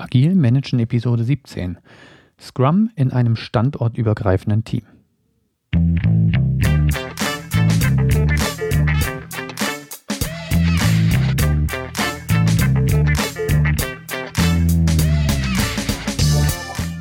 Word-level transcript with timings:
Agil 0.00 0.34
Managen 0.34 0.78
Episode 0.78 1.24
17. 1.24 1.76
Scrum 2.40 2.90
in 2.96 3.12
einem 3.12 3.36
standortübergreifenden 3.36 4.64
Team. 4.64 4.82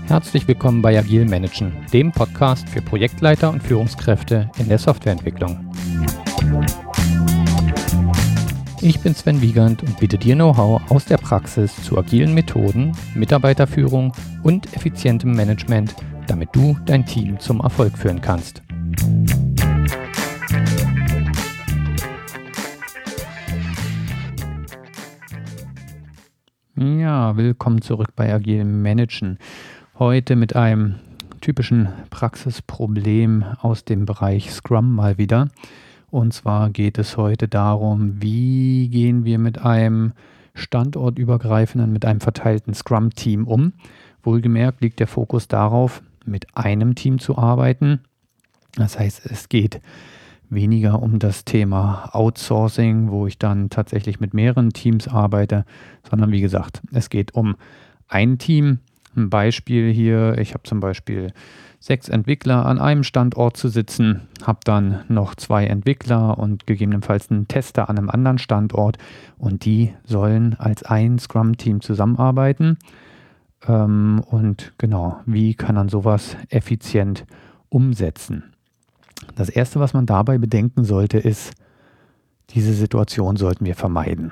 Herzlich 0.07 0.47
willkommen 0.47 0.81
bei 0.81 0.97
Agil 0.99 1.25
Managen, 1.25 1.71
dem 1.93 2.11
Podcast 2.11 2.67
für 2.67 2.81
Projektleiter 2.81 3.49
und 3.51 3.63
Führungskräfte 3.63 4.51
in 4.57 4.67
der 4.67 4.77
Softwareentwicklung. 4.77 5.68
Ich 8.81 9.01
bin 9.01 9.13
Sven 9.13 9.41
Wiegand 9.41 9.83
und 9.83 9.99
biete 9.99 10.17
dir 10.17 10.35
Know-how 10.35 10.89
aus 10.89 11.03
der 11.03 11.17
Praxis 11.17 11.75
zu 11.83 11.97
agilen 11.97 12.33
Methoden, 12.33 12.93
Mitarbeiterführung 13.13 14.13
und 14.41 14.73
effizientem 14.73 15.31
Management, 15.31 15.93
damit 16.27 16.55
du 16.55 16.77
dein 16.85 17.05
Team 17.05 17.37
zum 17.41 17.59
Erfolg 17.59 17.97
führen 17.97 18.21
kannst. 18.21 18.61
Ja, 26.77 27.35
willkommen 27.35 27.81
zurück 27.81 28.15
bei 28.15 28.33
Agilem 28.33 28.81
Managen. 28.81 29.39
Heute 29.97 30.37
mit 30.37 30.55
einem 30.55 30.95
typischen 31.41 31.89
Praxisproblem 32.11 33.43
aus 33.59 33.83
dem 33.83 34.05
Bereich 34.05 34.51
Scrum 34.53 34.95
mal 34.95 35.17
wieder. 35.17 35.49
Und 36.11 36.33
zwar 36.33 36.69
geht 36.69 36.97
es 36.97 37.17
heute 37.17 37.47
darum, 37.47 38.21
wie 38.21 38.89
gehen 38.89 39.25
wir 39.25 39.39
mit 39.39 39.59
einem 39.59 40.13
standortübergreifenden, 40.55 41.91
mit 41.91 42.05
einem 42.05 42.19
verteilten 42.19 42.73
Scrum-Team 42.73 43.47
um. 43.47 43.73
Wohlgemerkt 44.23 44.81
liegt 44.81 44.99
der 44.99 45.07
Fokus 45.07 45.47
darauf, 45.47 46.01
mit 46.25 46.47
einem 46.57 46.95
Team 46.95 47.19
zu 47.19 47.37
arbeiten. 47.37 48.01
Das 48.75 48.99
heißt, 48.99 49.25
es 49.25 49.49
geht 49.49 49.81
weniger 50.49 51.01
um 51.01 51.19
das 51.19 51.45
Thema 51.45 52.09
Outsourcing, 52.11 53.11
wo 53.11 53.27
ich 53.27 53.37
dann 53.37 53.69
tatsächlich 53.69 54.19
mit 54.19 54.33
mehreren 54.33 54.71
Teams 54.71 55.07
arbeite, 55.07 55.65
sondern 56.09 56.31
wie 56.31 56.41
gesagt, 56.41 56.81
es 56.91 57.09
geht 57.09 57.35
um 57.35 57.55
ein 58.07 58.37
Team. 58.37 58.79
Ein 59.15 59.29
Beispiel 59.29 59.91
hier, 59.91 60.37
ich 60.37 60.53
habe 60.53 60.63
zum 60.63 60.79
Beispiel 60.79 61.33
sechs 61.79 62.09
Entwickler 62.09 62.65
an 62.65 62.79
einem 62.79 63.03
Standort 63.03 63.55
zu 63.55 63.69
sitzen, 63.69 64.27
habe 64.45 64.59
dann 64.63 65.03
noch 65.07 65.35
zwei 65.35 65.65
Entwickler 65.65 66.37
und 66.37 66.67
gegebenenfalls 66.67 67.31
einen 67.31 67.47
Tester 67.47 67.89
an 67.89 67.97
einem 67.97 68.09
anderen 68.09 68.37
Standort 68.37 68.97
und 69.37 69.65
die 69.65 69.93
sollen 70.03 70.55
als 70.59 70.83
ein 70.83 71.19
Scrum-Team 71.19 71.81
zusammenarbeiten. 71.81 72.77
Ähm, 73.67 74.21
und 74.29 74.73
genau, 74.77 75.19
wie 75.25 75.55
kann 75.55 75.75
man 75.75 75.89
sowas 75.89 76.35
effizient 76.49 77.25
umsetzen? 77.69 78.43
Das 79.35 79.49
Erste, 79.49 79.79
was 79.79 79.93
man 79.93 80.05
dabei 80.05 80.37
bedenken 80.37 80.83
sollte, 80.83 81.17
ist, 81.17 81.53
diese 82.51 82.73
Situation 82.73 83.35
sollten 83.35 83.65
wir 83.65 83.75
vermeiden. 83.75 84.31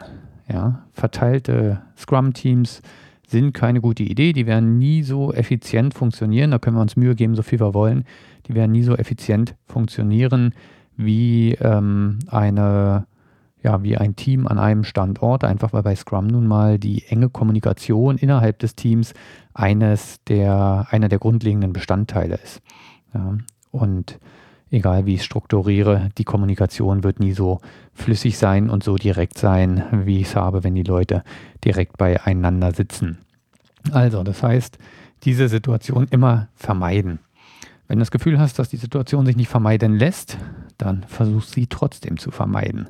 Ja? 0.51 0.83
Verteilte 0.91 1.81
Scrum-Teams 1.97 2.81
sind 3.27 3.53
keine 3.53 3.81
gute 3.81 4.03
Idee. 4.03 4.33
Die 4.33 4.47
werden 4.47 4.77
nie 4.77 5.03
so 5.03 5.33
effizient 5.33 5.93
funktionieren. 5.93 6.51
Da 6.51 6.59
können 6.59 6.77
wir 6.77 6.81
uns 6.81 6.95
Mühe 6.95 7.13
geben, 7.13 7.35
so 7.35 7.43
viel 7.43 7.59
wir 7.59 7.73
wollen. 7.73 8.05
Die 8.47 8.55
werden 8.55 8.71
nie 8.71 8.83
so 8.83 8.95
effizient 8.95 9.55
funktionieren 9.67 10.53
wie 10.95 11.53
ähm, 11.61 12.19
eine 12.27 13.05
ja, 13.63 13.83
wie 13.83 13.97
ein 13.97 14.15
Team 14.15 14.47
an 14.47 14.59
einem 14.59 14.83
Standort, 14.83 15.43
einfach 15.43 15.73
weil 15.73 15.83
bei 15.83 15.95
Scrum 15.95 16.27
nun 16.27 16.47
mal 16.47 16.77
die 16.77 17.05
enge 17.07 17.27
Kommunikation 17.27 18.17
innerhalb 18.17 18.59
des 18.59 18.75
Teams 18.75 19.13
eines 19.53 20.23
der, 20.25 20.87
einer 20.91 21.09
der 21.09 21.19
grundlegenden 21.19 21.73
Bestandteile 21.73 22.35
ist. 22.35 22.61
Ja, 23.13 23.37
und 23.71 24.19
egal 24.71 25.05
wie 25.05 25.13
ich 25.13 25.21
es 25.21 25.25
strukturiere, 25.25 26.09
die 26.17 26.23
Kommunikation 26.23 27.03
wird 27.03 27.19
nie 27.19 27.33
so 27.33 27.59
flüssig 27.93 28.37
sein 28.37 28.69
und 28.69 28.83
so 28.83 28.95
direkt 28.95 29.37
sein, 29.37 29.83
wie 30.05 30.19
ich 30.19 30.27
es 30.27 30.35
habe, 30.35 30.63
wenn 30.63 30.75
die 30.75 30.83
Leute 30.83 31.23
direkt 31.63 31.97
beieinander 31.97 32.73
sitzen. 32.73 33.17
Also, 33.91 34.23
das 34.23 34.43
heißt, 34.43 34.77
diese 35.23 35.47
Situation 35.47 36.07
immer 36.09 36.47
vermeiden. 36.55 37.19
Wenn 37.87 37.99
du 37.99 38.01
das 38.01 38.11
Gefühl 38.11 38.39
hast, 38.39 38.59
dass 38.59 38.69
die 38.69 38.77
Situation 38.77 39.25
sich 39.25 39.37
nicht 39.37 39.49
vermeiden 39.49 39.97
lässt, 39.97 40.37
dann 40.77 41.03
versuch 41.07 41.43
sie 41.43 41.67
trotzdem 41.67 42.17
zu 42.17 42.31
vermeiden. 42.31 42.89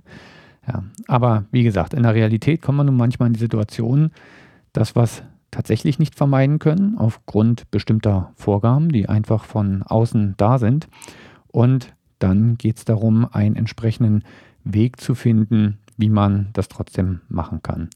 Ja, 0.68 0.84
aber 1.08 1.46
wie 1.52 1.64
gesagt, 1.64 1.94
in 1.94 2.04
der 2.04 2.16
Realität 2.16 2.62
kommt 2.62 2.78
man 2.78 2.88
nun 2.88 2.98
manchmal 2.98 3.28
in 3.28 3.34
die 3.34 3.40
Situation, 3.40 4.12
dass 4.74 4.96
was 4.96 5.24
tatsächlich 5.52 5.98
nicht 5.98 6.16
vermeiden 6.16 6.60
können, 6.60 6.98
aufgrund 6.98 7.72
bestimmter 7.72 8.32
Vorgaben, 8.36 8.90
die 8.90 9.08
einfach 9.08 9.46
von 9.46 9.84
außen 9.84 10.34
da 10.38 10.58
sind. 10.58 10.90
Und 11.58 11.92
dann 12.20 12.60
geht 12.60 12.78
es 12.78 12.86
darum, 12.86 13.28
einen 13.32 13.56
entsprechenden 13.56 14.24
Weg 14.64 15.02
zu 15.02 15.16
finden, 15.16 15.80
wie 15.98 16.10
man 16.10 16.50
das 16.54 16.68
trotzdem 16.68 17.22
machen 17.30 17.64
kann. 17.64 17.90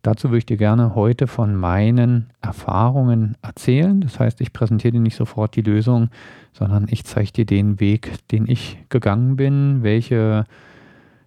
Dazu 0.00 0.30
würde 0.30 0.38
ich 0.38 0.46
dir 0.46 0.56
gerne 0.56 0.94
heute 0.94 1.26
von 1.26 1.54
meinen 1.54 2.30
Erfahrungen 2.40 3.36
erzählen. 3.42 4.00
Das 4.00 4.18
heißt, 4.18 4.40
ich 4.40 4.54
präsentiere 4.54 4.92
dir 4.92 5.00
nicht 5.00 5.16
sofort 5.16 5.54
die 5.54 5.60
Lösung, 5.60 6.08
sondern 6.54 6.86
ich 6.88 7.04
zeige 7.04 7.30
dir 7.30 7.44
den 7.44 7.78
Weg, 7.78 8.26
den 8.28 8.48
ich 8.48 8.78
gegangen 8.88 9.36
bin, 9.36 9.82
welche, 9.82 10.46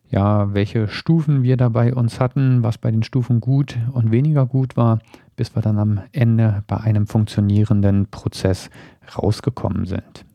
ja, 0.10 0.52
welche 0.56 0.88
Stufen 0.88 1.44
wir 1.44 1.58
dabei 1.58 1.94
uns 1.94 2.20
hatten, 2.20 2.64
was 2.64 2.80
bei 2.80 2.90
den 2.90 3.04
Stufen 3.04 3.40
gut 3.40 3.78
und 3.92 4.10
weniger 4.10 4.48
gut 4.48 4.78
war, 4.78 4.98
bis 5.36 5.56
wir 5.56 5.62
dann 5.62 5.78
am 5.78 6.02
Ende 6.12 6.64
bei 6.66 6.78
einem 6.78 7.06
funktionierenden 7.06 8.08
Prozess 8.08 8.72
rausgekommen 9.16 9.86
sind. 9.86 10.27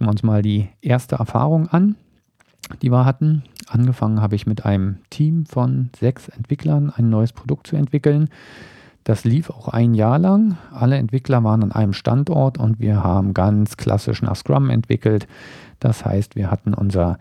Gucken 0.00 0.08
wir 0.08 0.12
uns 0.12 0.22
mal 0.22 0.40
die 0.40 0.66
erste 0.80 1.16
Erfahrung 1.16 1.68
an, 1.68 1.94
die 2.80 2.90
wir 2.90 3.04
hatten. 3.04 3.42
Angefangen 3.68 4.22
habe 4.22 4.34
ich 4.34 4.46
mit 4.46 4.64
einem 4.64 4.96
Team 5.10 5.44
von 5.44 5.90
sechs 5.94 6.28
Entwicklern 6.28 6.90
ein 6.96 7.10
neues 7.10 7.34
Produkt 7.34 7.66
zu 7.66 7.76
entwickeln. 7.76 8.30
Das 9.04 9.24
lief 9.24 9.50
auch 9.50 9.68
ein 9.68 9.92
Jahr 9.92 10.18
lang. 10.18 10.56
Alle 10.72 10.96
Entwickler 10.96 11.44
waren 11.44 11.62
an 11.62 11.72
einem 11.72 11.92
Standort 11.92 12.56
und 12.56 12.80
wir 12.80 13.04
haben 13.04 13.34
ganz 13.34 13.76
klassisch 13.76 14.22
nach 14.22 14.36
Scrum 14.36 14.70
entwickelt. 14.70 15.28
Das 15.80 16.02
heißt, 16.06 16.34
wir 16.34 16.50
hatten 16.50 16.72
unser 16.72 17.18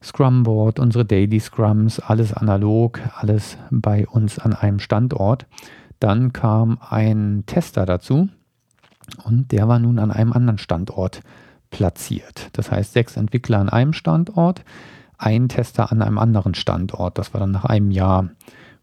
Scrum 0.00 0.44
Board, 0.44 0.78
unsere 0.78 1.04
Daily 1.04 1.40
Scrums, 1.40 1.98
alles 1.98 2.32
analog, 2.32 3.00
alles 3.16 3.58
bei 3.72 4.06
uns 4.06 4.38
an 4.38 4.52
einem 4.52 4.78
Standort. 4.78 5.46
Dann 5.98 6.32
kam 6.32 6.78
ein 6.88 7.42
Tester 7.46 7.84
dazu 7.84 8.28
und 9.24 9.50
der 9.50 9.66
war 9.66 9.80
nun 9.80 9.98
an 9.98 10.12
einem 10.12 10.32
anderen 10.32 10.58
Standort 10.58 11.20
platziert. 11.72 12.50
Das 12.52 12.70
heißt, 12.70 12.92
sechs 12.92 13.16
Entwickler 13.16 13.58
an 13.58 13.68
einem 13.68 13.92
Standort, 13.92 14.62
ein 15.18 15.48
Tester 15.48 15.90
an 15.90 16.02
einem 16.02 16.18
anderen 16.18 16.54
Standort. 16.54 17.18
Das 17.18 17.34
war 17.34 17.40
dann 17.40 17.50
nach 17.50 17.64
einem 17.64 17.90
Jahr. 17.90 18.28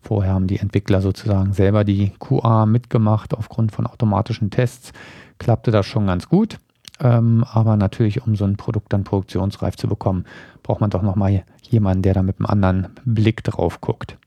Vorher 0.01 0.33
haben 0.33 0.47
die 0.47 0.59
Entwickler 0.59 1.01
sozusagen 1.01 1.53
selber 1.53 1.85
die 1.85 2.11
QA 2.19 2.65
mitgemacht. 2.65 3.33
Aufgrund 3.33 3.71
von 3.71 3.87
automatischen 3.87 4.49
Tests 4.49 4.91
klappte 5.37 5.71
das 5.71 5.85
schon 5.85 6.07
ganz 6.07 6.27
gut. 6.27 6.57
Ähm, 7.01 7.45
aber 7.49 7.77
natürlich, 7.77 8.25
um 8.25 8.35
so 8.35 8.45
ein 8.45 8.57
Produkt 8.57 8.91
dann 8.91 9.03
produktionsreif 9.03 9.77
zu 9.77 9.87
bekommen, 9.87 10.25
braucht 10.63 10.81
man 10.81 10.89
doch 10.89 11.01
nochmal 11.01 11.43
jemanden, 11.61 12.01
der 12.01 12.13
da 12.13 12.23
mit 12.23 12.39
einem 12.39 12.47
anderen 12.47 12.87
Blick 13.05 13.43
drauf 13.43 13.79
guckt. 13.79 14.17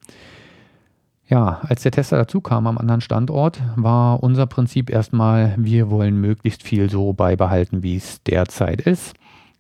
Ja, 1.33 1.63
als 1.67 1.81
der 1.81 1.93
Tester 1.93 2.19
dazu 2.19 2.43
kam 2.43 2.67
am 2.67 2.77
anderen 2.77 3.01
Standort, 3.01 3.59
war 3.75 4.23
unser 4.23 4.45
Prinzip 4.45 4.91
erstmal, 4.91 5.55
wir 5.57 5.89
wollen 5.89 6.21
möglichst 6.21 6.63
viel 6.63 6.91
so 6.91 7.15
beibehalten, 7.15 7.83
wie 7.83 7.97
es 7.97 8.23
derzeit 8.23 8.83
ist. 8.83 9.15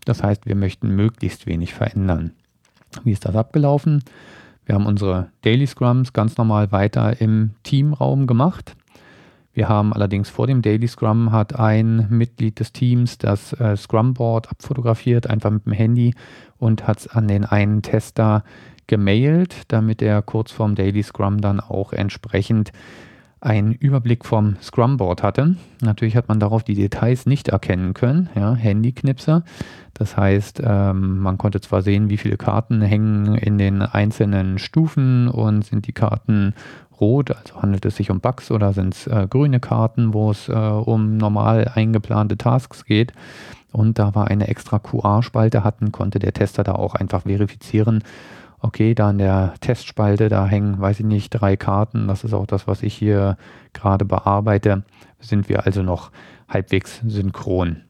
Das 0.05 0.23
heißt, 0.23 0.45
wir 0.45 0.55
möchten 0.55 0.95
möglichst 0.95 1.47
wenig 1.47 1.73
verändern. 1.73 2.33
Wie 3.05 3.13
ist 3.13 3.25
das 3.25 3.35
abgelaufen? 3.35 4.05
Wir 4.67 4.75
haben 4.75 4.85
unsere 4.85 5.31
Daily 5.41 5.67
Scrums 5.67 6.13
ganz 6.13 6.37
normal 6.37 6.73
weiter 6.73 7.23
im 7.23 7.53
Teamraum 7.63 8.27
gemacht. 8.27 8.77
Wir 9.55 9.71
haben 9.71 9.95
allerdings 9.95 10.29
vor 10.29 10.47
dem 10.47 10.61
Daily 10.61 10.89
Scrum 10.89 11.33
hat 11.33 11.59
ein 11.59 12.07
Mitglied 12.11 12.61
des 12.61 12.73
Teams 12.73 13.17
das 13.17 13.55
äh, 13.55 13.79
Scrum 13.79 14.13
Board 14.13 14.51
abfotografiert, 14.51 15.27
einfach 15.27 15.51
mit 15.51 15.65
dem 15.65 15.73
Handy 15.73 16.15
und 16.59 16.87
hat 16.87 17.01
es 17.01 17.09
an 17.09 17.29
den 17.29 17.47
einen 17.47 17.81
Tester 17.81 18.45
gemailt, 18.93 19.55
damit 19.69 20.03
er 20.03 20.21
kurz 20.21 20.53
vorm 20.53 20.75
Daily 20.75 21.03
Scrum 21.03 21.41
dann 21.41 21.61
auch 21.61 21.95
entsprechend 21.95 22.73
einen 23.41 23.73
Überblick 23.73 24.27
vom 24.27 24.57
Scrum 24.61 24.99
Board 24.99 25.23
hatte. 25.23 25.57
Natürlich 25.81 26.15
hat 26.15 26.29
man 26.29 26.39
darauf 26.39 26.63
die 26.63 26.75
Details 26.75 27.25
nicht 27.25 27.49
erkennen 27.49 27.95
können, 27.95 28.29
ja, 28.35 28.55
Handyknipser. 28.55 29.45
Das 29.95 30.19
heißt, 30.19 30.61
ähm, 30.63 31.21
man 31.21 31.39
konnte 31.39 31.63
zwar 31.63 31.81
sehen, 31.81 32.11
wie 32.11 32.19
viele 32.19 32.37
Karten 32.37 32.83
hängen 32.83 33.35
in 33.35 33.57
den 33.57 33.81
einzelnen 33.81 34.59
Stufen 34.59 35.27
und 35.29 35.65
sind 35.65 35.87
die 35.87 35.93
Karten 35.93 36.53
rot, 37.01 37.31
also 37.31 37.63
handelt 37.63 37.87
es 37.87 37.97
sich 37.97 38.11
um 38.11 38.21
Bugs 38.21 38.51
oder 38.51 38.75
sind 38.75 38.93
es 38.93 39.07
äh, 39.07 39.27
grüne 39.27 39.59
Karten, 39.59 40.13
wo 40.13 40.31
es 40.31 40.51
äh, 40.51 40.53
um 40.53 41.17
normal 41.17 41.73
eingeplante 41.75 42.37
Tasks 42.37 42.85
geht. 42.85 43.15
Und 43.73 43.99
da 43.99 44.15
war 44.15 44.29
eine 44.29 44.49
extra 44.49 44.79
QR-Spalte 44.79 45.65
hatten, 45.65 45.93
konnte 45.93 46.19
der 46.19 46.35
Tester 46.35 46.63
da 46.63 46.73
auch 46.75 46.95
einfach 46.95 47.23
verifizieren, 47.23 48.05
okay, 48.63 48.95
da 48.95 49.11
in 49.11 49.19
der 49.19 49.55
Testspalte, 49.61 50.29
da 50.29 50.47
hängen, 50.47 50.81
weiß 50.81 51.01
ich 51.01 51.07
nicht, 51.07 51.31
drei 51.31 51.57
Karten, 51.57 52.07
das 52.07 52.25
ist 52.25 52.33
auch 52.33 52.47
das, 52.47 52.67
was 52.67 52.83
ich 52.83 52.95
hier 52.95 53.37
gerade 53.73 54.05
bearbeite, 54.05 54.85
sind 55.19 55.49
wir 55.49 55.67
also 55.67 55.83
noch 55.83 56.11
halbwegs 56.49 57.01
synchron. 57.05 57.83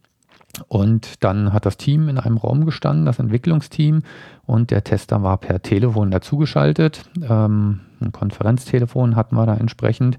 Und 0.68 1.24
dann 1.24 1.52
hat 1.52 1.64
das 1.66 1.76
Team 1.76 2.08
in 2.08 2.18
einem 2.18 2.36
Raum 2.36 2.66
gestanden, 2.66 3.06
das 3.06 3.18
Entwicklungsteam, 3.18 4.02
und 4.44 4.70
der 4.70 4.84
Tester 4.84 5.22
war 5.22 5.38
per 5.38 5.62
Telefon 5.62 6.10
dazugeschaltet. 6.10 7.08
Ähm, 7.22 7.80
ein 8.00 8.12
Konferenztelefon 8.12 9.16
hatten 9.16 9.36
wir 9.36 9.46
da 9.46 9.54
entsprechend. 9.54 10.18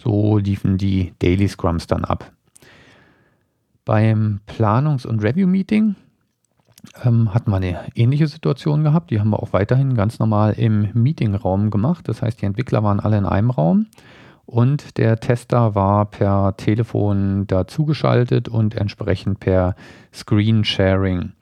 So 0.00 0.38
liefen 0.38 0.78
die 0.78 1.14
Daily 1.18 1.48
Scrums 1.48 1.86
dann 1.86 2.04
ab. 2.04 2.32
Beim 3.84 4.40
Planungs- 4.46 5.06
und 5.06 5.22
Review-Meeting 5.22 5.96
ähm, 7.04 7.32
hatten 7.34 7.50
wir 7.50 7.56
eine 7.56 7.78
ähnliche 7.94 8.26
Situation 8.26 8.84
gehabt. 8.84 9.10
Die 9.10 9.20
haben 9.20 9.30
wir 9.30 9.42
auch 9.42 9.52
weiterhin 9.52 9.94
ganz 9.94 10.18
normal 10.18 10.54
im 10.54 10.88
Meetingraum 10.94 11.70
gemacht. 11.70 12.08
Das 12.08 12.22
heißt, 12.22 12.40
die 12.40 12.46
Entwickler 12.46 12.82
waren 12.82 13.00
alle 13.00 13.18
in 13.18 13.26
einem 13.26 13.50
Raum 13.50 13.86
und 14.46 14.98
der 14.98 15.20
Tester 15.20 15.74
war 15.74 16.06
per 16.06 16.56
Telefon 16.56 17.46
dazugeschaltet 17.46 18.48
und 18.48 18.74
entsprechend 18.74 19.40
per 19.40 19.76
Screen 20.12 20.64
Sharing. 20.64 21.32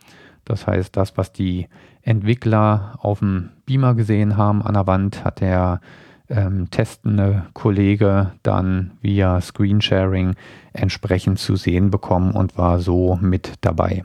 Das 0.45 0.67
heißt, 0.67 0.97
das, 0.97 1.17
was 1.17 1.33
die 1.33 1.69
Entwickler 2.03 2.99
auf 3.01 3.21
dem 3.21 3.51
Beamer 3.67 3.95
gesehen 3.95 4.37
haben 4.37 4.63
an 4.63 4.75
der 4.75 4.87
Wand, 4.87 5.25
hat 5.25 5.41
der 5.41 5.81
ähm, 6.29 6.71
testende 6.71 7.47
Kollege 7.55 8.33
dann 8.43 8.93
via 9.01 9.41
Screen 9.41 9.81
Sharing 9.81 10.35
entsprechend 10.73 11.39
zu 11.39 11.57
sehen 11.57 11.91
bekommen 11.91 12.33
und 12.33 12.59
war 12.59 12.81
so 12.81 13.19
mit 13.21 13.55
dabei. 13.63 14.05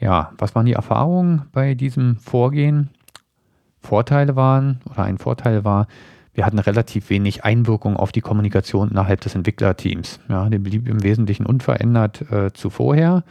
Ja, 0.00 0.32
was 0.38 0.54
waren 0.54 0.66
die 0.66 0.74
Erfahrungen 0.74 1.42
bei 1.52 1.74
diesem 1.74 2.16
Vorgehen? 2.16 2.90
Vorteile 3.80 4.36
waren, 4.36 4.80
oder 4.90 5.04
ein 5.04 5.18
Vorteil 5.18 5.64
war, 5.64 5.86
wir 6.34 6.46
hatten 6.46 6.58
relativ 6.60 7.10
wenig 7.10 7.44
Einwirkung 7.44 7.96
auf 7.96 8.12
die 8.12 8.20
Kommunikation 8.20 8.90
innerhalb 8.90 9.20
des 9.22 9.34
Entwicklerteams. 9.34 10.20
Ja, 10.28 10.48
die 10.48 10.58
blieb 10.58 10.88
im 10.88 11.02
Wesentlichen 11.02 11.46
unverändert 11.46 12.30
äh, 12.30 12.52
zu 12.52 12.70
vorher. 12.70 13.24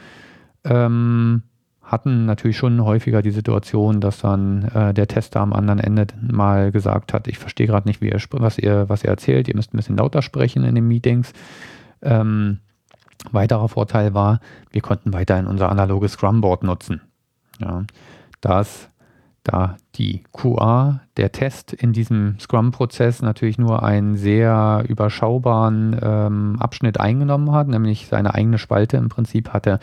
Ähm, 0.66 1.44
hatten 1.82 2.26
natürlich 2.26 2.58
schon 2.58 2.84
häufiger 2.84 3.22
die 3.22 3.32
Situation, 3.32 4.02
dass 4.02 4.20
dann 4.20 4.64
äh, 4.66 4.94
der 4.94 5.08
Tester 5.08 5.40
am 5.40 5.54
anderen 5.54 5.80
Ende 5.80 6.08
mal 6.22 6.74
gesagt 6.74 7.14
hat, 7.14 7.30
ich 7.30 7.38
verstehe 7.38 7.68
gerade 7.68 7.88
nicht, 7.88 8.02
ihr, 8.02 8.20
was, 8.32 8.58
ihr, 8.58 8.90
was 8.90 9.06
ihr 9.06 9.10
erzählt, 9.10 9.48
ihr 9.48 9.56
müsst 9.56 9.74
ein 9.74 9.78
bisschen 9.78 9.96
lauter 9.96 10.22
sprechen 10.22 10.66
in 10.66 10.76
den 10.76 10.86
Meetings. 10.86 11.32
Ähm, 12.02 12.60
weiterer 13.32 13.70
Vorteil 13.70 14.14
war, 14.14 14.40
wir 14.72 14.82
konnten 14.82 15.14
weiterhin 15.14 15.48
unser 15.48 15.70
analoges 15.70 16.14
Scrum-Board 16.14 16.64
nutzen. 16.64 17.02
Ja, 17.60 17.84
das 18.42 18.90
da 19.48 19.78
die 19.96 20.24
QA, 20.34 21.00
der 21.16 21.32
Test 21.32 21.72
in 21.72 21.94
diesem 21.94 22.38
Scrum-Prozess 22.38 23.22
natürlich 23.22 23.58
nur 23.58 23.82
einen 23.82 24.18
sehr 24.18 24.84
überschaubaren 24.88 25.98
ähm, 26.02 26.58
Abschnitt 26.60 27.00
eingenommen 27.00 27.54
hat, 27.54 27.70
nämlich 27.70 28.08
seine 28.08 28.36
eigene 28.36 28.58
Spalte 28.58 28.98
im 28.98 29.08
Prinzip 29.08 29.54
hatte, 29.54 29.80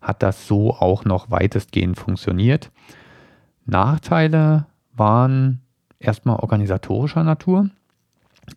hat 0.00 0.22
das 0.22 0.46
so 0.46 0.72
auch 0.72 1.04
noch 1.04 1.30
weitestgehend 1.30 1.98
funktioniert. 1.98 2.70
Nachteile 3.66 4.66
waren 4.94 5.60
erstmal 5.98 6.36
organisatorischer 6.36 7.22
Natur. 7.22 7.68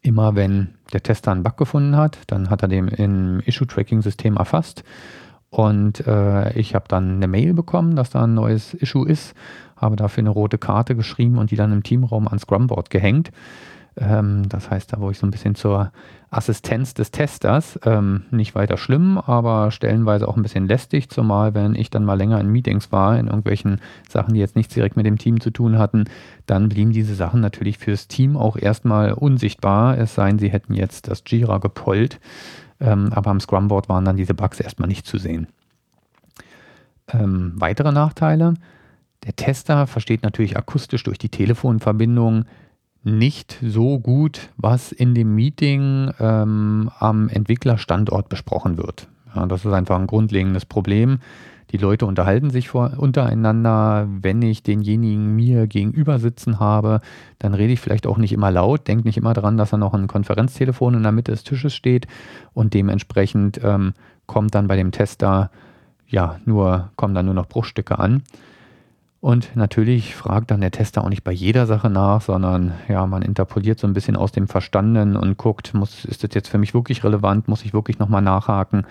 Immer 0.02 0.36
wenn 0.36 0.75
der 0.94 1.04
Tester 1.04 1.32
einen 1.32 1.44
Bug 1.44 1.58
gefunden 1.58 1.96
hat, 1.96 2.20
dann 2.28 2.50
hat 2.50 2.62
er 2.62 2.68
den 2.68 2.88
im 2.88 3.40
Issue-Tracking-System 3.42 4.38
erfasst 4.38 4.84
und 5.50 6.06
äh, 6.06 6.54
ich 6.58 6.76
habe 6.76 6.86
dann 6.88 7.16
eine 7.16 7.28
Mail 7.28 7.54
bekommen, 7.54 7.96
dass 7.96 8.10
da 8.10 8.24
ein 8.24 8.34
neues 8.34 8.74
Issue 8.74 9.08
ist 9.08 9.36
habe 9.76 9.96
dafür 9.96 10.22
eine 10.22 10.30
rote 10.30 10.58
Karte 10.58 10.96
geschrieben 10.96 11.38
und 11.38 11.52
die 11.52 11.56
dann 11.56 11.72
im 11.72 11.84
Teamraum 11.84 12.28
ans 12.28 12.44
Scrumboard 12.44 12.90
gehängt. 12.90 13.32
Ähm, 13.98 14.48
das 14.50 14.70
heißt, 14.70 14.92
da 14.92 15.00
wurde 15.00 15.14
ich 15.14 15.20
so 15.20 15.26
ein 15.26 15.32
bisschen 15.32 15.56
zur 15.56 15.92
Assistenz 16.30 16.94
des 16.94 17.12
Testers. 17.12 17.80
Ähm, 17.86 18.24
nicht 18.32 18.56
weiter 18.56 18.78
schlimm, 18.78 19.18
aber 19.18 19.72
stellenweise 19.72 20.28
auch 20.28 20.36
ein 20.36 20.44
bisschen 20.44 20.68
lästig, 20.68 21.10
zumal 21.10 21.54
wenn 21.54 21.76
ich 21.76 21.90
dann 21.90 22.04
mal 22.04 22.16
länger 22.16 22.40
in 22.42 22.52
Meetings 22.52 22.92
war, 22.92 23.18
in 23.18 23.28
irgendwelchen 23.28 23.80
Sachen, 24.10 24.34
die 24.34 24.40
jetzt 24.40 24.56
nichts 24.56 24.74
direkt 24.74 24.98
mit 24.98 25.06
dem 25.06 25.18
Team 25.18 25.40
zu 25.40 25.50
tun 25.50 25.78
hatten, 25.78 26.06
dann 26.46 26.70
blieben 26.70 26.92
diese 26.92 27.16
Sachen 27.16 27.40
natürlich 27.40 27.78
fürs 27.78 28.08
Team 28.08 28.36
auch 28.36 28.58
erstmal 28.58 29.14
unsichtbar, 29.14 29.98
es 29.98 30.16
sei 30.16 30.28
denn, 30.28 30.40
sie 30.40 30.50
hätten 30.50 30.74
jetzt 30.74 31.08
das 31.08 31.24
Jira 31.26 31.60
gepollt. 31.60 32.20
Ähm, 32.82 33.14
aber 33.14 33.32
am 33.32 33.40
Scrumboard 33.40 33.88
waren 33.88 34.04
dann 34.04 34.18
diese 34.18 34.34
Bugs 34.34 34.60
erstmal 34.60 34.90
nicht 34.90 35.06
zu 35.06 35.18
sehen. 35.18 35.48
Ähm, 37.08 37.54
weitere 37.56 37.94
Nachteile, 37.94 38.56
der 39.24 39.36
Tester 39.36 39.88
versteht 39.88 40.24
natürlich 40.24 40.58
akustisch 40.58 41.04
durch 41.04 41.18
die 41.18 41.30
Telefonverbindung 41.30 42.46
nicht 43.06 43.60
so 43.62 44.00
gut, 44.00 44.50
was 44.58 44.92
in 44.92 45.14
dem 45.14 45.36
Meeting 45.36 46.12
ähm, 46.20 46.90
am 47.00 47.30
Entwicklerstandort 47.30 48.30
besprochen 48.30 48.78
wird. 48.78 49.08
Ja, 49.36 49.46
das 49.46 49.64
ist 49.64 49.72
einfach 49.72 50.00
ein 50.00 50.08
grundlegendes 50.08 50.66
Problem. 50.66 51.20
Die 51.72 51.78
Leute 51.78 52.06
unterhalten 52.06 52.50
sich 52.50 52.70
vor, 52.70 52.94
untereinander. 52.98 54.08
Wenn 54.10 54.42
ich 54.42 54.64
denjenigen 54.64 55.36
mir 55.36 55.68
gegenüber 55.68 56.20
sitzen 56.20 56.60
habe, 56.60 57.00
dann 57.40 57.54
rede 57.54 57.74
ich 57.74 57.80
vielleicht 57.80 58.08
auch 58.08 58.18
nicht 58.18 58.34
immer 58.34 58.52
laut, 58.52 58.88
denke 58.88 59.06
nicht 59.06 59.18
immer 59.18 59.34
daran, 59.34 59.58
dass 59.58 59.72
da 59.72 59.78
noch 59.78 59.94
ein 59.94 60.08
Konferenztelefon 60.08 60.96
in 60.96 61.04
der 61.04 61.12
Mitte 61.12 61.32
des 61.32 61.44
Tisches 61.44 61.74
steht 61.74 62.08
und 62.54 62.74
dementsprechend 62.74 63.60
ähm, 63.64 63.94
kommt 64.26 64.56
dann 64.56 64.68
bei 64.68 64.76
dem 64.76 64.92
Tester 64.92 65.52
ja 66.08 66.40
nur 66.46 66.92
kommen 66.96 67.14
dann 67.16 67.26
nur 67.26 67.36
noch 67.36 67.48
Bruchstücke 67.48 68.00
an. 68.00 68.24
Und 69.26 69.56
natürlich 69.56 70.14
fragt 70.14 70.52
dann 70.52 70.62
der 70.62 70.70
Tester 70.70 71.04
auch 71.04 71.10
nicht 71.10 71.24
bei 71.24 71.32
jeder 71.32 71.66
Sache 71.66 71.90
nach, 71.90 72.22
sondern 72.22 72.74
ja, 72.88 73.08
man 73.08 73.24
interpoliert 73.24 73.80
so 73.80 73.88
ein 73.88 73.94
bisschen 73.94 74.16
aus 74.16 74.32
dem 74.32 74.48
Verstandenen 74.48 75.18
und 75.18 75.36
guckt, 75.36 75.74
muss, 75.74 76.06
ist 76.06 76.24
das 76.24 76.30
jetzt 76.36 76.48
für 76.48 76.60
mich 76.60 76.76
wirklich 76.76 77.04
relevant, 77.04 77.48
muss 77.48 77.66
ich 77.66 77.74
wirklich 77.74 77.98
nochmal 77.98 78.22
nachhaken? 78.22 78.86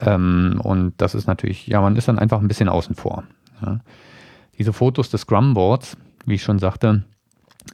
Ähm, 0.00 0.60
und 0.64 0.94
das 0.96 1.14
ist 1.14 1.28
natürlich, 1.28 1.68
ja, 1.68 1.80
man 1.80 1.94
ist 1.94 2.08
dann 2.08 2.18
einfach 2.18 2.40
ein 2.40 2.48
bisschen 2.48 2.68
außen 2.68 2.96
vor. 2.96 3.22
Ja. 3.64 3.78
Diese 4.58 4.72
Fotos 4.72 5.10
des 5.10 5.20
Scrum-Boards, 5.20 5.96
wie 6.26 6.34
ich 6.34 6.42
schon 6.42 6.58
sagte, 6.58 7.04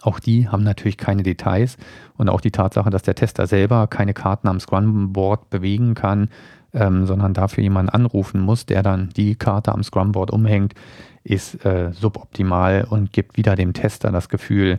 auch 0.02 0.20
die 0.20 0.46
haben 0.46 0.62
natürlich 0.62 0.98
keine 0.98 1.22
Details 1.22 1.78
und 2.18 2.28
auch 2.28 2.42
die 2.42 2.50
Tatsache, 2.50 2.90
dass 2.90 3.00
der 3.00 3.14
Tester 3.14 3.46
selber 3.46 3.86
keine 3.86 4.12
Karten 4.12 4.48
am 4.48 4.60
Scrum-Board 4.60 5.48
bewegen 5.48 5.94
kann, 5.94 6.28
ähm, 6.74 7.06
sondern 7.06 7.34
dafür 7.34 7.62
jemanden 7.62 7.90
anrufen 7.90 8.40
muss, 8.40 8.66
der 8.66 8.82
dann 8.82 9.10
die 9.16 9.36
Karte 9.36 9.72
am 9.72 9.82
Scrum-Board 9.82 10.30
umhängt, 10.30 10.74
ist 11.22 11.64
äh, 11.64 11.92
suboptimal 11.92 12.86
und 12.88 13.12
gibt 13.12 13.36
wieder 13.36 13.56
dem 13.56 13.72
Tester 13.72 14.12
das 14.12 14.28
Gefühl, 14.28 14.78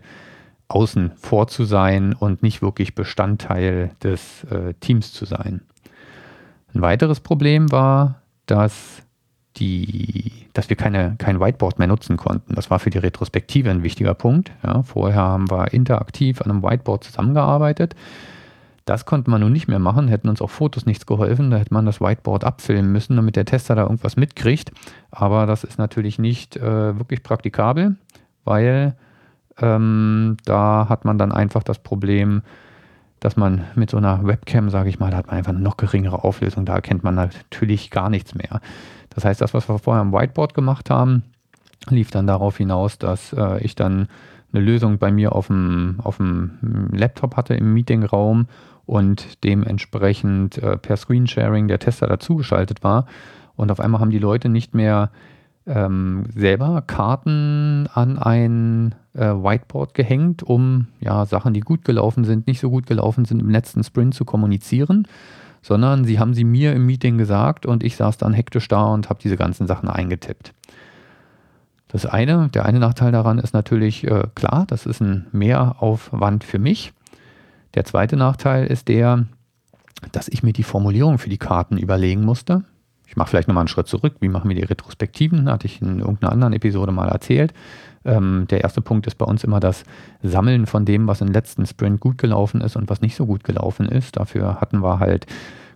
außen 0.68 1.12
vor 1.16 1.48
zu 1.48 1.64
sein 1.64 2.14
und 2.14 2.44
nicht 2.44 2.62
wirklich 2.62 2.96
Bestandteil 2.96 3.92
des 4.04 4.44
äh, 4.46 4.74
Teams 4.80 5.14
zu 5.14 5.26
sein. 5.26 5.62
Ein 6.74 6.82
weiteres 6.82 7.20
Problem 7.20 7.72
war, 7.72 8.22
dass, 8.48 9.02
die, 9.58 10.32
dass 10.54 10.70
wir 10.70 10.76
keine, 10.76 11.16
kein 11.18 11.40
Whiteboard 11.40 11.80
mehr 11.80 11.88
nutzen 11.88 12.18
konnten. 12.18 12.56
Das 12.56 12.70
war 12.70 12.80
für 12.80 12.90
die 12.90 12.98
Retrospektive 12.98 13.70
ein 13.70 13.84
wichtiger 13.84 14.14
Punkt. 14.14 14.52
Ja, 14.64 14.84
vorher 14.84 15.22
haben 15.22 15.50
wir 15.50 15.74
interaktiv 15.74 16.42
an 16.42 16.52
einem 16.52 16.64
Whiteboard 16.64 17.04
zusammengearbeitet. 17.04 17.96
Das 18.86 19.06
konnte 19.06 19.32
man 19.32 19.42
nun 19.42 19.52
nicht 19.52 19.68
mehr 19.68 19.80
machen, 19.80 20.08
hätten 20.08 20.30
uns 20.30 20.42
auch 20.42 20.52
Fotos 20.52 20.86
nichts 20.86 21.08
geholfen, 21.08 21.50
da 21.50 21.58
hätte 21.58 21.74
man 21.74 21.88
das 21.88 22.00
Whiteboard 22.00 22.44
abfilmen 22.44 22.92
müssen, 22.92 23.16
damit 23.16 23.36
der 23.36 23.46
Tester 23.46 23.74
da 23.74 23.82
irgendwas 23.84 24.16
mitkriegt. 24.16 24.72
Aber 25.10 25.48
das 25.48 25.64
ist 25.64 25.80
natürlich 25.80 26.20
nicht 26.20 26.56
äh, 26.56 26.98
wirklich 26.98 27.24
praktikabel, 27.24 27.96
weil 28.44 28.96
ähm, 29.60 30.38
da 30.46 30.88
hat 30.88 31.04
man 31.04 31.18
dann 31.18 31.32
einfach 31.32 31.64
das 31.64 31.80
Problem, 31.80 32.44
dass 33.20 33.38
man 33.38 33.64
mit 33.74 33.90
so 33.90 33.98
einer 33.98 34.26
Webcam, 34.28 34.70
sage 34.70 34.90
ich 34.90 35.00
mal, 35.00 35.10
da 35.10 35.18
hat 35.18 35.28
man 35.28 35.38
einfach 35.38 35.52
eine 35.52 35.62
noch 35.62 35.78
geringere 35.78 36.24
Auflösung, 36.24 36.66
da 36.66 36.76
erkennt 36.76 37.04
man 37.04 37.16
natürlich 37.16 37.90
gar 37.90 38.12
nichts 38.12 38.36
mehr. 38.36 38.62
Das 39.10 39.26
heißt, 39.26 39.42
das, 39.42 39.56
was 39.56 39.68
wir 39.68 39.80
vorher 39.80 40.02
am 40.02 40.14
Whiteboard 40.14 40.54
gemacht 40.54 40.92
haben, 40.92 41.24
lief 41.90 42.12
dann 42.12 42.28
darauf 42.28 42.58
hinaus, 42.58 43.00
dass 43.00 43.34
äh, 43.34 43.64
ich 43.64 43.74
dann 43.74 44.10
eine 44.54 44.64
Lösung 44.64 45.00
bei 45.00 45.12
mir 45.12 45.34
auf 45.34 45.48
dem, 45.48 46.00
auf 46.04 46.18
dem 46.18 46.90
Laptop 46.92 47.36
hatte 47.36 47.56
im 47.56 47.74
Meetingraum 47.74 48.48
und 48.86 49.44
dementsprechend 49.44 50.58
äh, 50.58 50.78
per 50.78 50.98
Screensharing 50.98 51.68
der 51.68 51.80
Tester 51.80 52.08
dazugeschaltet 52.08 52.84
war. 52.84 53.06
Und 53.56 53.72
auf 53.72 53.80
einmal 53.80 54.02
haben 54.02 54.12
die 54.12 54.20
Leute 54.20 54.50
nicht 54.50 54.74
mehr 54.74 55.12
ähm, 55.68 56.26
selber 56.36 56.84
Karten 56.86 57.88
an 57.94 58.20
ein 58.20 58.96
äh, 59.14 59.28
Whiteboard 59.28 59.94
gehängt, 59.94 60.44
um 60.44 60.88
ja 61.00 61.26
Sachen, 61.26 61.54
die 61.54 61.62
gut 61.62 61.84
gelaufen 61.84 62.24
sind, 62.24 62.48
nicht 62.48 62.60
so 62.60 62.70
gut 62.70 62.86
gelaufen 62.86 63.26
sind, 63.26 63.40
im 63.40 63.50
letzten 63.50 63.84
Sprint 63.84 64.14
zu 64.14 64.26
kommunizieren, 64.26 65.08
sondern 65.62 66.06
sie 66.06 66.20
haben 66.20 66.34
sie 66.34 66.44
mir 66.44 66.74
im 66.74 66.86
Meeting 66.86 67.18
gesagt 67.18 67.66
und 67.66 67.84
ich 67.84 67.96
saß 67.96 68.18
dann 68.18 68.34
hektisch 68.34 68.68
da 68.68 68.86
und 68.86 69.10
habe 69.10 69.20
diese 69.24 69.38
ganzen 69.38 69.66
Sachen 69.66 69.90
eingetippt. 69.90 70.54
Das 71.88 72.06
eine, 72.06 72.50
der 72.50 72.66
eine 72.66 72.80
Nachteil 72.80 73.12
daran 73.12 73.40
ist 73.40 73.54
natürlich 73.54 74.06
äh, 74.06 74.28
klar, 74.36 74.66
das 74.68 74.86
ist 74.86 75.02
ein 75.02 75.28
Mehraufwand 75.32 76.44
für 76.44 76.60
mich. 76.60 76.94
Der 77.76 77.86
zweite 77.86 78.16
Nachteil 78.16 78.68
ist 78.68 78.88
der, 78.88 79.26
dass 80.12 80.30
ich 80.30 80.44
mir 80.44 80.54
die 80.54 80.64
Formulierung 80.64 81.18
für 81.18 81.30
die 81.30 81.38
Karten 81.38 81.78
überlegen 81.78 82.24
musste. 82.24 82.64
ich 83.08 83.16
mache 83.16 83.30
vielleicht 83.30 83.48
nochmal 83.48 83.62
einen 83.62 83.68
Schritt 83.68 83.88
zurück. 83.88 84.16
Wie 84.20 84.30
machen 84.30 84.50
wir 84.50 84.56
die 84.56 84.64
Retrospektiven? 84.64 85.50
Hatte 85.50 85.68
ich 85.68 85.82
in 85.82 86.00
irgendeiner 86.00 86.32
anderen 86.32 86.54
Episode 86.54 86.92
mal 86.92 87.10
erzählt. 87.10 87.54
Ähm, 88.04 88.46
der 88.50 88.62
erste 88.62 88.82
Punkt 88.82 89.08
ist 89.08 89.16
bei 89.16 89.26
uns 89.26 89.44
immer 89.44 89.60
das 89.60 89.84
Sammeln 90.24 90.66
von 90.66 90.86
dem, 90.86 91.08
was 91.08 91.22
im 91.22 91.28
letzten 91.28 91.66
Sprint 91.66 92.00
gut 92.00 92.18
gelaufen 92.18 92.62
ist 92.62 92.76
und 92.76 92.90
was 92.90 93.02
nicht 93.02 93.16
so 93.16 93.26
gut 93.26 93.44
gelaufen 93.44 93.88
ist. 93.88 94.18
Dafür 94.18 94.62
hatten 94.62 94.82
wir 94.82 95.00
halt 95.00 95.28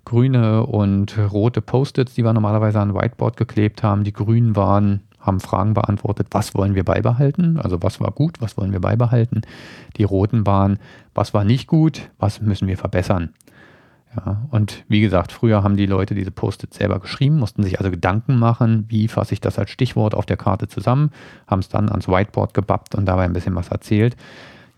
grüne 0.06 0.66
und 0.66 1.18
rote 1.18 1.62
Post-its, 1.62 2.14
die 2.14 2.24
wir 2.24 2.34
normalerweise 2.34 2.80
an 2.80 2.96
Whiteboard 2.96 3.38
geklebt 3.38 3.84
haben. 3.84 4.04
Die 4.04 4.14
grünen 4.14 4.56
waren, 4.56 5.02
haben 5.30 5.40
Fragen 5.40 5.74
beantwortet, 5.74 6.28
was 6.32 6.56
wollen 6.56 6.76
wir 6.76 6.84
beibehalten? 6.84 7.60
Also 7.60 7.82
was 7.82 8.02
war 8.02 8.12
gut, 8.12 8.42
was 8.42 8.58
wollen 8.58 8.74
wir 8.74 8.82
beibehalten? 8.82 9.42
Die 9.96 10.04
roten 10.04 10.46
waren, 10.46 10.80
was 11.14 11.34
war 11.34 11.44
nicht 11.44 11.68
gut, 11.68 12.10
was 12.18 12.42
müssen 12.42 12.68
wir 12.68 12.78
verbessern? 12.78 13.34
Ja, 14.16 14.42
und 14.50 14.84
wie 14.88 15.02
gesagt, 15.02 15.32
früher 15.32 15.64
haben 15.64 15.78
die 15.78 15.86
Leute 15.86 16.16
diese 16.16 16.32
Post-its 16.32 16.78
selber 16.78 17.00
geschrieben, 17.00 17.38
mussten 17.38 17.62
sich 17.62 17.78
also 17.78 17.92
Gedanken 17.92 18.40
machen, 18.40 18.86
wie 18.88 19.08
fasse 19.08 19.34
ich 19.34 19.42
das 19.42 19.60
als 19.60 19.70
Stichwort 19.70 20.16
auf 20.16 20.26
der 20.26 20.38
Karte 20.38 20.68
zusammen, 20.68 21.12
haben 21.46 21.60
es 21.60 21.70
dann 21.70 21.90
ans 21.90 22.08
Whiteboard 22.08 22.56
gebappt 22.56 22.96
und 22.96 23.06
dabei 23.06 23.26
ein 23.26 23.34
bisschen 23.34 23.56
was 23.56 23.70
erzählt. 23.70 24.18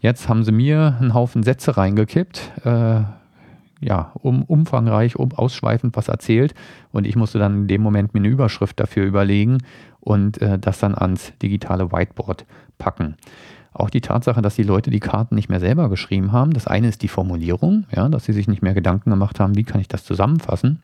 Jetzt 0.02 0.28
haben 0.28 0.44
sie 0.44 0.52
mir 0.52 0.98
einen 1.00 1.14
Haufen 1.14 1.44
Sätze 1.44 1.78
reingekippt, 1.78 2.52
äh, 2.66 3.02
ja, 3.80 4.12
um, 4.16 4.44
umfangreich, 4.44 5.16
um 5.16 5.32
ausschweifend 5.32 5.96
was 5.96 6.10
erzählt 6.10 6.54
und 6.92 7.08
ich 7.08 7.16
musste 7.16 7.40
dann 7.40 7.62
in 7.62 7.68
dem 7.68 7.82
Moment 7.82 8.14
mir 8.14 8.20
eine 8.20 8.28
Überschrift 8.28 8.80
dafür 8.80 9.06
überlegen 9.06 9.60
und 10.02 10.42
äh, 10.42 10.60
das 10.60 10.80
dann 10.80 10.96
ans 10.96 11.34
digitale 11.42 11.92
Whiteboard 11.92 12.46
packen. 12.78 13.16
Auch 13.74 13.90
die 13.90 14.02
Tatsache, 14.02 14.42
dass 14.42 14.56
die 14.56 14.64
Leute 14.64 14.92
die 14.92 15.00
Karten 15.00 15.36
nicht 15.36 15.48
mehr 15.48 15.62
selber 15.62 15.90
geschrieben 15.90 16.34
haben. 16.34 16.52
Das 16.52 16.68
eine 16.68 16.90
ist 16.90 17.02
die 17.02 17.08
Formulierung, 17.08 17.86
ja, 17.96 18.10
dass 18.10 18.26
sie 18.26 18.34
sich 18.34 18.48
nicht 18.48 18.62
mehr 18.62 18.74
Gedanken 18.74 19.12
gemacht 19.12 19.40
haben, 19.40 19.56
wie 19.56 19.64
kann 19.64 19.80
ich 19.80 19.88
das 19.88 20.04
zusammenfassen. 20.04 20.82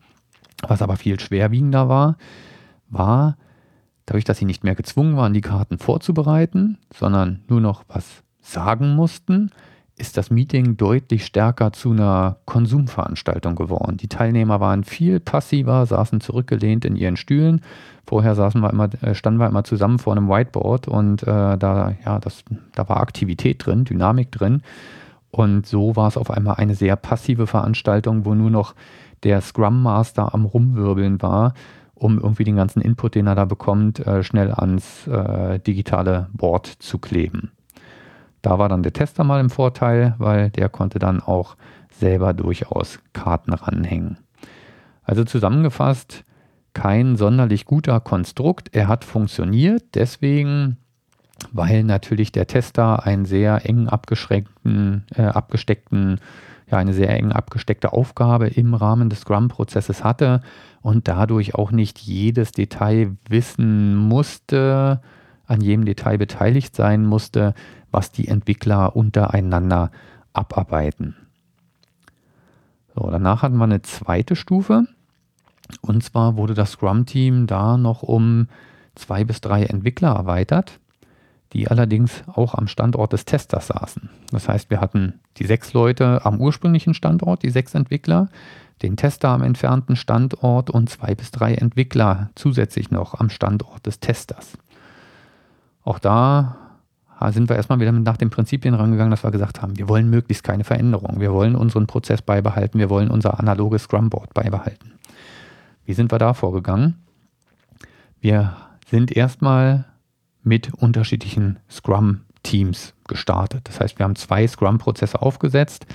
Was 0.66 0.82
aber 0.82 0.96
viel 0.96 1.20
schwerwiegender 1.20 1.90
war, 1.90 2.18
war, 2.90 3.38
dadurch, 4.06 4.24
dass 4.24 4.38
sie 4.38 4.46
nicht 4.46 4.64
mehr 4.64 4.76
gezwungen 4.76 5.18
waren, 5.18 5.34
die 5.34 5.42
Karten 5.42 5.78
vorzubereiten, 5.78 6.78
sondern 6.94 7.44
nur 7.48 7.60
noch 7.60 7.84
was 7.90 8.24
sagen 8.42 8.96
mussten, 8.96 9.52
ist 9.98 10.16
das 10.16 10.30
Meeting 10.30 10.78
deutlich 10.78 11.26
stärker 11.26 11.74
zu 11.74 11.92
einer 11.92 12.38
Konsumveranstaltung 12.46 13.56
geworden. 13.56 13.98
Die 13.98 14.08
Teilnehmer 14.08 14.60
waren 14.60 14.84
viel 14.84 15.20
passiver, 15.20 15.86
saßen 15.86 16.22
zurückgelehnt 16.22 16.86
in 16.86 16.96
ihren 16.96 17.18
Stühlen. 17.18 17.62
Vorher 18.06 18.36
saßen 18.36 18.62
wir 18.62 18.70
immer, 18.70 18.90
äh, 19.02 19.16
standen 19.16 19.40
wir 19.40 19.48
immer 19.48 19.64
zusammen 19.64 19.98
vor 19.98 20.16
einem 20.16 20.30
Whiteboard 20.30 20.88
und 20.88 21.24
äh, 21.24 21.58
da, 21.58 21.96
ja, 22.06 22.20
das, 22.20 22.44
da 22.74 22.88
war 22.88 22.98
Aktivität 22.98 23.66
drin, 23.66 23.86
Dynamik 23.86 24.32
drin. 24.32 24.62
Und 25.32 25.66
so 25.66 25.96
war 25.96 26.08
es 26.08 26.18
auf 26.18 26.30
einmal 26.30 26.56
eine 26.56 26.76
sehr 26.76 26.96
passive 26.96 27.48
Veranstaltung, 27.48 28.24
wo 28.26 28.36
nur 28.36 28.52
noch 28.52 28.76
der 29.24 29.42
Scrum 29.42 29.82
Master 29.82 30.34
am 30.34 30.46
Rumwirbeln 30.46 31.22
war, 31.24 31.54
um 31.96 32.20
irgendwie 32.20 32.44
den 32.44 32.56
ganzen 32.56 32.82
Input, 32.82 33.16
den 33.16 33.26
er 33.26 33.36
da 33.36 33.46
bekommt, 33.46 34.00
äh, 34.06 34.24
schnell 34.24 34.52
ans 34.52 35.08
äh, 35.08 35.60
digitale 35.60 36.28
Board 36.34 36.68
zu 36.68 37.00
kleben. 37.00 37.52
Da 38.48 38.58
war 38.60 38.70
dann 38.70 38.82
der 38.82 38.94
Tester 38.94 39.26
mal 39.26 39.42
im 39.42 39.50
Vorteil, 39.50 40.16
weil 40.20 40.50
der 40.52 40.70
konnte 40.70 41.00
dann 41.00 41.20
auch 41.20 41.58
selber 41.92 42.34
durchaus 42.34 43.00
Karten 43.12 43.52
ranhängen. 43.52 44.20
Also 45.04 45.26
zusammengefasst, 45.26 46.24
kein 46.74 47.18
sonderlich 47.18 47.66
guter 47.66 48.00
Konstrukt. 48.00 48.70
Er 48.72 48.88
hat 48.88 49.04
funktioniert, 49.04 49.84
deswegen, 49.96 50.78
weil 51.52 51.84
natürlich 51.84 52.32
der 52.32 52.48
Tester 52.48 53.06
einen 53.06 53.26
sehr 53.26 53.66
eng 53.66 53.90
abgeschränkten, 53.90 55.04
äh, 55.14 55.24
abgesteckten, 55.24 56.22
ja, 56.72 56.78
eine 56.78 56.94
sehr 56.94 57.10
eng 57.10 57.34
abgesteckte 57.34 57.92
Aufgabe 57.92 58.48
im 58.48 58.76
Rahmen 58.76 59.10
des 59.10 59.22
Scrum-Prozesses 59.22 60.06
hatte 60.06 60.40
und 60.82 61.10
dadurch 61.10 61.54
auch 61.54 61.72
nicht 61.72 62.00
jedes 62.00 62.54
Detail 62.54 63.18
wissen 63.28 63.98
musste, 63.98 65.02
an 65.48 65.62
jedem 65.62 65.86
Detail 65.86 66.18
beteiligt 66.18 66.76
sein 66.76 67.06
musste, 67.06 67.54
was 67.92 68.12
die 68.12 68.28
Entwickler 68.28 68.96
untereinander 68.96 69.92
abarbeiten. 70.34 71.16
So, 72.96 73.10
danach 73.10 73.42
hatten 73.42 73.58
wir 73.58 73.64
eine 73.64 73.82
zweite 73.82 74.36
Stufe. 74.36 74.88
Und 75.82 76.04
zwar 76.04 76.38
wurde 76.38 76.54
das 76.54 76.72
Scrum-Team 76.72 77.48
da 77.48 77.78
noch 77.78 78.04
um 78.04 78.48
zwei 78.96 79.24
bis 79.24 79.42
drei 79.42 79.64
Entwickler 79.66 80.14
erweitert, 80.16 80.80
die 81.54 81.68
allerdings 81.68 82.24
auch 82.28 82.56
am 82.56 82.68
Standort 82.68 83.14
des 83.14 83.26
Testers 83.26 83.68
saßen. 83.68 84.10
Das 84.32 84.50
heißt, 84.50 84.70
wir 84.70 84.82
hatten 84.82 85.20
die 85.38 85.46
sechs 85.46 85.74
Leute 85.74 86.26
am 86.26 86.42
ursprünglichen 86.42 86.94
Standort, 86.94 87.44
die 87.44 87.50
sechs 87.50 87.74
Entwickler, 87.74 88.30
den 88.82 88.98
Tester 88.98 89.30
am 89.30 89.44
entfernten 89.44 89.96
Standort 89.96 90.70
und 90.70 90.90
zwei 90.90 91.16
bis 91.16 91.32
drei 91.32 91.56
Entwickler 91.56 92.30
zusätzlich 92.36 92.92
noch 92.92 93.16
am 93.16 93.30
Standort 93.30 93.86
des 93.86 94.00
Testers. 94.00 94.58
Auch 95.88 96.00
da 96.00 96.58
sind 97.30 97.48
wir 97.48 97.56
erstmal 97.56 97.80
wieder 97.80 97.94
nach 97.94 98.18
den 98.18 98.30
Prinzipien 98.30 98.74
rangegangen, 98.74 99.10
dass 99.10 99.24
wir 99.24 99.32
gesagt 99.32 99.62
haben, 99.62 99.78
wir 99.78 99.88
wollen 99.88 100.10
möglichst 100.10 100.44
keine 100.44 100.66
Veränderung. 100.66 101.22
Wir 101.22 101.32
wollen 101.32 101.56
unseren 101.56 101.88
Prozess 101.88 102.22
beibehalten. 102.22 102.78
Wir 102.78 102.90
wollen 102.90 103.10
unser 103.10 103.40
analoges 103.40 103.84
Scrumboard 103.84 104.34
beibehalten. 104.34 104.92
Wie 105.86 105.94
sind 105.94 106.12
wir 106.12 106.18
da 106.18 106.34
vorgegangen? 106.34 106.96
Wir 108.20 108.58
sind 108.86 109.16
erstmal 109.16 109.86
mit 110.44 110.74
unterschiedlichen 110.74 111.58
Scrum-Teams 111.72 112.94
gestartet. 113.08 113.70
Das 113.70 113.80
heißt, 113.80 113.98
wir 113.98 114.04
haben 114.04 114.18
zwei 114.18 114.46
Scrum-Prozesse 114.46 115.22
aufgesetzt. 115.22 115.86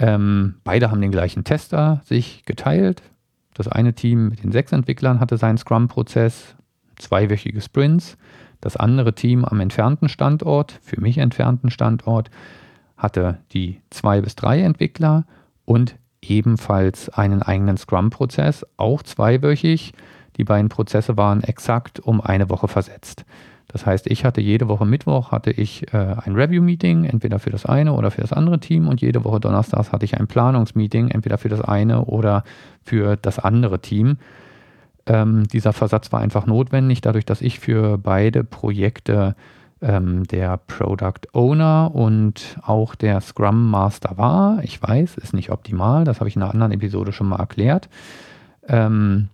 Ähm, 0.00 0.56
beide 0.64 0.90
haben 0.90 1.00
den 1.00 1.12
gleichen 1.12 1.44
Tester 1.44 2.00
sich 2.04 2.44
geteilt. 2.44 3.02
Das 3.54 3.68
eine 3.68 3.94
Team 3.94 4.30
mit 4.30 4.42
den 4.42 4.50
sechs 4.50 4.72
Entwicklern 4.72 5.20
hatte 5.20 5.36
seinen 5.36 5.58
Scrum-Prozess, 5.58 6.56
zweiwöchige 6.96 7.60
Sprints. 7.60 8.18
Das 8.60 8.76
andere 8.76 9.14
Team 9.14 9.44
am 9.44 9.60
entfernten 9.60 10.08
Standort, 10.08 10.78
für 10.82 11.00
mich 11.00 11.18
entfernten 11.18 11.70
Standort, 11.70 12.30
hatte 12.96 13.38
die 13.52 13.80
zwei 13.90 14.20
bis 14.20 14.36
drei 14.36 14.60
Entwickler 14.60 15.24
und 15.64 15.96
ebenfalls 16.22 17.08
einen 17.08 17.42
eigenen 17.42 17.78
Scrum-Prozess, 17.78 18.66
auch 18.76 19.02
zweiwöchig. 19.02 19.92
Die 20.36 20.44
beiden 20.44 20.68
Prozesse 20.68 21.16
waren 21.16 21.42
exakt 21.42 22.00
um 22.00 22.20
eine 22.20 22.50
Woche 22.50 22.68
versetzt. 22.68 23.24
Das 23.72 23.86
heißt, 23.86 24.08
ich 24.08 24.24
hatte 24.24 24.40
jede 24.40 24.68
Woche 24.68 24.84
Mittwoch 24.84 25.30
hatte 25.30 25.52
ich 25.52 25.92
äh, 25.94 25.96
ein 25.96 26.34
Review-Meeting, 26.34 27.04
entweder 27.04 27.38
für 27.38 27.50
das 27.50 27.64
eine 27.64 27.92
oder 27.92 28.10
für 28.10 28.20
das 28.20 28.32
andere 28.32 28.58
Team 28.58 28.88
und 28.88 29.00
jede 29.00 29.24
Woche 29.24 29.38
Donnerstags 29.38 29.92
hatte 29.92 30.04
ich 30.04 30.18
ein 30.18 30.26
Planungsmeeting, 30.26 31.08
entweder 31.08 31.38
für 31.38 31.48
das 31.48 31.60
eine 31.60 32.04
oder 32.04 32.42
für 32.82 33.16
das 33.16 33.38
andere 33.38 33.80
Team. 33.80 34.18
Ähm, 35.10 35.48
dieser 35.48 35.72
Versatz 35.72 36.12
war 36.12 36.20
einfach 36.20 36.46
notwendig, 36.46 37.00
dadurch, 37.00 37.24
dass 37.24 37.40
ich 37.40 37.58
für 37.58 37.98
beide 37.98 38.44
Projekte 38.44 39.34
ähm, 39.82 40.22
der 40.28 40.58
Product 40.58 41.26
Owner 41.32 41.90
und 41.92 42.56
auch 42.62 42.94
der 42.94 43.20
Scrum 43.20 43.70
Master 43.70 44.18
war. 44.18 44.62
Ich 44.62 44.80
weiß, 44.80 45.16
ist 45.16 45.34
nicht 45.34 45.50
optimal, 45.50 46.04
das 46.04 46.20
habe 46.20 46.28
ich 46.28 46.36
in 46.36 46.42
einer 46.42 46.52
anderen 46.52 46.70
Episode 46.70 47.12
schon 47.12 47.28
mal 47.28 47.40
erklärt. 47.40 47.88
Ähm, 48.68 49.30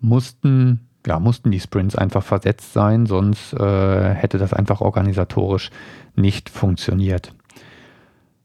mussten, 0.00 0.80
ja, 1.06 1.18
mussten 1.18 1.50
die 1.50 1.60
Sprints 1.60 1.96
einfach 1.96 2.22
versetzt 2.22 2.74
sein, 2.74 3.06
sonst 3.06 3.54
äh, 3.54 4.10
hätte 4.12 4.36
das 4.36 4.52
einfach 4.52 4.82
organisatorisch 4.82 5.70
nicht 6.14 6.50
funktioniert. 6.50 7.32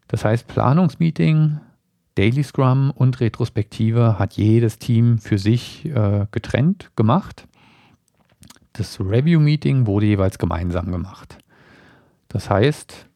Das 0.08 0.24
heißt, 0.24 0.48
Planungsmeeting 0.48 1.60
Daily 2.20 2.44
Scrum 2.44 2.92
und 2.92 3.22
Retrospektive 3.22 4.20
hat 4.20 4.34
jedes 4.34 4.78
Team 4.78 5.20
für 5.20 5.38
sich 5.38 5.86
äh, 5.86 6.26
getrennt 6.32 6.92
gemacht. 6.98 7.48
Das 8.74 9.00
Review-Meeting 9.00 9.88
wurde 9.88 10.08
jeweils 10.08 10.38
gemeinsam 10.38 10.92
gemacht. 10.92 11.38
Das 12.28 12.50
heißt, 12.50 13.08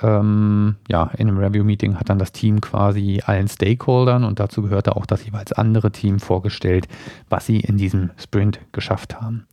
ähm, 0.00 0.76
ja, 0.88 1.10
in 1.18 1.26
einem 1.26 1.38
Review-Meeting 1.38 1.98
hat 1.98 2.08
dann 2.08 2.20
das 2.20 2.30
Team 2.30 2.60
quasi 2.60 3.20
allen 3.26 3.48
Stakeholdern 3.48 4.22
und 4.22 4.38
dazu 4.38 4.62
gehörte 4.62 4.94
auch 4.94 5.06
das 5.06 5.26
jeweils 5.26 5.52
andere 5.52 5.90
Team 5.90 6.20
vorgestellt, 6.20 6.86
was 7.28 7.46
sie 7.46 7.58
in 7.58 7.76
diesem 7.76 8.12
Sprint 8.16 8.60
geschafft 8.70 9.20
haben. 9.20 9.48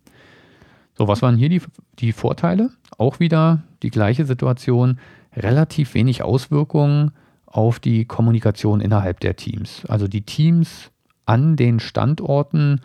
So, 0.95 1.07
was 1.07 1.23
waren 1.23 1.37
hier 1.37 1.49
die, 1.49 1.63
die 1.97 2.11
Vorteile? 2.11 2.69
Auch 2.99 3.19
wieder 3.19 3.63
die 3.81 3.89
gleiche 3.89 4.25
Situation, 4.25 4.99
relativ 5.35 5.95
wenig 5.95 6.21
Auswirkungen 6.21 7.11
auf 7.53 7.79
die 7.79 8.05
Kommunikation 8.05 8.81
innerhalb 8.81 9.19
der 9.19 9.35
Teams. 9.35 9.85
Also 9.85 10.07
die 10.07 10.23
Teams 10.23 10.89
an 11.25 11.55
den 11.55 11.79
Standorten 11.79 12.81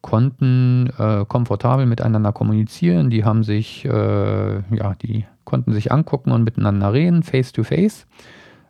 konnten 0.00 0.90
äh, 0.96 1.24
komfortabel 1.26 1.86
miteinander 1.86 2.32
kommunizieren, 2.32 3.10
die 3.10 3.24
haben 3.24 3.42
sich, 3.42 3.84
äh, 3.84 4.54
ja, 4.74 4.94
die 5.02 5.26
konnten 5.44 5.72
sich 5.72 5.90
angucken 5.90 6.30
und 6.30 6.44
miteinander 6.44 6.92
reden, 6.92 7.24
face 7.24 7.52
to 7.52 7.64
face. 7.64 8.06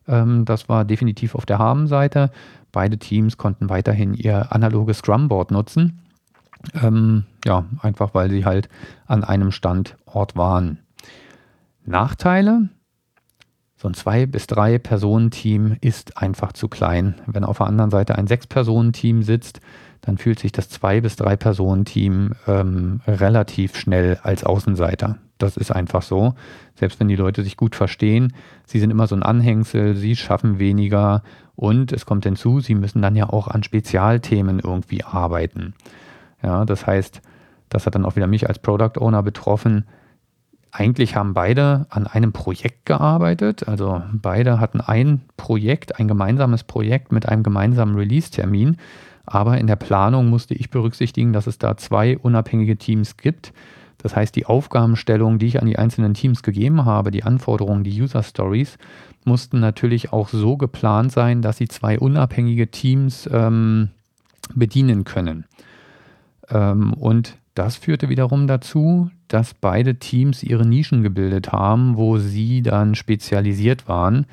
Ähm, 0.08 0.46
das 0.46 0.70
war 0.70 0.86
definitiv 0.86 1.34
auf 1.34 1.44
der 1.44 1.58
Habenseite. 1.58 2.30
Beide 2.72 2.96
Teams 2.98 3.36
konnten 3.36 3.68
weiterhin 3.68 4.14
ihr 4.14 4.52
analoges 4.52 4.98
Scrumboard 4.98 5.50
nutzen. 5.50 6.00
Ähm, 6.82 7.24
ja, 7.44 7.66
einfach 7.82 8.14
weil 8.14 8.30
sie 8.30 8.46
halt 8.46 8.70
an 9.06 9.22
einem 9.22 9.50
Standort 9.50 10.34
waren. 10.34 10.78
Nachteile, 11.84 12.70
so 13.82 13.88
ein 13.88 13.94
zwei 13.94 14.26
bis 14.26 14.46
drei 14.46 14.78
Personen 14.78 15.32
Team 15.32 15.76
ist 15.80 16.16
einfach 16.16 16.52
zu 16.52 16.68
klein. 16.68 17.16
Wenn 17.26 17.42
auf 17.42 17.58
der 17.58 17.66
anderen 17.66 17.90
Seite 17.90 18.14
ein 18.16 18.28
sechs 18.28 18.46
Personen 18.46 18.92
Team 18.92 19.24
sitzt, 19.24 19.60
dann 20.02 20.18
fühlt 20.18 20.38
sich 20.38 20.52
das 20.52 20.68
zwei 20.68 21.00
bis 21.00 21.16
drei 21.16 21.34
Personen-Team 21.34 22.34
ähm, 22.46 23.00
relativ 23.08 23.76
schnell 23.76 24.20
als 24.22 24.44
Außenseiter. 24.44 25.18
Das 25.38 25.56
ist 25.56 25.72
einfach 25.72 26.02
so. 26.02 26.34
Selbst 26.76 27.00
wenn 27.00 27.08
die 27.08 27.16
Leute 27.16 27.42
sich 27.42 27.56
gut 27.56 27.74
verstehen, 27.74 28.32
sie 28.66 28.78
sind 28.78 28.92
immer 28.92 29.08
so 29.08 29.16
ein 29.16 29.24
Anhängsel, 29.24 29.96
sie 29.96 30.14
schaffen 30.14 30.60
weniger 30.60 31.24
und 31.56 31.92
es 31.92 32.06
kommt 32.06 32.24
hinzu, 32.24 32.60
sie 32.60 32.76
müssen 32.76 33.02
dann 33.02 33.16
ja 33.16 33.30
auch 33.30 33.48
an 33.48 33.64
Spezialthemen 33.64 34.60
irgendwie 34.60 35.02
arbeiten. 35.02 35.74
Ja, 36.40 36.64
das 36.64 36.86
heißt, 36.86 37.20
das 37.68 37.86
hat 37.86 37.96
dann 37.96 38.04
auch 38.04 38.14
wieder 38.14 38.28
mich 38.28 38.48
als 38.48 38.60
Product 38.60 39.00
Owner 39.00 39.24
betroffen. 39.24 39.86
Eigentlich 40.74 41.16
haben 41.16 41.34
beide 41.34 41.84
an 41.90 42.06
einem 42.06 42.32
Projekt 42.32 42.86
gearbeitet. 42.86 43.68
Also 43.68 44.02
beide 44.10 44.58
hatten 44.58 44.80
ein 44.80 45.20
Projekt, 45.36 46.00
ein 46.00 46.08
gemeinsames 46.08 46.64
Projekt 46.64 47.12
mit 47.12 47.28
einem 47.28 47.42
gemeinsamen 47.42 47.94
Release-Termin. 47.94 48.78
Aber 49.26 49.58
in 49.58 49.66
der 49.66 49.76
Planung 49.76 50.30
musste 50.30 50.54
ich 50.54 50.70
berücksichtigen, 50.70 51.34
dass 51.34 51.46
es 51.46 51.58
da 51.58 51.76
zwei 51.76 52.16
unabhängige 52.16 52.78
Teams 52.78 53.18
gibt. 53.18 53.52
Das 53.98 54.16
heißt, 54.16 54.34
die 54.34 54.46
Aufgabenstellung, 54.46 55.38
die 55.38 55.46
ich 55.46 55.60
an 55.60 55.68
die 55.68 55.78
einzelnen 55.78 56.14
Teams 56.14 56.42
gegeben 56.42 56.86
habe, 56.86 57.10
die 57.10 57.22
Anforderungen, 57.22 57.84
die 57.84 58.02
User 58.02 58.22
Stories, 58.22 58.78
mussten 59.24 59.60
natürlich 59.60 60.10
auch 60.12 60.30
so 60.30 60.56
geplant 60.56 61.12
sein, 61.12 61.42
dass 61.42 61.58
sie 61.58 61.68
zwei 61.68 61.98
unabhängige 61.98 62.70
Teams 62.70 63.28
ähm, 63.30 63.90
bedienen 64.54 65.04
können. 65.04 65.44
Ähm, 66.48 66.94
und 66.94 67.36
das 67.54 67.76
führte 67.76 68.08
wiederum 68.08 68.46
dazu, 68.46 69.10
dass 69.28 69.54
beide 69.54 69.96
Teams 69.96 70.42
ihre 70.42 70.66
Nischen 70.66 71.02
gebildet 71.02 71.52
haben, 71.52 71.96
wo 71.96 72.18
sie 72.18 72.62
dann 72.62 72.94
spezialisiert 72.94 73.88
waren. 73.88 74.26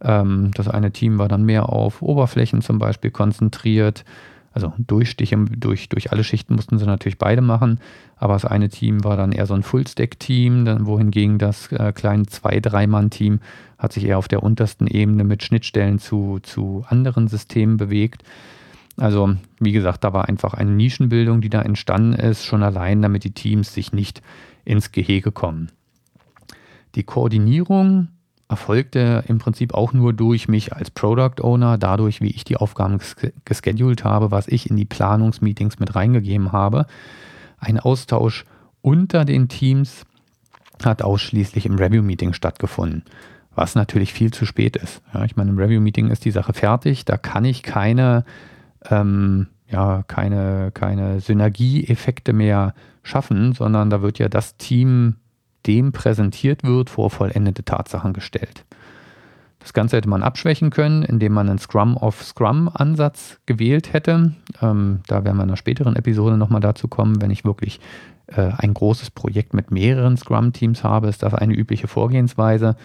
Ähm, 0.00 0.50
das 0.54 0.68
eine 0.68 0.92
Team 0.92 1.18
war 1.18 1.28
dann 1.28 1.44
mehr 1.44 1.68
auf 1.68 2.02
Oberflächen 2.02 2.62
zum 2.62 2.78
Beispiel 2.78 3.10
konzentriert. 3.10 4.04
Also 4.52 4.72
Durchstiche 4.76 5.36
durch, 5.36 5.88
durch 5.88 6.12
alle 6.12 6.24
Schichten 6.24 6.54
mussten 6.54 6.78
sie 6.78 6.84
natürlich 6.84 7.16
beide 7.18 7.40
machen, 7.40 7.80
aber 8.16 8.34
das 8.34 8.44
eine 8.44 8.68
Team 8.68 9.02
war 9.02 9.16
dann 9.16 9.32
eher 9.32 9.46
so 9.46 9.54
ein 9.54 9.62
Full-Stack-Team, 9.62 10.86
wohingegen 10.86 11.38
das 11.38 11.72
äh, 11.72 11.92
kleine 11.92 12.26
zwei-, 12.26 12.60
drei-Mann-Team 12.60 13.40
hat 13.78 13.94
sich 13.94 14.04
eher 14.04 14.18
auf 14.18 14.28
der 14.28 14.42
untersten 14.42 14.86
Ebene 14.86 15.24
mit 15.24 15.42
Schnittstellen 15.42 15.98
zu, 15.98 16.38
zu 16.42 16.84
anderen 16.86 17.28
Systemen 17.28 17.78
bewegt. 17.78 18.22
Also, 18.96 19.34
wie 19.58 19.72
gesagt, 19.72 20.04
da 20.04 20.12
war 20.12 20.28
einfach 20.28 20.54
eine 20.54 20.70
Nischenbildung, 20.70 21.40
die 21.40 21.48
da 21.48 21.62
entstanden 21.62 22.12
ist, 22.12 22.44
schon 22.44 22.62
allein, 22.62 23.02
damit 23.02 23.24
die 23.24 23.32
Teams 23.32 23.72
sich 23.72 23.92
nicht 23.92 24.22
ins 24.64 24.92
Gehege 24.92 25.32
kommen. 25.32 25.70
Die 26.94 27.02
Koordinierung 27.02 28.08
erfolgte 28.48 29.24
im 29.28 29.38
Prinzip 29.38 29.72
auch 29.72 29.94
nur 29.94 30.12
durch 30.12 30.46
mich 30.46 30.74
als 30.74 30.90
Product 30.90 31.42
Owner, 31.42 31.78
dadurch, 31.78 32.20
wie 32.20 32.30
ich 32.30 32.44
die 32.44 32.58
Aufgaben 32.58 32.98
geschedult 33.46 34.04
habe, 34.04 34.30
was 34.30 34.46
ich 34.46 34.68
in 34.68 34.76
die 34.76 34.84
Planungsmeetings 34.84 35.78
mit 35.78 35.94
reingegeben 35.94 36.52
habe. 36.52 36.86
Ein 37.58 37.80
Austausch 37.80 38.44
unter 38.82 39.24
den 39.24 39.48
Teams 39.48 40.04
hat 40.84 41.02
ausschließlich 41.02 41.64
im 41.64 41.76
Review-Meeting 41.76 42.34
stattgefunden, 42.34 43.04
was 43.54 43.74
natürlich 43.74 44.12
viel 44.12 44.32
zu 44.32 44.44
spät 44.44 44.76
ist. 44.76 45.00
Ja, 45.14 45.24
ich 45.24 45.36
meine, 45.36 45.50
im 45.50 45.58
Review-Meeting 45.58 46.10
ist 46.10 46.24
die 46.24 46.30
Sache 46.30 46.52
fertig, 46.52 47.06
da 47.06 47.16
kann 47.16 47.46
ich 47.46 47.62
keine, 47.62 48.24
ähm, 48.90 49.48
ja, 49.68 50.02
keine, 50.06 50.70
keine 50.72 51.20
Synergieeffekte 51.20 52.32
mehr 52.32 52.74
schaffen, 53.02 53.52
sondern 53.52 53.90
da 53.90 54.02
wird 54.02 54.18
ja 54.18 54.28
das 54.28 54.56
Team 54.56 55.16
dem 55.66 55.92
präsentiert 55.92 56.64
wird, 56.64 56.90
vor 56.90 57.10
vollendete 57.10 57.64
Tatsachen 57.64 58.12
gestellt. 58.12 58.64
Das 59.60 59.72
Ganze 59.72 59.96
hätte 59.96 60.08
man 60.08 60.24
abschwächen 60.24 60.70
können, 60.70 61.04
indem 61.04 61.32
man 61.32 61.48
einen 61.48 61.58
Scrum-of-Scrum-Ansatz 61.58 63.38
gewählt 63.46 63.92
hätte. 63.92 64.34
Ähm, 64.60 65.00
da 65.06 65.24
werden 65.24 65.36
wir 65.36 65.44
in 65.44 65.50
einer 65.50 65.56
späteren 65.56 65.94
Episode 65.94 66.36
nochmal 66.36 66.60
dazu 66.60 66.88
kommen. 66.88 67.22
Wenn 67.22 67.30
ich 67.30 67.44
wirklich 67.44 67.78
äh, 68.26 68.50
ein 68.58 68.74
großes 68.74 69.12
Projekt 69.12 69.54
mit 69.54 69.70
mehreren 69.70 70.16
Scrum-Teams 70.16 70.82
habe, 70.82 71.08
ist 71.08 71.22
das 71.22 71.34
eine 71.34 71.54
übliche 71.54 71.86
Vorgehensweise. 71.86 72.76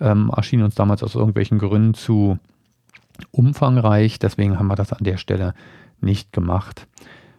Ähm, 0.00 0.32
erschien 0.36 0.62
uns 0.62 0.74
damals 0.74 1.04
aus 1.04 1.14
irgendwelchen 1.14 1.58
Gründen 1.58 1.94
zu 1.94 2.38
umfangreich. 3.30 4.18
Deswegen 4.18 4.58
haben 4.58 4.68
wir 4.68 4.76
das 4.76 4.92
an 4.92 5.04
der 5.04 5.16
Stelle 5.16 5.54
nicht 6.00 6.32
gemacht. 6.32 6.86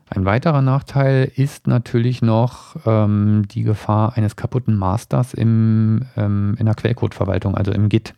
Ein 0.09 0.25
weiterer 0.25 0.61
Nachteil 0.61 1.31
ist 1.35 1.65
natürlich 1.67 2.21
noch 2.21 2.75
ähm, 2.85 3.43
die 3.49 3.63
Gefahr 3.63 4.15
eines 4.15 4.35
kaputten 4.35 4.77
Masters 4.77 5.33
im, 5.33 6.05
ähm, 6.15 6.55
in 6.59 6.65
der 6.65 6.75
Quellcode-Verwaltung, 6.75 7.55
also 7.55 7.71
im 7.71 7.89
Git. 7.89 8.13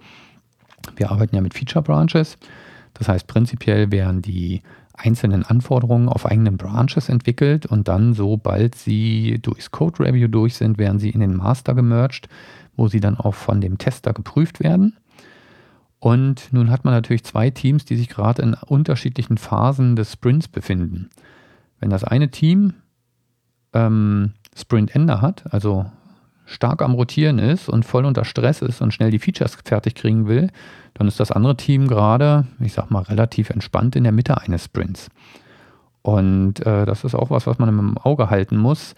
Wir 0.98 1.12
arbeiten 1.12 1.36
ja 1.36 1.42
mit 1.42 1.54
Feature 1.54 1.84
Branches. 1.84 2.38
Das 2.96 3.08
heißt, 3.08 3.28
prinzipiell 3.28 3.92
werden 3.92 4.22
die 4.22 4.62
einzelnen 4.94 5.44
Anforderungen 5.44 6.10
auf 6.10 6.26
eigenen 6.26 6.58
Branches 6.58 7.10
entwickelt 7.10 7.66
und 7.66 7.88
dann, 7.88 8.14
sobald 8.14 8.76
sie 8.76 9.40
durchs 9.42 9.72
Code 9.72 10.04
Review 10.04 10.28
durch 10.28 10.56
sind, 10.56 10.78
werden 10.78 11.00
sie 11.00 11.10
in 11.10 11.20
den 11.20 11.36
Master 11.36 11.74
gemerged, 11.74 12.30
wo 12.76 12.88
sie 12.88 13.00
dann 13.00 13.18
auch 13.18 13.36
von 13.36 13.62
dem 13.62 13.78
Tester 13.78 14.14
geprüft 14.14 14.62
werden. 14.62 14.96
Und 16.06 16.50
nun 16.54 16.70
hat 16.70 16.86
man 16.86 16.94
natürlich 16.94 17.24
zwei 17.24 17.50
Teams, 17.50 17.84
die 17.84 17.96
sich 17.96 18.10
gerade 18.10 18.44
in 18.44 18.54
unterschiedlichen 18.54 19.40
Phasen 19.40 19.96
des 19.96 20.12
Sprints 20.14 20.48
befinden. 20.48 21.10
Wenn 21.80 21.90
das 21.90 22.04
eine 22.04 22.30
Team 22.30 22.74
ähm, 23.74 24.34
Sprint-Ende 24.56 25.20
hat, 25.20 25.52
also 25.52 25.88
stark 26.46 26.84
am 26.84 26.94
Rotieren 26.94 27.40
ist 27.40 27.70
und 27.70 27.86
voll 27.86 28.06
unter 28.06 28.24
Stress 28.24 28.62
ist 28.62 28.82
und 28.82 28.94
schnell 28.94 29.10
die 29.10 29.18
Features 29.18 29.58
fertig 29.66 29.96
kriegen 29.96 30.28
will, 30.28 30.52
dann 30.94 31.08
ist 31.08 31.20
das 31.20 31.32
andere 31.32 31.58
Team 31.58 31.88
gerade, 31.88 32.46
ich 32.60 32.74
sag 32.74 32.92
mal, 32.92 33.02
relativ 33.02 33.50
entspannt 33.50 33.96
in 33.96 34.04
der 34.04 34.14
Mitte 34.14 34.40
eines 34.40 34.66
Sprints. 34.66 35.10
Und 36.04 36.64
äh, 36.68 36.86
das 36.86 37.04
ist 37.04 37.16
auch 37.16 37.32
was, 37.32 37.48
was 37.48 37.58
man 37.58 37.70
im 37.70 37.98
Auge 37.98 38.30
halten 38.30 38.58
muss. 38.58 38.94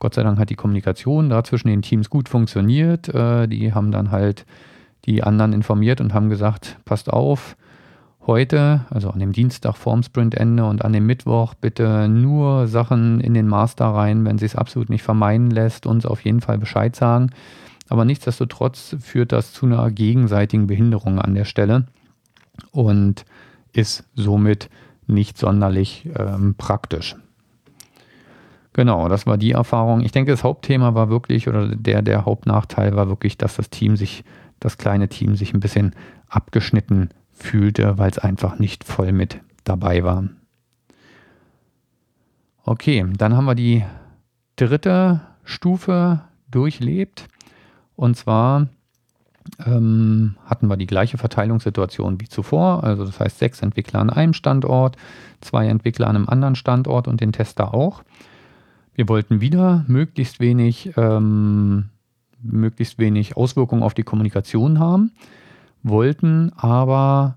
Gott 0.00 0.14
sei 0.14 0.24
Dank 0.24 0.40
hat 0.40 0.50
die 0.50 0.56
Kommunikation 0.56 1.30
da 1.30 1.44
zwischen 1.44 1.68
den 1.68 1.82
Teams 1.82 2.10
gut 2.10 2.28
funktioniert. 2.28 3.08
Äh, 3.14 3.46
die 3.46 3.72
haben 3.74 3.92
dann 3.92 4.10
halt 4.10 4.44
die 5.08 5.22
anderen 5.22 5.52
informiert 5.52 6.00
und 6.00 6.14
haben 6.14 6.28
gesagt, 6.28 6.76
passt 6.84 7.10
auf, 7.12 7.56
heute, 8.26 8.84
also 8.90 9.10
an 9.10 9.18
dem 9.18 9.32
Dienstag 9.32 9.76
vorm 9.76 10.02
Sprintende 10.02 10.64
und 10.66 10.84
an 10.84 10.92
dem 10.92 11.06
Mittwoch 11.06 11.54
bitte 11.54 12.08
nur 12.08 12.68
Sachen 12.68 13.20
in 13.20 13.32
den 13.32 13.48
Master 13.48 13.86
rein, 13.86 14.24
wenn 14.26 14.38
sie 14.38 14.44
es 14.44 14.54
absolut 14.54 14.90
nicht 14.90 15.02
vermeiden 15.02 15.50
lässt, 15.50 15.86
uns 15.86 16.04
auf 16.04 16.20
jeden 16.20 16.42
Fall 16.42 16.58
Bescheid 16.58 16.94
sagen. 16.94 17.30
Aber 17.88 18.04
nichtsdestotrotz 18.04 18.96
führt 19.00 19.32
das 19.32 19.54
zu 19.54 19.64
einer 19.64 19.90
gegenseitigen 19.90 20.66
Behinderung 20.66 21.18
an 21.18 21.34
der 21.34 21.46
Stelle 21.46 21.86
und 22.70 23.24
ist 23.72 24.04
somit 24.14 24.68
nicht 25.06 25.38
sonderlich 25.38 26.06
ähm, 26.18 26.54
praktisch. 26.58 27.16
Genau, 28.74 29.08
das 29.08 29.26
war 29.26 29.38
die 29.38 29.52
Erfahrung. 29.52 30.02
Ich 30.02 30.12
denke, 30.12 30.30
das 30.30 30.44
Hauptthema 30.44 30.94
war 30.94 31.08
wirklich, 31.08 31.48
oder 31.48 31.74
der, 31.74 32.02
der 32.02 32.26
Hauptnachteil 32.26 32.94
war 32.94 33.08
wirklich, 33.08 33.38
dass 33.38 33.56
das 33.56 33.70
Team 33.70 33.96
sich, 33.96 34.22
das 34.60 34.78
kleine 34.78 35.08
Team 35.08 35.36
sich 35.36 35.54
ein 35.54 35.60
bisschen 35.60 35.94
abgeschnitten 36.28 37.10
fühlte, 37.32 37.98
weil 37.98 38.10
es 38.10 38.18
einfach 38.18 38.58
nicht 38.58 38.84
voll 38.84 39.12
mit 39.12 39.40
dabei 39.64 40.02
war. 40.04 40.24
Okay, 42.64 43.06
dann 43.16 43.36
haben 43.36 43.46
wir 43.46 43.54
die 43.54 43.84
dritte 44.56 45.20
Stufe 45.44 46.20
durchlebt. 46.50 47.28
Und 47.96 48.16
zwar 48.16 48.68
ähm, 49.64 50.36
hatten 50.44 50.68
wir 50.68 50.76
die 50.76 50.86
gleiche 50.86 51.18
Verteilungssituation 51.18 52.20
wie 52.20 52.28
zuvor. 52.28 52.84
Also 52.84 53.04
das 53.04 53.18
heißt 53.18 53.38
sechs 53.38 53.62
Entwickler 53.62 54.00
an 54.00 54.10
einem 54.10 54.34
Standort, 54.34 54.96
zwei 55.40 55.66
Entwickler 55.66 56.08
an 56.08 56.16
einem 56.16 56.28
anderen 56.28 56.54
Standort 56.54 57.08
und 57.08 57.20
den 57.20 57.32
Tester 57.32 57.74
auch. 57.74 58.02
Wir 58.94 59.08
wollten 59.08 59.40
wieder 59.40 59.84
möglichst 59.86 60.40
wenig, 60.40 60.92
ähm, 60.96 61.88
möglichst 62.42 62.98
wenig 62.98 63.36
Auswirkungen 63.36 63.82
auf 63.82 63.94
die 63.94 64.02
Kommunikation 64.04 64.78
haben 64.78 65.12
wollten 65.82 66.52
aber 66.56 67.36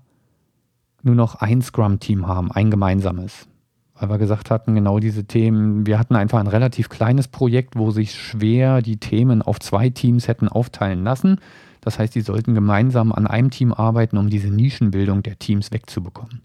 nur 1.02 1.14
noch 1.14 1.36
ein 1.36 1.62
Scrum-Team 1.62 2.26
haben, 2.26 2.52
ein 2.52 2.70
gemeinsames. 2.70 3.48
Weil 3.94 4.10
wir 4.10 4.18
gesagt 4.18 4.50
hatten, 4.50 4.74
genau 4.74 4.98
diese 4.98 5.24
Themen, 5.24 5.86
wir 5.86 5.98
hatten 5.98 6.16
einfach 6.16 6.40
ein 6.40 6.46
relativ 6.46 6.88
kleines 6.88 7.28
Projekt, 7.28 7.76
wo 7.76 7.90
sich 7.90 8.14
schwer 8.14 8.82
die 8.82 8.96
Themen 8.96 9.42
auf 9.42 9.60
zwei 9.60 9.90
Teams 9.90 10.28
hätten 10.28 10.48
aufteilen 10.48 11.04
lassen. 11.04 11.38
Das 11.80 11.98
heißt, 11.98 12.14
die 12.14 12.20
sollten 12.20 12.54
gemeinsam 12.54 13.12
an 13.12 13.26
einem 13.26 13.50
Team 13.50 13.72
arbeiten, 13.72 14.16
um 14.16 14.28
diese 14.28 14.48
Nischenbildung 14.48 15.22
der 15.22 15.38
Teams 15.38 15.72
wegzubekommen. 15.72 16.42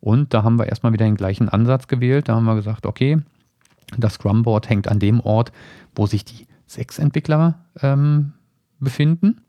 Und 0.00 0.34
da 0.34 0.42
haben 0.42 0.58
wir 0.58 0.66
erstmal 0.66 0.92
wieder 0.92 1.04
den 1.04 1.16
gleichen 1.16 1.48
Ansatz 1.48 1.88
gewählt. 1.88 2.28
Da 2.28 2.34
haben 2.34 2.44
wir 2.44 2.54
gesagt, 2.54 2.86
okay, 2.86 3.18
das 3.96 4.14
Scrum-Board 4.14 4.68
hängt 4.68 4.88
an 4.88 4.98
dem 4.98 5.20
Ort, 5.20 5.52
wo 5.94 6.06
sich 6.06 6.24
die 6.24 6.45
sechs 6.66 6.98
Entwickler 6.98 7.60
ähm, 7.80 8.32
befinden. 8.80 9.40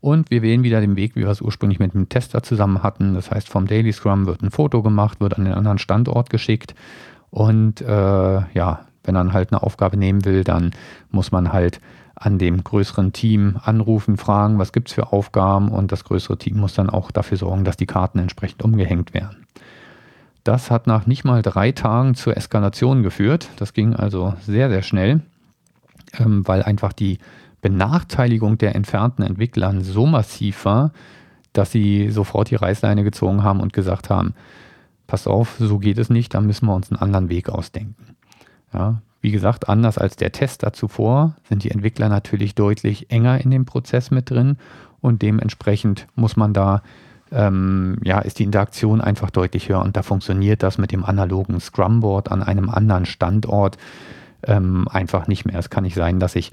Und 0.00 0.30
wir 0.30 0.42
wählen 0.42 0.64
wieder 0.64 0.80
den 0.80 0.96
Weg, 0.96 1.16
wie 1.16 1.20
wir 1.20 1.28
es 1.28 1.40
ursprünglich 1.40 1.78
mit 1.78 1.94
dem 1.94 2.10
Tester 2.10 2.42
zusammen 2.42 2.82
hatten. 2.82 3.14
Das 3.14 3.30
heißt, 3.30 3.48
vom 3.48 3.66
Daily 3.66 3.90
Scrum 3.92 4.26
wird 4.26 4.42
ein 4.42 4.50
Foto 4.50 4.82
gemacht, 4.82 5.20
wird 5.20 5.38
an 5.38 5.46
den 5.46 5.54
anderen 5.54 5.78
Standort 5.78 6.28
geschickt. 6.28 6.74
Und 7.30 7.80
äh, 7.80 7.86
ja, 7.86 8.86
wenn 9.02 9.14
man 9.14 9.32
halt 9.32 9.52
eine 9.52 9.62
Aufgabe 9.62 9.96
nehmen 9.96 10.24
will, 10.24 10.44
dann 10.44 10.72
muss 11.10 11.32
man 11.32 11.52
halt 11.52 11.80
an 12.14 12.38
dem 12.38 12.62
größeren 12.62 13.12
Team 13.12 13.58
anrufen, 13.62 14.16
fragen, 14.16 14.58
was 14.58 14.72
gibt 14.72 14.88
es 14.88 14.94
für 14.94 15.12
Aufgaben 15.12 15.68
und 15.68 15.90
das 15.90 16.04
größere 16.04 16.38
Team 16.38 16.58
muss 16.58 16.74
dann 16.74 16.90
auch 16.90 17.10
dafür 17.10 17.36
sorgen, 17.36 17.64
dass 17.64 17.76
die 17.76 17.86
Karten 17.86 18.18
entsprechend 18.18 18.62
umgehängt 18.62 19.14
werden. 19.14 19.46
Das 20.44 20.70
hat 20.70 20.86
nach 20.86 21.06
nicht 21.06 21.24
mal 21.24 21.42
drei 21.42 21.72
Tagen 21.72 22.14
zur 22.14 22.36
Eskalation 22.36 23.02
geführt. 23.02 23.48
Das 23.56 23.72
ging 23.72 23.96
also 23.96 24.34
sehr, 24.42 24.68
sehr 24.68 24.82
schnell, 24.82 25.22
ähm, 26.18 26.46
weil 26.46 26.62
einfach 26.62 26.92
die 26.92 27.18
Benachteiligung 27.60 28.58
der 28.58 28.74
entfernten 28.74 29.24
Entwickler 29.24 29.80
so 29.80 30.06
massiv 30.06 30.64
war, 30.64 30.92
dass 31.54 31.72
sie 31.72 32.10
sofort 32.10 32.50
die 32.50 32.56
Reißleine 32.56 33.04
gezogen 33.04 33.42
haben 33.42 33.60
und 33.60 33.72
gesagt 33.72 34.10
haben, 34.10 34.34
pass 35.06 35.26
auf, 35.26 35.56
so 35.58 35.78
geht 35.78 35.98
es 35.98 36.10
nicht, 36.10 36.34
da 36.34 36.40
müssen 36.40 36.66
wir 36.66 36.74
uns 36.74 36.90
einen 36.90 37.00
anderen 37.00 37.28
Weg 37.28 37.48
ausdenken. 37.48 38.16
Ja, 38.72 39.00
wie 39.20 39.30
gesagt, 39.30 39.70
anders 39.70 39.96
als 39.96 40.16
der 40.16 40.32
Tester 40.32 40.74
zuvor 40.74 41.36
sind 41.48 41.64
die 41.64 41.70
Entwickler 41.70 42.10
natürlich 42.10 42.54
deutlich 42.54 43.10
enger 43.10 43.40
in 43.40 43.50
dem 43.50 43.64
Prozess 43.64 44.10
mit 44.10 44.28
drin 44.28 44.58
und 45.00 45.22
dementsprechend 45.22 46.06
muss 46.16 46.36
man 46.36 46.52
da, 46.52 46.82
ähm, 47.32 47.96
ja, 48.04 48.18
ist 48.18 48.38
die 48.38 48.44
Interaktion 48.44 49.00
einfach 49.00 49.30
deutlich 49.30 49.70
höher 49.70 49.80
und 49.80 49.96
da 49.96 50.02
funktioniert 50.02 50.62
das 50.62 50.76
mit 50.76 50.92
dem 50.92 51.04
analogen 51.04 51.58
Scrumboard 51.60 52.30
an 52.30 52.42
einem 52.42 52.68
anderen 52.68 53.06
Standort 53.06 53.78
ähm, 54.46 54.86
einfach 54.88 55.26
nicht 55.26 55.44
mehr. 55.44 55.58
Es 55.58 55.70
kann 55.70 55.84
nicht 55.84 55.94
sein, 55.94 56.20
dass 56.20 56.36
ich 56.36 56.52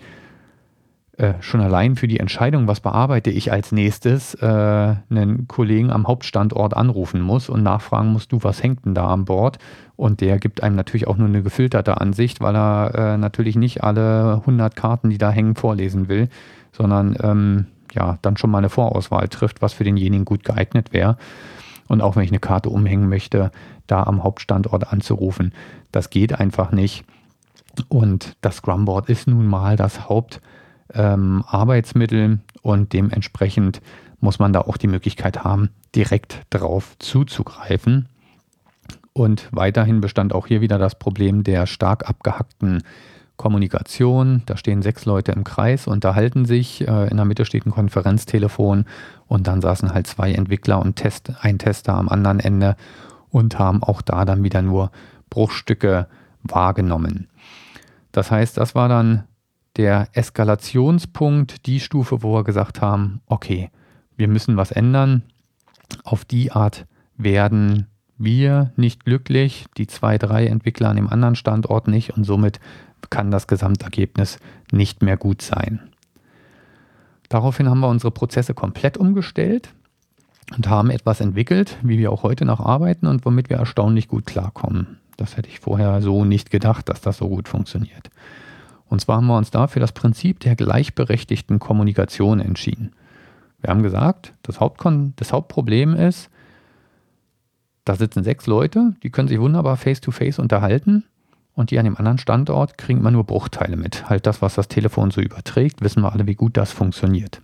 äh, 1.17 1.33
schon 1.41 1.61
allein 1.61 1.95
für 1.95 2.07
die 2.07 2.19
Entscheidung, 2.19 2.67
was 2.67 2.79
bearbeite 2.79 3.29
ich 3.29 3.51
als 3.51 3.71
nächstes, 3.71 4.33
äh, 4.35 4.45
einen 4.45 5.45
Kollegen 5.47 5.91
am 5.91 6.07
Hauptstandort 6.07 6.75
anrufen 6.75 7.21
muss 7.21 7.49
und 7.49 7.63
nachfragen 7.63 8.09
muss, 8.09 8.27
du, 8.27 8.39
was 8.41 8.63
hängt 8.63 8.85
denn 8.85 8.95
da 8.95 9.07
an 9.07 9.25
Bord? 9.25 9.59
Und 9.95 10.21
der 10.21 10.39
gibt 10.39 10.63
einem 10.63 10.75
natürlich 10.75 11.07
auch 11.07 11.17
nur 11.17 11.27
eine 11.27 11.43
gefilterte 11.43 11.99
Ansicht, 12.01 12.41
weil 12.41 12.55
er 12.55 12.95
äh, 12.95 13.17
natürlich 13.17 13.55
nicht 13.55 13.83
alle 13.83 14.35
100 14.37 14.75
Karten, 14.75 15.09
die 15.09 15.17
da 15.17 15.29
hängen, 15.29 15.55
vorlesen 15.55 16.07
will, 16.07 16.29
sondern 16.71 17.15
ähm, 17.21 17.65
ja, 17.93 18.17
dann 18.21 18.37
schon 18.37 18.49
mal 18.49 18.59
eine 18.59 18.69
Vorauswahl 18.69 19.27
trifft, 19.27 19.61
was 19.61 19.73
für 19.73 19.83
denjenigen 19.83 20.25
gut 20.25 20.43
geeignet 20.43 20.93
wäre. 20.93 21.17
Und 21.87 22.01
auch 22.01 22.15
wenn 22.15 22.23
ich 22.23 22.31
eine 22.31 22.39
Karte 22.39 22.69
umhängen 22.69 23.09
möchte, 23.09 23.51
da 23.85 24.03
am 24.03 24.23
Hauptstandort 24.23 24.91
anzurufen, 24.91 25.53
das 25.91 26.09
geht 26.09 26.39
einfach 26.39 26.71
nicht. 26.71 27.03
Und 27.89 28.35
das 28.41 28.57
Scrumboard 28.57 29.09
ist 29.09 29.27
nun 29.27 29.47
mal 29.47 29.75
das 29.75 30.09
Haupt 30.09 30.41
ähm, 30.93 31.43
und 32.61 32.93
dementsprechend 32.93 33.81
muss 34.19 34.39
man 34.39 34.53
da 34.53 34.61
auch 34.61 34.77
die 34.77 34.87
Möglichkeit 34.87 35.43
haben, 35.43 35.69
direkt 35.95 36.41
drauf 36.49 36.95
zuzugreifen. 36.99 38.07
Und 39.13 39.49
weiterhin 39.51 39.99
bestand 39.99 40.33
auch 40.33 40.47
hier 40.47 40.61
wieder 40.61 40.77
das 40.77 40.97
Problem 40.97 41.43
der 41.43 41.65
stark 41.65 42.07
abgehackten 42.07 42.83
Kommunikation. 43.35 44.43
Da 44.45 44.55
stehen 44.55 44.83
sechs 44.83 45.05
Leute 45.05 45.31
im 45.31 45.43
Kreis, 45.43 45.87
unterhalten 45.87 46.45
sich. 46.45 46.87
Äh, 46.87 47.07
in 47.07 47.17
der 47.17 47.25
Mitte 47.25 47.43
steht 47.43 47.65
ein 47.65 47.71
Konferenztelefon 47.71 48.85
und 49.27 49.47
dann 49.47 49.61
saßen 49.61 49.93
halt 49.93 50.07
zwei 50.07 50.31
Entwickler 50.31 50.79
und 50.79 50.95
Test, 50.95 51.33
ein 51.41 51.57
Tester 51.57 51.95
am 51.95 52.07
anderen 52.07 52.39
Ende 52.39 52.75
und 53.31 53.57
haben 53.57 53.81
auch 53.81 54.01
da 54.01 54.25
dann 54.25 54.43
wieder 54.43 54.61
nur 54.61 54.91
Bruchstücke 55.29 56.07
wahrgenommen. 56.43 57.27
Das 58.11 58.31
heißt, 58.31 58.57
das 58.57 58.75
war 58.75 58.89
dann 58.89 59.23
der 59.77 60.09
Eskalationspunkt, 60.13 61.65
die 61.65 61.79
Stufe, 61.79 62.23
wo 62.23 62.33
wir 62.33 62.43
gesagt 62.43 62.81
haben, 62.81 63.21
okay, 63.25 63.69
wir 64.17 64.27
müssen 64.27 64.57
was 64.57 64.71
ändern. 64.71 65.23
Auf 66.03 66.25
die 66.25 66.51
Art 66.51 66.85
werden 67.15 67.87
wir 68.17 68.71
nicht 68.75 69.05
glücklich, 69.05 69.65
die 69.77 69.87
zwei, 69.87 70.17
drei 70.17 70.45
Entwickler 70.47 70.89
an 70.89 70.97
dem 70.97 71.09
anderen 71.09 71.35
Standort 71.35 71.87
nicht 71.87 72.11
und 72.11 72.23
somit 72.23 72.59
kann 73.09 73.31
das 73.31 73.47
Gesamtergebnis 73.47 74.39
nicht 74.71 75.01
mehr 75.01 75.17
gut 75.17 75.41
sein. 75.41 75.79
Daraufhin 77.29 77.69
haben 77.69 77.79
wir 77.79 77.87
unsere 77.87 78.11
Prozesse 78.11 78.53
komplett 78.53 78.97
umgestellt 78.97 79.73
und 80.55 80.67
haben 80.67 80.89
etwas 80.89 81.21
entwickelt, 81.21 81.77
wie 81.81 81.97
wir 81.97 82.11
auch 82.11 82.23
heute 82.23 82.45
noch 82.45 82.59
arbeiten 82.59 83.07
und 83.07 83.25
womit 83.25 83.49
wir 83.49 83.57
erstaunlich 83.57 84.07
gut 84.07 84.25
klarkommen. 84.25 84.99
Das 85.21 85.37
hätte 85.37 85.49
ich 85.49 85.59
vorher 85.59 86.01
so 86.01 86.25
nicht 86.25 86.49
gedacht, 86.49 86.89
dass 86.89 86.99
das 86.99 87.17
so 87.17 87.29
gut 87.29 87.47
funktioniert. 87.47 88.09
Und 88.87 89.01
zwar 89.01 89.17
haben 89.17 89.27
wir 89.27 89.37
uns 89.37 89.51
da 89.51 89.67
für 89.67 89.79
das 89.79 89.91
Prinzip 89.91 90.39
der 90.39 90.55
gleichberechtigten 90.55 91.59
Kommunikation 91.59 92.39
entschieden. 92.39 92.93
Wir 93.59 93.69
haben 93.69 93.83
gesagt, 93.83 94.33
das, 94.41 94.59
Hauptkon 94.59 95.13
das 95.17 95.31
Hauptproblem 95.31 95.93
ist, 95.93 96.31
da 97.85 97.95
sitzen 97.95 98.23
sechs 98.23 98.47
Leute, 98.47 98.95
die 99.03 99.11
können 99.11 99.27
sich 99.27 99.39
wunderbar 99.39 99.77
face-to-face 99.77 100.39
-face 100.39 100.41
unterhalten 100.41 101.03
und 101.53 101.69
die 101.69 101.77
an 101.77 101.85
dem 101.85 101.97
anderen 101.97 102.17
Standort 102.17 102.79
kriegen 102.79 102.99
immer 102.99 103.11
nur 103.11 103.23
Bruchteile 103.23 103.77
mit. 103.77 104.09
Halt 104.09 104.25
das, 104.25 104.41
was 104.41 104.55
das 104.55 104.69
Telefon 104.69 105.11
so 105.11 105.21
überträgt, 105.21 105.81
wissen 105.81 106.01
wir 106.01 106.11
alle, 106.11 106.25
wie 106.25 106.35
gut 106.35 106.57
das 106.57 106.71
funktioniert. 106.71 107.43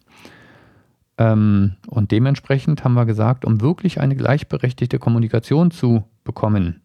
Ähm, 1.20 1.76
und 1.86 2.10
dementsprechend 2.10 2.84
haben 2.84 2.96
wir 2.96 3.06
gesagt, 3.06 3.46
um 3.46 3.62
wirklich 3.62 4.00
eine 4.00 4.16
gleichberechtigte 4.16 4.98
Kommunikation 4.98 5.70
zu 5.70 6.06
bekommen, 6.24 6.82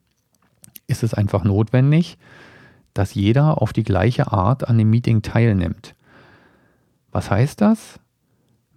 ist 0.86 1.02
es 1.02 1.14
einfach 1.14 1.44
notwendig, 1.44 2.18
dass 2.94 3.14
jeder 3.14 3.60
auf 3.62 3.72
die 3.72 3.84
gleiche 3.84 4.32
Art 4.32 4.68
an 4.68 4.78
dem 4.78 4.90
Meeting 4.90 5.22
teilnimmt. 5.22 5.94
Was 7.10 7.30
heißt 7.30 7.60
das? 7.60 8.00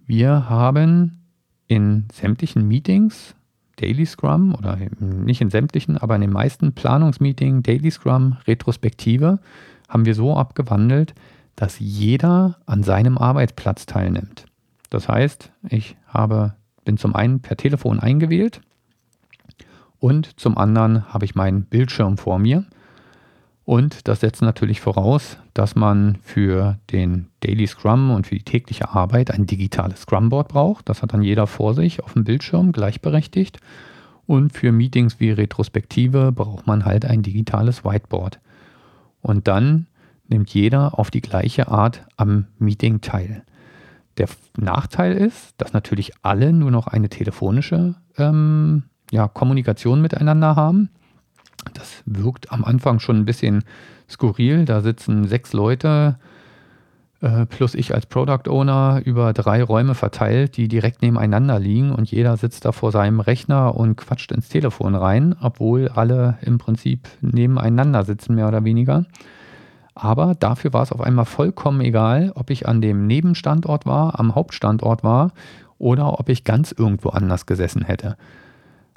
Wir 0.06 0.48
haben 0.48 1.22
in 1.66 2.04
sämtlichen 2.12 2.66
Meetings 2.66 3.34
Daily 3.76 4.06
Scrum 4.06 4.54
oder 4.54 4.78
nicht 5.00 5.40
in 5.40 5.50
sämtlichen, 5.50 5.98
aber 5.98 6.14
in 6.14 6.22
den 6.22 6.32
meisten 6.32 6.72
Planungsmeetings, 6.72 7.62
Daily 7.62 7.90
Scrum, 7.90 8.38
Retrospektive, 8.46 9.38
haben 9.88 10.06
wir 10.06 10.14
so 10.14 10.34
abgewandelt, 10.34 11.14
dass 11.56 11.78
jeder 11.78 12.58
an 12.66 12.82
seinem 12.82 13.18
Arbeitsplatz 13.18 13.86
teilnimmt. 13.86 14.46
Das 14.90 15.08
heißt, 15.08 15.52
ich 15.68 15.96
habe, 16.06 16.54
bin 16.84 16.96
zum 16.96 17.14
einen 17.14 17.40
per 17.40 17.56
Telefon 17.56 18.00
eingewählt 18.00 18.60
und 19.98 20.38
zum 20.38 20.58
anderen 20.58 21.12
habe 21.12 21.24
ich 21.24 21.34
meinen 21.34 21.64
Bildschirm 21.64 22.16
vor 22.18 22.38
mir 22.38 22.64
und 23.66 24.06
das 24.06 24.20
setzt 24.20 24.42
natürlich 24.42 24.80
voraus, 24.80 25.38
dass 25.52 25.74
man 25.74 26.18
für 26.22 26.78
den 26.92 27.26
Daily 27.40 27.66
Scrum 27.66 28.12
und 28.12 28.28
für 28.28 28.36
die 28.36 28.44
tägliche 28.44 28.90
Arbeit 28.90 29.32
ein 29.32 29.46
digitales 29.46 30.02
Scrumboard 30.02 30.48
braucht. 30.48 30.88
Das 30.88 31.02
hat 31.02 31.12
dann 31.12 31.22
jeder 31.22 31.48
vor 31.48 31.74
sich 31.74 32.02
auf 32.04 32.12
dem 32.12 32.22
Bildschirm 32.22 32.70
gleichberechtigt. 32.70 33.58
Und 34.24 34.52
für 34.52 34.70
Meetings 34.70 35.18
wie 35.18 35.32
Retrospektive 35.32 36.30
braucht 36.30 36.68
man 36.68 36.84
halt 36.84 37.04
ein 37.04 37.22
digitales 37.22 37.84
Whiteboard. 37.84 38.38
Und 39.20 39.48
dann 39.48 39.88
nimmt 40.28 40.54
jeder 40.54 40.96
auf 40.96 41.10
die 41.10 41.20
gleiche 41.20 41.66
Art 41.66 42.06
am 42.16 42.46
Meeting 42.60 43.00
teil. 43.00 43.42
Der 44.18 44.28
Nachteil 44.56 45.16
ist, 45.16 45.54
dass 45.58 45.72
natürlich 45.72 46.12
alle 46.22 46.52
nur 46.52 46.70
noch 46.70 46.86
eine 46.86 47.08
telefonische 47.08 47.96
ähm, 48.16 48.84
ja, 49.10 49.28
Kommunikation 49.28 50.02
miteinander 50.02 50.56
haben. 50.56 50.90
Das 51.74 52.02
wirkt 52.06 52.52
am 52.52 52.64
Anfang 52.64 52.98
schon 53.00 53.16
ein 53.18 53.24
bisschen 53.24 53.64
skurril. 54.08 54.64
Da 54.64 54.80
sitzen 54.80 55.26
sechs 55.26 55.52
Leute 55.52 56.16
äh, 57.22 57.46
plus 57.46 57.74
ich 57.74 57.94
als 57.94 58.06
Product 58.06 58.48
Owner 58.48 59.00
über 59.04 59.32
drei 59.32 59.62
Räume 59.62 59.94
verteilt, 59.94 60.56
die 60.56 60.68
direkt 60.68 61.02
nebeneinander 61.02 61.58
liegen 61.58 61.92
und 61.92 62.10
jeder 62.10 62.36
sitzt 62.36 62.64
da 62.64 62.72
vor 62.72 62.92
seinem 62.92 63.20
Rechner 63.20 63.74
und 63.74 63.96
quatscht 63.96 64.32
ins 64.32 64.48
Telefon 64.48 64.94
rein, 64.94 65.34
obwohl 65.40 65.88
alle 65.88 66.38
im 66.42 66.58
Prinzip 66.58 67.08
nebeneinander 67.22 68.04
sitzen, 68.04 68.34
mehr 68.34 68.48
oder 68.48 68.64
weniger. 68.64 69.06
Aber 69.94 70.34
dafür 70.34 70.74
war 70.74 70.82
es 70.82 70.92
auf 70.92 71.00
einmal 71.00 71.24
vollkommen 71.24 71.80
egal, 71.80 72.32
ob 72.34 72.50
ich 72.50 72.68
an 72.68 72.82
dem 72.82 73.06
Nebenstandort 73.06 73.86
war, 73.86 74.20
am 74.20 74.34
Hauptstandort 74.34 75.02
war 75.02 75.32
oder 75.78 76.20
ob 76.20 76.28
ich 76.28 76.44
ganz 76.44 76.70
irgendwo 76.70 77.08
anders 77.08 77.46
gesessen 77.46 77.82
hätte. 77.82 78.18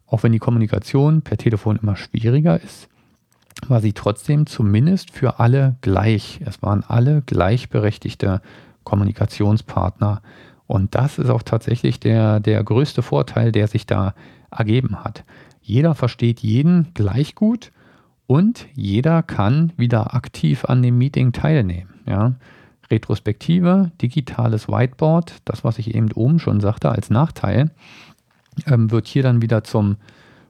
Auch 0.09 0.23
wenn 0.23 0.31
die 0.31 0.39
Kommunikation 0.39 1.21
per 1.21 1.37
Telefon 1.37 1.79
immer 1.81 1.95
schwieriger 1.95 2.59
ist, 2.61 2.89
war 3.67 3.81
sie 3.81 3.93
trotzdem 3.93 4.45
zumindest 4.45 5.11
für 5.11 5.39
alle 5.39 5.75
gleich. 5.81 6.39
Es 6.45 6.61
waren 6.61 6.83
alle 6.87 7.21
gleichberechtigte 7.21 8.41
Kommunikationspartner. 8.83 10.21
Und 10.65 10.95
das 10.95 11.19
ist 11.19 11.29
auch 11.29 11.43
tatsächlich 11.43 11.99
der, 11.99 12.39
der 12.39 12.63
größte 12.63 13.01
Vorteil, 13.01 13.51
der 13.51 13.67
sich 13.67 13.85
da 13.85 14.13
ergeben 14.51 15.03
hat. 15.03 15.23
Jeder 15.61 15.93
versteht 15.93 16.39
jeden 16.39 16.93
gleich 16.93 17.35
gut 17.35 17.71
und 18.27 18.67
jeder 18.73 19.23
kann 19.23 19.73
wieder 19.77 20.13
aktiv 20.13 20.65
an 20.65 20.81
dem 20.81 20.97
Meeting 20.97 21.31
teilnehmen. 21.31 22.01
Ja. 22.05 22.35
Retrospektive, 22.91 23.91
digitales 24.01 24.67
Whiteboard, 24.67 25.35
das, 25.45 25.63
was 25.63 25.77
ich 25.77 25.93
eben 25.93 26.11
oben 26.13 26.39
schon 26.39 26.59
sagte 26.59 26.89
als 26.89 27.11
Nachteil, 27.11 27.69
ähm, 28.67 28.91
wird 28.91 29.07
hier 29.07 29.23
dann 29.23 29.41
wieder 29.41 29.63
zum 29.63 29.97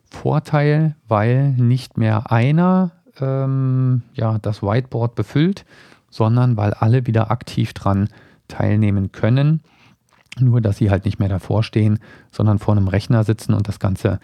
Vorteil, 0.10 0.96
weil 1.08 1.52
nicht 1.52 1.98
mehr 1.98 2.32
einer 2.32 2.92
ähm, 3.20 4.02
ja, 4.14 4.38
das 4.40 4.64
Whiteboard 4.64 5.16
befüllt, 5.16 5.66
sondern 6.10 6.58
weil 6.58 6.74
alle 6.74 7.06
wieder 7.06 7.32
aktiv 7.32 7.74
dran 7.74 8.10
teilnehmen 8.48 9.12
können. 9.12 9.62
Nur, 10.40 10.62
dass 10.62 10.78
sie 10.78 10.90
halt 10.90 11.06
nicht 11.06 11.20
mehr 11.20 11.30
davor 11.30 11.64
stehen, 11.64 12.00
sondern 12.32 12.60
vor 12.60 12.76
einem 12.76 12.88
Rechner 12.88 13.24
sitzen 13.24 13.54
und 13.54 13.68
das 13.68 13.80
Ganze 13.80 14.20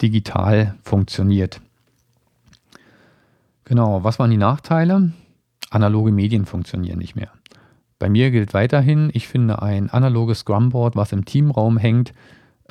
digital 0.00 0.74
funktioniert. 0.82 1.60
Genau, 3.64 4.02
was 4.02 4.18
waren 4.18 4.30
die 4.30 4.36
Nachteile? 4.36 5.12
Analoge 5.70 6.12
Medien 6.12 6.44
funktionieren 6.44 6.98
nicht 6.98 7.16
mehr. 7.16 7.30
Bei 7.98 8.08
mir 8.08 8.32
gilt 8.32 8.52
weiterhin, 8.52 9.10
ich 9.12 9.28
finde 9.28 9.62
ein 9.62 9.88
analoges 9.88 10.40
Scrumboard, 10.40 10.96
was 10.96 11.12
im 11.12 11.24
Teamraum 11.24 11.78
hängt, 11.78 12.12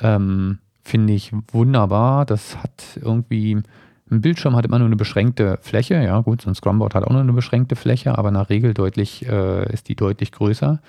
ähm, 0.02 0.58
finde 0.82 1.12
ich 1.12 1.32
wunderbar. 1.52 2.26
Das 2.26 2.56
hat 2.58 2.98
irgendwie, 3.00 3.54
ein 3.54 4.20
Bildschirm 4.20 4.56
hat 4.56 4.66
immer 4.66 4.78
nur 4.78 4.86
eine 4.86 4.96
beschränkte 4.96 5.58
Fläche. 5.62 5.94
Ja, 5.94 6.20
gut, 6.20 6.42
so 6.42 6.50
ein 6.50 6.54
Scrumboard 6.54 6.94
hat 6.94 7.04
auch 7.04 7.12
nur 7.12 7.20
eine 7.20 7.32
beschränkte 7.32 7.76
Fläche, 7.76 8.18
aber 8.18 8.30
der 8.30 8.50
Regel 8.50 8.74
deutlich, 8.74 9.26
äh, 9.26 9.72
ist 9.72 9.88
die 9.88 9.96
deutlich 9.96 10.32
größer. 10.32 10.80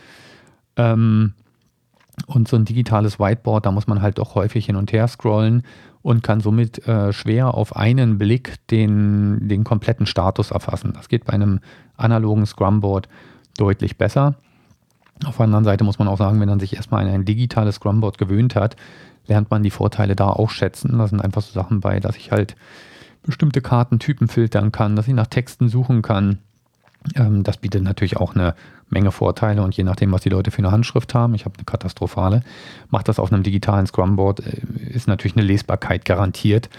Ähm, 0.76 1.34
und 2.28 2.48
so 2.48 2.56
ein 2.56 2.66
digitales 2.66 3.20
Whiteboard, 3.20 3.66
da 3.66 3.72
muss 3.72 3.88
man 3.88 4.02
halt 4.02 4.20
doch 4.20 4.36
häufig 4.36 4.68
hin 4.68 4.76
und 4.76 4.92
her 4.92 5.08
scrollen 5.08 5.64
und 6.04 6.22
kann 6.22 6.42
somit 6.42 6.88
äh, 6.88 7.12
schwer 7.12 7.54
auf 7.54 7.76
einen 7.76 8.18
Blick 8.18 8.56
den, 8.68 9.48
den 9.48 9.64
kompletten 9.64 10.06
Status 10.06 10.52
erfassen. 10.52 10.94
Das 10.94 11.08
geht 11.08 11.26
bei 11.26 11.34
einem 11.34 11.60
analogen 11.98 12.46
Scrumboard 12.46 13.08
deutlich 13.58 13.98
besser. 13.98 14.36
Auf 15.26 15.38
der 15.38 15.46
anderen 15.46 15.64
Seite 15.64 15.84
muss 15.84 16.00
man 16.00 16.08
auch 16.08 16.18
sagen, 16.18 16.40
wenn 16.40 16.50
man 16.50 16.60
sich 16.60 16.76
erstmal 16.76 17.06
an 17.06 17.14
ein 17.14 17.26
digitales 17.26 17.76
Scrumboard 17.76 18.18
gewöhnt 18.18 18.56
hat, 18.56 18.76
lernt 19.28 19.52
man 19.52 19.64
die 19.64 19.70
Vorteile 19.70 20.16
da 20.16 20.30
auch 20.30 20.50
schätzen. 20.50 20.98
Da 20.98 21.08
sind 21.08 21.22
einfach 21.22 21.42
so 21.42 21.54
Sachen 21.54 21.80
bei, 21.80 22.00
dass 22.00 22.18
ich 22.18 22.32
halt 22.32 22.56
bestimmte 23.24 23.62
Kartentypen 23.62 24.28
filtern 24.28 24.72
kann, 24.72 24.96
dass 24.96 25.08
ich 25.08 25.14
nach 25.14 25.28
Texten 25.28 25.70
suchen 25.70 26.02
kann. 26.02 26.40
Ähm, 27.16 27.44
das 27.44 27.58
bietet 27.58 27.84
natürlich 27.84 28.18
auch 28.18 28.36
eine 28.36 28.56
Menge 28.90 29.12
Vorteile 29.12 29.64
und 29.64 29.76
je 29.76 29.84
nachdem, 29.84 30.12
was 30.12 30.22
die 30.22 30.30
Leute 30.30 30.52
für 30.52 30.60
eine 30.60 30.72
Handschrift 30.72 31.14
haben, 31.14 31.34
ich 31.34 31.46
habe 31.46 31.56
eine 31.56 31.66
katastrophale, 31.66 32.44
macht 32.90 33.08
das 33.08 33.20
auf 33.20 33.32
einem 33.32 33.44
digitalen 33.44 33.88
Scrumboard, 33.88 34.42
äh, 34.42 34.62
ist 34.90 35.08
natürlich 35.08 35.38
eine 35.38 35.46
Lesbarkeit 35.46 36.06
garantiert. 36.06 36.70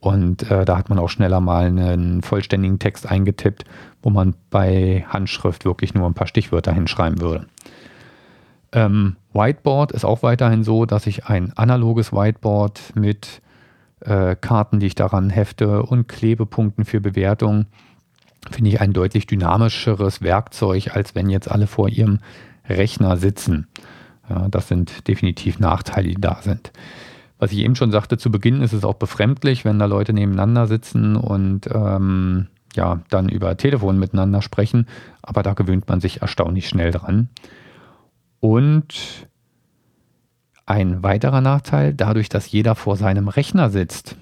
Und 0.00 0.48
äh, 0.48 0.64
da 0.64 0.78
hat 0.78 0.90
man 0.90 1.00
auch 1.00 1.08
schneller 1.08 1.40
mal 1.40 1.66
einen 1.66 2.22
vollständigen 2.22 2.78
Text 2.78 3.08
eingetippt, 3.10 3.64
wo 4.00 4.10
man 4.10 4.34
bei 4.50 5.04
Handschrift 5.08 5.64
wirklich 5.64 5.92
nur 5.92 6.06
ein 6.06 6.14
paar 6.14 6.28
Stichwörter 6.28 6.72
hinschreiben 6.72 7.20
würde. 7.20 7.46
Ähm, 8.72 9.16
Whiteboard 9.32 9.92
ist 9.92 10.04
auch 10.04 10.22
weiterhin 10.22 10.64
so, 10.64 10.84
dass 10.84 11.06
ich 11.06 11.26
ein 11.26 11.52
analoges 11.56 12.12
Whiteboard 12.12 12.92
mit 12.94 13.40
äh, 14.00 14.36
Karten, 14.36 14.80
die 14.80 14.86
ich 14.86 14.94
daran 14.94 15.30
hefte 15.30 15.82
und 15.82 16.08
Klebepunkten 16.08 16.84
für 16.84 17.00
Bewertung, 17.00 17.66
finde 18.50 18.70
ich 18.70 18.80
ein 18.80 18.92
deutlich 18.92 19.26
dynamischeres 19.26 20.22
Werkzeug, 20.22 20.94
als 20.94 21.14
wenn 21.14 21.30
jetzt 21.30 21.50
alle 21.50 21.66
vor 21.66 21.88
ihrem 21.88 22.20
Rechner 22.68 23.16
sitzen. 23.16 23.66
Ja, 24.28 24.48
das 24.48 24.68
sind 24.68 25.08
definitiv 25.08 25.58
Nachteile, 25.58 26.08
die 26.08 26.20
da 26.20 26.38
sind. 26.42 26.70
Was 27.38 27.52
ich 27.52 27.58
eben 27.58 27.76
schon 27.76 27.92
sagte, 27.92 28.18
zu 28.18 28.30
Beginn 28.30 28.62
ist 28.62 28.72
es 28.72 28.84
auch 28.84 28.94
befremdlich, 28.94 29.64
wenn 29.64 29.78
da 29.78 29.86
Leute 29.86 30.12
nebeneinander 30.12 30.66
sitzen 30.66 31.16
und 31.16 31.68
ähm, 31.72 32.48
ja, 32.74 33.00
dann 33.10 33.28
über 33.28 33.56
Telefon 33.56 33.98
miteinander 33.98 34.42
sprechen, 34.42 34.86
aber 35.22 35.42
da 35.42 35.54
gewöhnt 35.54 35.88
man 35.88 36.00
sich 36.00 36.20
erstaunlich 36.20 36.68
schnell 36.68 36.90
dran. 36.90 37.28
Und 38.40 39.28
ein 40.66 41.02
weiterer 41.02 41.40
Nachteil, 41.40 41.94
dadurch, 41.94 42.28
dass 42.28 42.50
jeder 42.50 42.74
vor 42.74 42.96
seinem 42.96 43.28
Rechner 43.28 43.70
sitzt, 43.70 44.16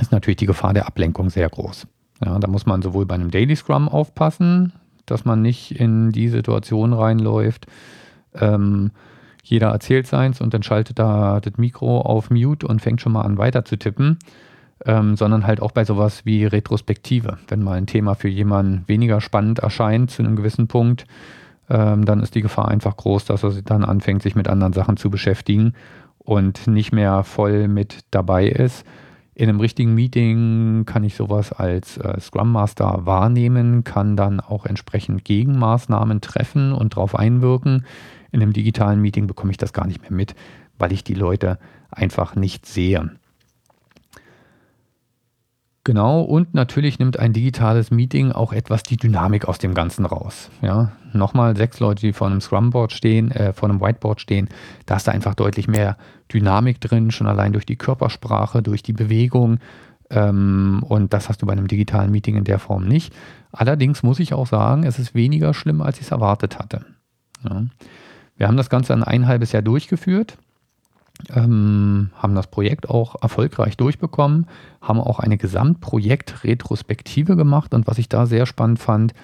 ist 0.00 0.12
natürlich 0.12 0.38
die 0.38 0.46
Gefahr 0.46 0.74
der 0.74 0.86
Ablenkung 0.86 1.30
sehr 1.30 1.48
groß. 1.48 1.86
Ja, 2.24 2.38
da 2.38 2.48
muss 2.48 2.66
man 2.66 2.82
sowohl 2.82 3.06
bei 3.06 3.14
einem 3.14 3.30
Daily 3.30 3.56
Scrum 3.56 3.88
aufpassen, 3.88 4.72
dass 5.06 5.24
man 5.24 5.42
nicht 5.42 5.78
in 5.80 6.12
die 6.12 6.28
Situation 6.28 6.92
reinläuft. 6.92 7.66
Ähm, 8.34 8.90
jeder 9.42 9.68
erzählt 9.68 10.06
seins 10.06 10.40
und 10.40 10.54
dann 10.54 10.62
schaltet 10.62 10.98
da 10.98 11.40
das 11.40 11.58
Mikro 11.58 12.00
auf 12.00 12.30
Mute 12.30 12.66
und 12.66 12.80
fängt 12.80 13.00
schon 13.00 13.12
mal 13.12 13.22
an 13.22 13.38
weiter 13.38 13.64
zu 13.64 13.76
tippen, 13.76 14.18
ähm, 14.86 15.16
sondern 15.16 15.46
halt 15.46 15.60
auch 15.60 15.72
bei 15.72 15.84
sowas 15.84 16.24
wie 16.24 16.44
Retrospektive. 16.44 17.38
Wenn 17.48 17.62
mal 17.62 17.76
ein 17.76 17.86
Thema 17.86 18.14
für 18.14 18.28
jemanden 18.28 18.84
weniger 18.86 19.20
spannend 19.20 19.58
erscheint 19.58 20.10
zu 20.10 20.22
einem 20.22 20.36
gewissen 20.36 20.68
Punkt, 20.68 21.06
ähm, 21.72 22.04
dann 22.04 22.20
ist 22.20 22.34
die 22.34 22.42
Gefahr 22.42 22.68
einfach 22.68 22.96
groß, 22.96 23.24
dass 23.24 23.42
er 23.42 23.62
dann 23.62 23.84
anfängt, 23.84 24.22
sich 24.22 24.34
mit 24.34 24.46
anderen 24.46 24.74
Sachen 24.74 24.98
zu 24.98 25.08
beschäftigen 25.08 25.72
und 26.18 26.66
nicht 26.66 26.92
mehr 26.92 27.24
voll 27.24 27.66
mit 27.66 28.00
dabei 28.10 28.46
ist. 28.46 28.84
In 29.34 29.48
einem 29.48 29.60
richtigen 29.60 29.94
Meeting 29.94 30.84
kann 30.84 31.02
ich 31.02 31.14
sowas 31.14 31.52
als 31.52 31.96
äh, 31.96 32.20
Scrum 32.20 32.52
Master 32.52 33.06
wahrnehmen, 33.06 33.82
kann 33.84 34.14
dann 34.16 34.40
auch 34.40 34.66
entsprechend 34.66 35.24
Gegenmaßnahmen 35.24 36.20
treffen 36.20 36.72
und 36.72 36.94
darauf 36.94 37.18
einwirken. 37.18 37.86
In 38.30 38.42
einem 38.42 38.52
digitalen 38.52 39.00
Meeting 39.00 39.26
bekomme 39.26 39.50
ich 39.50 39.56
das 39.56 39.72
gar 39.72 39.86
nicht 39.86 40.02
mehr 40.02 40.12
mit, 40.12 40.34
weil 40.78 40.92
ich 40.92 41.02
die 41.02 41.14
Leute 41.14 41.58
einfach 41.90 42.36
nicht 42.36 42.66
sehe. 42.66 43.12
Genau, 45.84 46.20
und 46.22 46.54
natürlich 46.54 47.00
nimmt 47.00 47.18
ein 47.18 47.32
digitales 47.32 47.90
Meeting 47.90 48.30
auch 48.30 48.52
etwas 48.52 48.84
die 48.84 48.96
Dynamik 48.96 49.46
aus 49.46 49.58
dem 49.58 49.74
Ganzen 49.74 50.06
raus. 50.06 50.48
Ja, 50.60 50.92
nochmal 51.12 51.56
sechs 51.56 51.80
Leute, 51.80 52.02
die 52.02 52.12
vor 52.12 52.28
einem 52.28 52.40
Scrumboard 52.40 52.92
stehen, 52.92 53.32
äh, 53.32 53.52
vor 53.52 53.68
einem 53.68 53.80
Whiteboard 53.80 54.20
stehen, 54.20 54.48
da 54.86 54.96
ist 54.96 55.08
da 55.08 55.12
einfach 55.12 55.34
deutlich 55.34 55.66
mehr 55.66 55.96
Dynamik 56.32 56.80
drin, 56.80 57.10
schon 57.10 57.26
allein 57.26 57.52
durch 57.52 57.66
die 57.66 57.76
Körpersprache, 57.76 58.62
durch 58.62 58.84
die 58.84 58.92
Bewegung. 58.92 59.58
Ähm, 60.08 60.84
und 60.88 61.12
das 61.12 61.28
hast 61.28 61.42
du 61.42 61.46
bei 61.46 61.52
einem 61.52 61.66
digitalen 61.66 62.12
Meeting 62.12 62.36
in 62.36 62.44
der 62.44 62.60
Form 62.60 62.86
nicht. 62.86 63.12
Allerdings 63.50 64.04
muss 64.04 64.20
ich 64.20 64.34
auch 64.34 64.46
sagen, 64.46 64.84
es 64.84 65.00
ist 65.00 65.16
weniger 65.16 65.52
schlimm, 65.52 65.82
als 65.82 65.98
ich 65.98 66.04
es 66.04 66.12
erwartet 66.12 66.60
hatte. 66.60 66.84
Ja. 67.42 67.64
Wir 68.36 68.46
haben 68.46 68.56
das 68.56 68.70
Ganze 68.70 68.94
ein, 68.94 69.02
ein 69.02 69.26
halbes 69.26 69.50
Jahr 69.50 69.62
durchgeführt 69.62 70.38
ähm, 71.34 72.10
haben 72.14 72.34
das 72.34 72.48
Projekt 72.48 72.88
auch 72.88 73.22
erfolgreich 73.22 73.76
durchbekommen, 73.76 74.46
haben 74.80 75.00
auch 75.00 75.20
eine 75.20 75.36
Gesamtprojekt-Retrospektive 75.36 77.36
gemacht 77.36 77.74
und 77.74 77.86
was 77.86 77.98
ich 77.98 78.08
da 78.08 78.26
sehr 78.26 78.46
spannend 78.46 78.78
fand, 78.78 79.14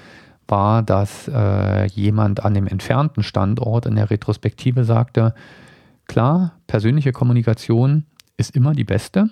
war, 0.46 0.82
dass 0.82 1.28
äh, 1.28 1.86
jemand 1.86 2.44
an 2.44 2.54
dem 2.54 2.66
entfernten 2.66 3.22
Standort 3.22 3.86
in 3.86 3.96
der 3.96 4.10
Retrospektive 4.10 4.84
sagte, 4.84 5.34
klar, 6.06 6.52
persönliche 6.66 7.12
Kommunikation 7.12 8.04
ist 8.36 8.56
immer 8.56 8.72
die 8.72 8.84
beste, 8.84 9.30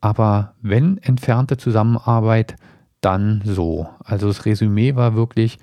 aber 0.00 0.54
wenn 0.62 0.98
entfernte 0.98 1.56
Zusammenarbeit, 1.56 2.56
dann 3.00 3.40
so. 3.44 3.88
Also 4.04 4.28
das 4.28 4.44
Resümee 4.44 4.94
war 4.94 5.14
wirklich, 5.14 5.58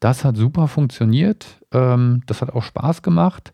das 0.00 0.24
hat 0.24 0.36
super 0.36 0.68
funktioniert, 0.68 1.46
ähm, 1.72 2.22
das 2.26 2.42
hat 2.42 2.50
auch 2.50 2.62
Spaß 2.62 3.02
gemacht 3.02 3.52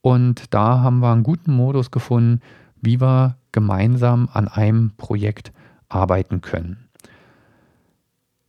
und 0.00 0.54
da 0.54 0.80
haben 0.80 1.00
wir 1.00 1.12
einen 1.12 1.22
guten 1.22 1.52
Modus 1.52 1.90
gefunden, 1.90 2.40
wie 2.80 3.00
wir 3.00 3.36
gemeinsam 3.52 4.28
an 4.32 4.48
einem 4.48 4.92
Projekt 4.96 5.52
arbeiten 5.88 6.40
können. 6.40 6.88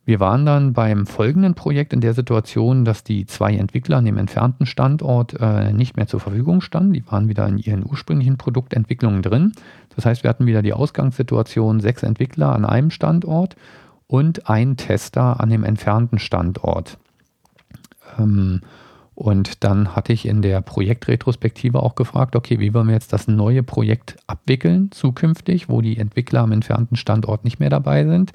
Wir 0.09 0.19
waren 0.19 0.43
dann 0.43 0.73
beim 0.73 1.05
folgenden 1.05 1.53
Projekt 1.53 1.93
in 1.93 2.01
der 2.01 2.15
Situation, 2.15 2.83
dass 2.83 3.03
die 3.03 3.27
zwei 3.27 3.53
Entwickler 3.55 3.97
an 3.97 4.05
dem 4.05 4.17
entfernten 4.17 4.65
Standort 4.65 5.35
äh, 5.39 5.71
nicht 5.71 5.97
mehr 5.97 6.07
zur 6.07 6.19
Verfügung 6.19 6.61
standen. 6.61 6.93
Die 6.93 7.05
waren 7.11 7.29
wieder 7.29 7.47
in 7.47 7.59
ihren 7.59 7.85
ursprünglichen 7.85 8.35
Produktentwicklungen 8.35 9.21
drin. 9.21 9.51
Das 9.95 10.07
heißt, 10.07 10.23
wir 10.23 10.31
hatten 10.31 10.47
wieder 10.47 10.63
die 10.63 10.73
Ausgangssituation, 10.73 11.79
sechs 11.79 12.01
Entwickler 12.01 12.55
an 12.55 12.65
einem 12.65 12.89
Standort 12.89 13.55
und 14.07 14.49
ein 14.49 14.77
Tester 14.77 15.39
an 15.39 15.51
dem 15.51 15.63
entfernten 15.63 16.17
Standort. 16.17 16.97
Ähm, 18.17 18.61
und 19.19 19.65
dann 19.65 19.97
hatte 19.97 20.13
ich 20.13 20.25
in 20.25 20.41
der 20.41 20.61
Projektretrospektive 20.61 21.83
auch 21.83 21.95
gefragt, 21.95 22.37
okay, 22.37 22.57
wie 22.61 22.73
wollen 22.73 22.87
wir 22.87 22.93
jetzt 22.93 23.11
das 23.11 23.27
neue 23.27 23.63
Projekt 23.63 24.15
abwickeln 24.27 24.93
zukünftig, 24.93 25.67
wo 25.67 25.81
die 25.81 25.97
Entwickler 25.97 26.39
am 26.39 26.53
entfernten 26.53 26.95
Standort 26.95 27.43
nicht 27.43 27.59
mehr 27.59 27.69
dabei 27.69 28.05
sind. 28.05 28.31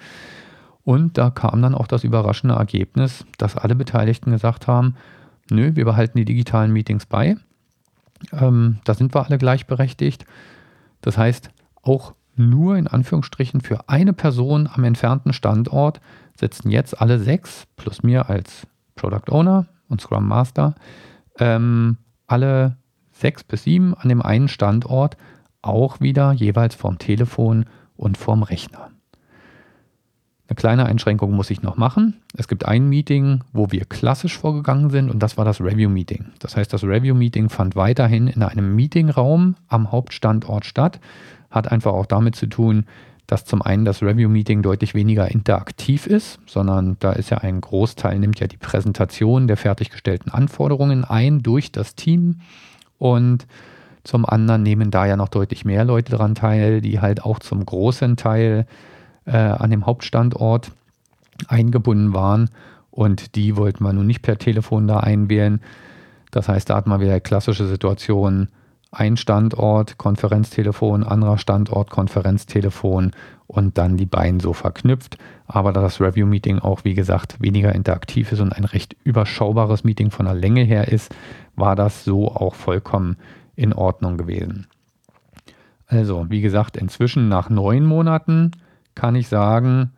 Und 0.84 1.16
da 1.16 1.30
kam 1.30 1.62
dann 1.62 1.74
auch 1.74 1.86
das 1.86 2.04
überraschende 2.04 2.56
Ergebnis, 2.56 3.24
dass 3.38 3.56
alle 3.56 3.74
Beteiligten 3.74 4.30
gesagt 4.30 4.66
haben, 4.66 4.96
nö, 5.48 5.74
wir 5.74 5.86
behalten 5.86 6.18
die 6.18 6.26
digitalen 6.26 6.70
Meetings 6.70 7.06
bei. 7.06 7.38
Ähm, 8.30 8.80
da 8.84 8.92
sind 8.92 9.14
wir 9.14 9.24
alle 9.24 9.38
gleichberechtigt. 9.38 10.26
Das 11.00 11.16
heißt, 11.16 11.48
auch 11.80 12.12
nur 12.36 12.76
in 12.76 12.88
Anführungsstrichen 12.88 13.62
für 13.62 13.88
eine 13.88 14.12
Person 14.12 14.68
am 14.70 14.84
entfernten 14.84 15.32
Standort 15.32 16.02
sitzen 16.38 16.70
jetzt 16.70 17.00
alle 17.00 17.18
sechs 17.18 17.64
plus 17.76 18.02
mir 18.02 18.28
als 18.28 18.66
Product 18.96 19.30
Owner 19.30 19.64
und 19.88 20.00
Scrum 20.00 20.26
Master, 20.26 20.74
ähm, 21.38 21.98
alle 22.26 22.76
sechs 23.12 23.44
bis 23.44 23.64
sieben 23.64 23.94
an 23.94 24.08
dem 24.08 24.22
einen 24.22 24.48
Standort 24.48 25.16
auch 25.62 26.00
wieder 26.00 26.32
jeweils 26.32 26.74
vorm 26.74 26.98
Telefon 26.98 27.66
und 27.96 28.18
vorm 28.18 28.42
Rechner. 28.42 28.90
Eine 30.46 30.56
kleine 30.56 30.86
Einschränkung 30.86 31.32
muss 31.32 31.50
ich 31.50 31.62
noch 31.62 31.76
machen. 31.76 32.20
Es 32.36 32.48
gibt 32.48 32.66
ein 32.66 32.88
Meeting, 32.88 33.40
wo 33.52 33.72
wir 33.72 33.86
klassisch 33.86 34.36
vorgegangen 34.36 34.90
sind 34.90 35.10
und 35.10 35.22
das 35.22 35.38
war 35.38 35.46
das 35.46 35.60
Review-Meeting. 35.60 36.26
Das 36.38 36.56
heißt, 36.56 36.70
das 36.70 36.84
Review-Meeting 36.84 37.48
fand 37.48 37.76
weiterhin 37.76 38.26
in 38.28 38.42
einem 38.42 38.74
Meetingraum 38.74 39.56
am 39.68 39.90
Hauptstandort 39.90 40.66
statt. 40.66 41.00
Hat 41.50 41.72
einfach 41.72 41.92
auch 41.92 42.06
damit 42.06 42.36
zu 42.36 42.46
tun, 42.46 42.84
dass 43.26 43.44
zum 43.44 43.62
einen 43.62 43.84
das 43.84 44.02
Review-Meeting 44.02 44.62
deutlich 44.62 44.94
weniger 44.94 45.30
interaktiv 45.30 46.06
ist, 46.06 46.38
sondern 46.46 46.96
da 47.00 47.12
ist 47.12 47.30
ja 47.30 47.38
ein 47.38 47.60
Großteil, 47.60 48.18
nimmt 48.18 48.40
ja 48.40 48.46
die 48.46 48.56
Präsentation 48.56 49.46
der 49.46 49.56
fertiggestellten 49.56 50.30
Anforderungen 50.30 51.04
ein 51.04 51.42
durch 51.42 51.72
das 51.72 51.94
Team 51.94 52.40
und 52.98 53.46
zum 54.02 54.26
anderen 54.26 54.62
nehmen 54.62 54.90
da 54.90 55.06
ja 55.06 55.16
noch 55.16 55.28
deutlich 55.28 55.64
mehr 55.64 55.84
Leute 55.84 56.12
daran 56.12 56.34
teil, 56.34 56.82
die 56.82 57.00
halt 57.00 57.24
auch 57.24 57.38
zum 57.38 57.64
großen 57.64 58.16
Teil 58.16 58.66
äh, 59.24 59.36
an 59.36 59.70
dem 59.70 59.86
Hauptstandort 59.86 60.72
eingebunden 61.48 62.12
waren 62.12 62.50
und 62.90 63.34
die 63.34 63.56
wollten 63.56 63.82
wir 63.82 63.92
nun 63.92 64.06
nicht 64.06 64.22
per 64.22 64.38
Telefon 64.38 64.86
da 64.86 65.00
einwählen. 65.00 65.60
Das 66.30 66.48
heißt, 66.48 66.68
da 66.68 66.76
hat 66.76 66.86
man 66.86 67.00
wieder 67.00 67.18
klassische 67.20 67.66
Situation, 67.66 68.48
ein 68.94 69.16
Standort, 69.16 69.98
Konferenztelefon, 69.98 71.04
anderer 71.04 71.38
Standort, 71.38 71.90
Konferenztelefon 71.90 73.10
und 73.46 73.76
dann 73.76 73.96
die 73.96 74.06
beiden 74.06 74.40
so 74.40 74.52
verknüpft. 74.52 75.18
Aber 75.46 75.72
da 75.72 75.82
das 75.82 76.00
Review-Meeting 76.00 76.60
auch, 76.60 76.84
wie 76.84 76.94
gesagt, 76.94 77.36
weniger 77.40 77.74
interaktiv 77.74 78.32
ist 78.32 78.40
und 78.40 78.52
ein 78.52 78.64
recht 78.64 78.96
überschaubares 79.04 79.84
Meeting 79.84 80.10
von 80.10 80.26
der 80.26 80.34
Länge 80.34 80.62
her 80.62 80.88
ist, 80.88 81.14
war 81.56 81.76
das 81.76 82.04
so 82.04 82.28
auch 82.28 82.54
vollkommen 82.54 83.16
in 83.56 83.72
Ordnung 83.72 84.16
gewesen. 84.16 84.66
Also, 85.86 86.26
wie 86.30 86.40
gesagt, 86.40 86.76
inzwischen 86.76 87.28
nach 87.28 87.50
neun 87.50 87.84
Monaten 87.84 88.52
kann 88.94 89.14
ich 89.16 89.28
sagen, 89.28 89.92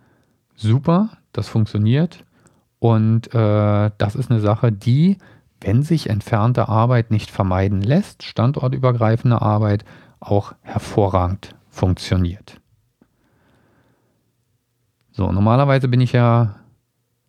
super, 0.56 1.10
das 1.32 1.48
funktioniert. 1.48 2.24
Und 2.78 3.32
äh, 3.34 3.90
das 3.98 4.16
ist 4.16 4.30
eine 4.30 4.40
Sache, 4.40 4.72
die 4.72 5.18
wenn 5.60 5.82
sich 5.82 6.10
entfernte 6.10 6.68
Arbeit 6.68 7.10
nicht 7.10 7.30
vermeiden 7.30 7.82
lässt, 7.82 8.22
standortübergreifende 8.22 9.40
Arbeit 9.40 9.84
auch 10.20 10.54
hervorragend 10.62 11.54
funktioniert. 11.68 12.60
So, 15.12 15.32
normalerweise 15.32 15.88
bin 15.88 16.00
ich 16.02 16.12
ja, 16.12 16.56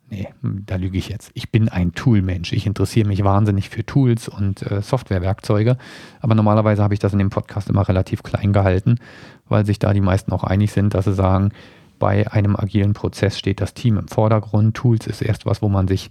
nee, 0.10 0.28
da 0.42 0.76
lüge 0.76 0.98
ich 0.98 1.08
jetzt. 1.08 1.32
Ich 1.36 1.52
bin 1.52 1.70
ein 1.70 1.94
Toolmensch. 1.94 2.52
Ich 2.52 2.66
interessiere 2.66 3.08
mich 3.08 3.24
wahnsinnig 3.24 3.70
für 3.70 3.86
Tools 3.86 4.28
und 4.28 4.62
äh, 4.70 4.82
Softwarewerkzeuge. 4.82 5.78
Aber 6.20 6.36
normalerweise 6.36 6.84
habe 6.84 6.94
ich 6.94 7.00
das 7.00 7.14
in 7.14 7.20
dem 7.20 7.30
Podcast 7.30 7.70
immer 7.70 7.88
relativ 7.88 8.24
klein 8.24 8.52
gehalten, 8.52 9.00
weil 9.48 9.66
sich 9.66 9.80
da 9.80 9.94
die 9.94 10.02
meisten 10.02 10.34
auch 10.34 10.44
einig 10.44 10.74
sind, 10.74 10.94
dass 10.94 11.06
sie 11.06 11.14
sagen, 11.14 11.52
bei 12.00 12.32
einem 12.32 12.56
agilen 12.56 12.94
Prozess 12.94 13.38
steht 13.38 13.62
das 13.62 13.74
Team 13.74 13.98
im 13.98 14.08
Vordergrund. 14.08 14.76
Tools 14.76 15.08
ist 15.08 15.22
erst 15.22 15.46
was, 15.46 15.62
wo 15.62 15.70
man 15.70 15.88
sich 15.88 16.10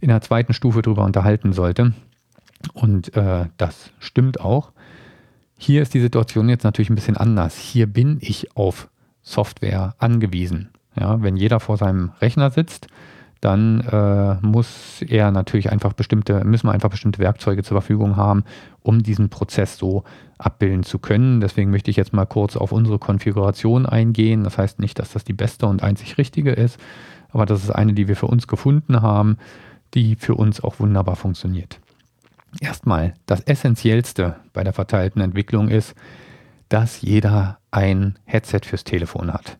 in 0.00 0.08
der 0.08 0.20
zweiten 0.20 0.52
Stufe 0.52 0.82
drüber 0.82 1.04
unterhalten 1.04 1.52
sollte. 1.52 1.94
Und 2.72 3.14
äh, 3.16 3.46
das 3.56 3.90
stimmt 3.98 4.40
auch. 4.40 4.72
Hier 5.56 5.82
ist 5.82 5.94
die 5.94 6.00
Situation 6.00 6.48
jetzt 6.48 6.64
natürlich 6.64 6.90
ein 6.90 6.94
bisschen 6.94 7.16
anders. 7.16 7.56
Hier 7.56 7.86
bin 7.86 8.18
ich 8.20 8.56
auf 8.56 8.88
Software 9.22 9.94
angewiesen. 9.98 10.70
Ja, 10.98 11.22
wenn 11.22 11.36
jeder 11.36 11.60
vor 11.60 11.76
seinem 11.76 12.12
Rechner 12.20 12.50
sitzt, 12.50 12.88
dann 13.40 13.80
äh, 13.80 14.36
muss 14.46 15.02
er 15.02 15.30
natürlich 15.30 15.70
einfach 15.70 15.92
bestimmte, 15.92 16.44
müssen 16.44 16.66
wir 16.66 16.72
einfach 16.72 16.90
bestimmte 16.90 17.18
Werkzeuge 17.18 17.62
zur 17.62 17.74
Verfügung 17.74 18.16
haben, 18.16 18.44
um 18.80 19.02
diesen 19.02 19.28
Prozess 19.28 19.76
so 19.76 20.04
abbilden 20.44 20.82
zu 20.82 20.98
können. 20.98 21.40
Deswegen 21.40 21.70
möchte 21.70 21.90
ich 21.90 21.96
jetzt 21.96 22.12
mal 22.12 22.26
kurz 22.26 22.56
auf 22.56 22.72
unsere 22.72 22.98
Konfiguration 22.98 23.86
eingehen. 23.86 24.44
Das 24.44 24.58
heißt 24.58 24.78
nicht, 24.78 24.98
dass 24.98 25.12
das 25.12 25.24
die 25.24 25.32
beste 25.32 25.66
und 25.66 25.82
einzig 25.82 26.18
richtige 26.18 26.52
ist, 26.52 26.78
aber 27.30 27.46
das 27.46 27.64
ist 27.64 27.70
eine, 27.70 27.94
die 27.94 28.08
wir 28.08 28.16
für 28.16 28.26
uns 28.26 28.46
gefunden 28.46 29.02
haben, 29.02 29.38
die 29.94 30.16
für 30.16 30.34
uns 30.34 30.62
auch 30.62 30.80
wunderbar 30.80 31.16
funktioniert. 31.16 31.80
Erstmal, 32.60 33.14
das 33.26 33.40
Essentiellste 33.40 34.36
bei 34.52 34.62
der 34.62 34.72
verteilten 34.72 35.20
Entwicklung 35.20 35.68
ist, 35.68 35.94
dass 36.68 37.00
jeder 37.00 37.58
ein 37.70 38.18
Headset 38.24 38.60
fürs 38.64 38.84
Telefon 38.84 39.32
hat. 39.32 39.58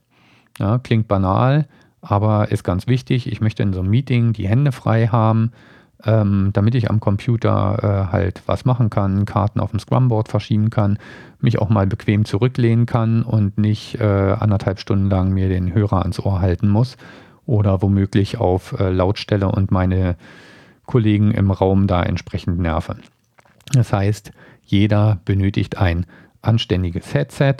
Ja, 0.58 0.78
klingt 0.78 1.08
banal, 1.08 1.66
aber 2.00 2.52
ist 2.52 2.62
ganz 2.62 2.86
wichtig. 2.86 3.30
Ich 3.30 3.40
möchte 3.40 3.62
in 3.62 3.72
so 3.72 3.80
einem 3.80 3.90
Meeting 3.90 4.32
die 4.32 4.48
Hände 4.48 4.72
frei 4.72 5.08
haben, 5.08 5.50
ähm, 6.06 6.50
damit 6.52 6.74
ich 6.74 6.90
am 6.90 7.00
Computer 7.00 8.08
äh, 8.08 8.12
halt 8.12 8.42
was 8.46 8.64
machen 8.64 8.90
kann, 8.90 9.24
Karten 9.24 9.60
auf 9.60 9.70
dem 9.70 9.80
Scrumboard 9.80 10.28
verschieben 10.28 10.70
kann, 10.70 10.98
mich 11.40 11.58
auch 11.58 11.68
mal 11.68 11.86
bequem 11.86 12.24
zurücklehnen 12.24 12.86
kann 12.86 13.22
und 13.22 13.58
nicht 13.58 14.00
äh, 14.00 14.04
anderthalb 14.38 14.80
Stunden 14.80 15.10
lang 15.10 15.30
mir 15.30 15.48
den 15.48 15.74
Hörer 15.74 16.02
ans 16.02 16.20
Ohr 16.20 16.40
halten 16.40 16.68
muss 16.68 16.96
oder 17.46 17.82
womöglich 17.82 18.38
auf 18.38 18.78
äh, 18.78 18.90
Lautstelle 18.90 19.50
und 19.50 19.70
meine 19.70 20.16
Kollegen 20.86 21.30
im 21.30 21.50
Raum 21.50 21.86
da 21.86 22.02
entsprechend 22.02 22.58
nerven. 22.58 23.02
Das 23.72 23.92
heißt, 23.92 24.32
jeder 24.64 25.18
benötigt 25.24 25.78
ein 25.78 26.06
anständiges 26.42 27.12
Headset. 27.14 27.56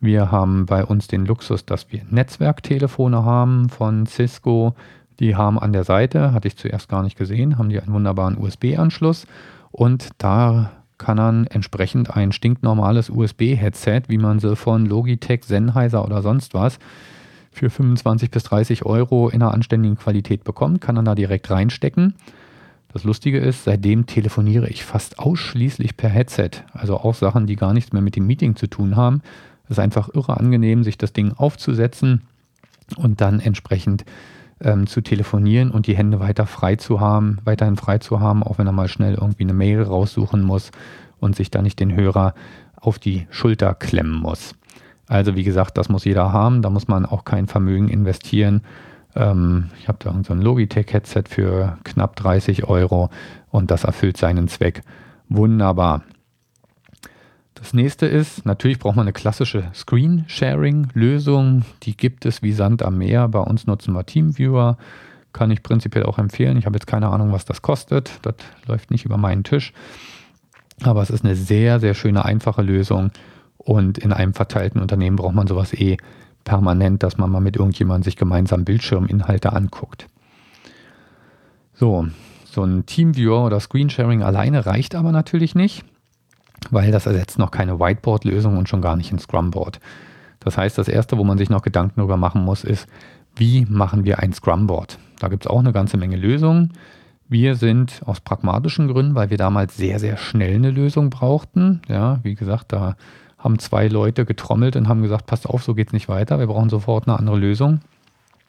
Wir 0.00 0.30
haben 0.30 0.66
bei 0.66 0.84
uns 0.84 1.06
den 1.06 1.24
Luxus, 1.26 1.64
dass 1.64 1.90
wir 1.92 2.02
Netzwerktelefone 2.10 3.24
haben 3.24 3.68
von 3.68 4.06
Cisco. 4.06 4.74
Die 5.20 5.36
haben 5.36 5.58
an 5.58 5.72
der 5.72 5.84
Seite, 5.84 6.32
hatte 6.32 6.48
ich 6.48 6.56
zuerst 6.56 6.88
gar 6.88 7.02
nicht 7.02 7.16
gesehen, 7.16 7.58
haben 7.58 7.68
die 7.68 7.80
einen 7.80 7.92
wunderbaren 7.92 8.36
USB-Anschluss 8.38 9.26
und 9.70 10.10
da 10.18 10.72
kann 10.98 11.16
man 11.16 11.46
entsprechend 11.46 12.16
ein 12.16 12.32
stinknormales 12.32 13.10
USB-Headset, 13.10 14.02
wie 14.08 14.18
man 14.18 14.38
sie 14.38 14.56
von 14.56 14.86
Logitech, 14.86 15.44
Sennheiser 15.44 16.04
oder 16.04 16.22
sonst 16.22 16.54
was 16.54 16.78
für 17.56 17.70
25 17.70 18.30
bis 18.30 18.44
30 18.44 18.84
Euro 18.84 19.28
in 19.28 19.42
einer 19.42 19.54
anständigen 19.54 19.96
Qualität 19.96 20.44
bekommt, 20.44 20.80
kann 20.80 20.94
dann 20.94 21.06
da 21.06 21.14
direkt 21.14 21.50
reinstecken. 21.50 22.14
Das 22.92 23.04
Lustige 23.04 23.38
ist, 23.38 23.64
seitdem 23.64 24.06
telefoniere 24.06 24.68
ich 24.68 24.84
fast 24.84 25.18
ausschließlich 25.18 25.96
per 25.96 26.10
Headset. 26.10 26.50
Also 26.72 26.98
auch 26.98 27.14
Sachen, 27.14 27.46
die 27.46 27.56
gar 27.56 27.72
nichts 27.72 27.92
mehr 27.92 28.02
mit 28.02 28.16
dem 28.16 28.26
Meeting 28.26 28.56
zu 28.56 28.66
tun 28.66 28.96
haben. 28.96 29.22
Es 29.64 29.72
ist 29.72 29.78
einfach 29.78 30.08
irre 30.14 30.38
angenehm, 30.38 30.84
sich 30.84 30.96
das 30.96 31.12
Ding 31.12 31.32
aufzusetzen 31.32 32.22
und 32.96 33.20
dann 33.20 33.40
entsprechend 33.40 34.04
ähm, 34.60 34.86
zu 34.86 35.00
telefonieren 35.00 35.70
und 35.70 35.86
die 35.86 35.96
Hände 35.96 36.20
weiter 36.20 36.46
frei 36.46 36.76
zu 36.76 37.00
haben, 37.00 37.38
weiterhin 37.44 37.76
frei 37.76 37.98
zu 37.98 38.20
haben, 38.20 38.42
auch 38.42 38.58
wenn 38.58 38.66
er 38.66 38.72
mal 38.72 38.88
schnell 38.88 39.14
irgendwie 39.14 39.44
eine 39.44 39.52
Mail 39.52 39.82
raussuchen 39.82 40.42
muss 40.42 40.70
und 41.20 41.36
sich 41.36 41.50
da 41.50 41.62
nicht 41.62 41.80
den 41.80 41.94
Hörer 41.94 42.34
auf 42.76 42.98
die 42.98 43.26
Schulter 43.30 43.74
klemmen 43.74 44.14
muss. 44.14 44.54
Also 45.08 45.36
wie 45.36 45.44
gesagt, 45.44 45.78
das 45.78 45.88
muss 45.88 46.04
jeder 46.04 46.32
haben, 46.32 46.62
da 46.62 46.70
muss 46.70 46.88
man 46.88 47.06
auch 47.06 47.24
kein 47.24 47.46
Vermögen 47.46 47.88
investieren. 47.88 48.62
Ähm, 49.14 49.70
ich 49.78 49.88
habe 49.88 49.98
da 50.00 50.14
so 50.26 50.32
ein 50.32 50.42
Logitech-Headset 50.42 51.24
für 51.28 51.78
knapp 51.84 52.16
30 52.16 52.64
Euro 52.64 53.10
und 53.50 53.70
das 53.70 53.84
erfüllt 53.84 54.16
seinen 54.16 54.48
Zweck 54.48 54.82
wunderbar. 55.28 56.02
Das 57.56 57.72
nächste 57.72 58.06
ist, 58.06 58.44
natürlich 58.44 58.78
braucht 58.78 58.96
man 58.96 59.04
eine 59.04 59.14
klassische 59.14 59.70
Screen-Sharing-Lösung. 59.74 61.64
Die 61.82 61.96
gibt 61.96 62.26
es 62.26 62.42
wie 62.42 62.52
Sand 62.52 62.82
am 62.82 62.98
Meer. 62.98 63.28
Bei 63.28 63.40
uns 63.40 63.66
nutzen 63.66 63.94
wir 63.94 64.04
Teamviewer. 64.04 64.76
Kann 65.32 65.50
ich 65.50 65.62
prinzipiell 65.62 66.04
auch 66.04 66.18
empfehlen. 66.18 66.58
Ich 66.58 66.66
habe 66.66 66.76
jetzt 66.76 66.86
keine 66.86 67.08
Ahnung, 67.08 67.32
was 67.32 67.46
das 67.46 67.62
kostet. 67.62 68.10
Das 68.22 68.34
läuft 68.66 68.90
nicht 68.90 69.06
über 69.06 69.16
meinen 69.16 69.42
Tisch. 69.42 69.72
Aber 70.82 71.00
es 71.00 71.08
ist 71.08 71.24
eine 71.24 71.34
sehr, 71.34 71.80
sehr 71.80 71.94
schöne, 71.94 72.26
einfache 72.26 72.60
Lösung 72.60 73.10
und 73.56 73.96
in 73.98 74.12
einem 74.12 74.34
verteilten 74.34 74.80
Unternehmen 74.80 75.16
braucht 75.16 75.34
man 75.34 75.46
sowas 75.46 75.72
eh 75.72 75.96
permanent, 76.44 77.02
dass 77.02 77.16
man 77.16 77.30
mal 77.30 77.40
mit 77.40 77.56
irgendjemandem 77.56 78.04
sich 78.04 78.16
gemeinsam 78.16 78.64
Bildschirminhalte 78.64 79.52
anguckt. 79.52 80.06
So, 81.72 82.06
so 82.44 82.62
ein 82.62 82.86
Teamviewer 82.86 83.44
oder 83.44 83.58
Screensharing 83.60 84.22
alleine 84.22 84.66
reicht 84.66 84.94
aber 84.94 85.10
natürlich 85.10 85.54
nicht, 85.54 85.84
weil 86.70 86.92
das 86.92 87.06
ersetzt 87.06 87.38
noch 87.38 87.50
keine 87.50 87.78
Whiteboard-Lösung 87.78 88.56
und 88.56 88.68
schon 88.68 88.82
gar 88.82 88.96
nicht 88.96 89.12
ein 89.12 89.18
Scrumboard. 89.18 89.80
Das 90.40 90.56
heißt, 90.56 90.78
das 90.78 90.88
Erste, 90.88 91.18
wo 91.18 91.24
man 91.24 91.38
sich 91.38 91.50
noch 91.50 91.62
Gedanken 91.62 91.94
darüber 91.96 92.16
machen 92.16 92.44
muss, 92.44 92.64
ist, 92.64 92.86
wie 93.34 93.66
machen 93.68 94.04
wir 94.04 94.20
ein 94.20 94.32
Scrumboard? 94.32 94.98
Da 95.18 95.28
gibt 95.28 95.44
es 95.44 95.50
auch 95.50 95.58
eine 95.58 95.72
ganze 95.72 95.96
Menge 95.96 96.16
Lösungen. 96.16 96.72
Wir 97.28 97.56
sind 97.56 98.02
aus 98.04 98.20
pragmatischen 98.20 98.88
Gründen, 98.88 99.14
weil 99.14 99.30
wir 99.30 99.36
damals 99.36 99.76
sehr, 99.76 99.98
sehr 99.98 100.16
schnell 100.16 100.54
eine 100.54 100.70
Lösung 100.70 101.10
brauchten. 101.10 101.82
Ja, 101.88 102.20
wie 102.22 102.34
gesagt, 102.34 102.72
da 102.72 102.96
haben 103.38 103.58
zwei 103.58 103.88
Leute 103.88 104.24
getrommelt 104.24 104.76
und 104.76 104.88
haben 104.88 105.02
gesagt, 105.02 105.26
passt 105.26 105.48
auf, 105.48 105.62
so 105.62 105.74
geht 105.74 105.88
es 105.88 105.92
nicht 105.92 106.08
weiter, 106.08 106.38
wir 106.38 106.46
brauchen 106.46 106.70
sofort 106.70 107.08
eine 107.08 107.18
andere 107.18 107.36
Lösung. 107.36 107.80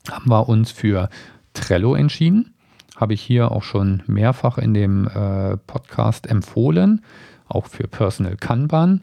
Haben 0.10 0.30
wir 0.30 0.48
uns 0.48 0.72
für 0.72 1.10
Trello 1.54 1.96
entschieden. 1.96 2.54
Habe 2.96 3.14
ich 3.14 3.22
hier 3.22 3.52
auch 3.52 3.64
schon 3.64 4.04
mehrfach 4.08 4.58
in 4.58 4.74
dem 4.74 5.08
äh, 5.08 5.58
Podcast 5.58 6.28
empfohlen, 6.28 7.02
auch 7.50 7.68
für 7.68 7.88
Personal 7.88 8.38
Kanban. 8.38 9.02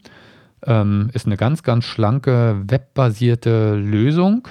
Ähm, 0.65 1.09
ist 1.13 1.25
eine 1.25 1.37
ganz, 1.37 1.63
ganz 1.63 1.85
schlanke, 1.85 2.61
webbasierte 2.67 3.75
Lösung. 3.75 4.47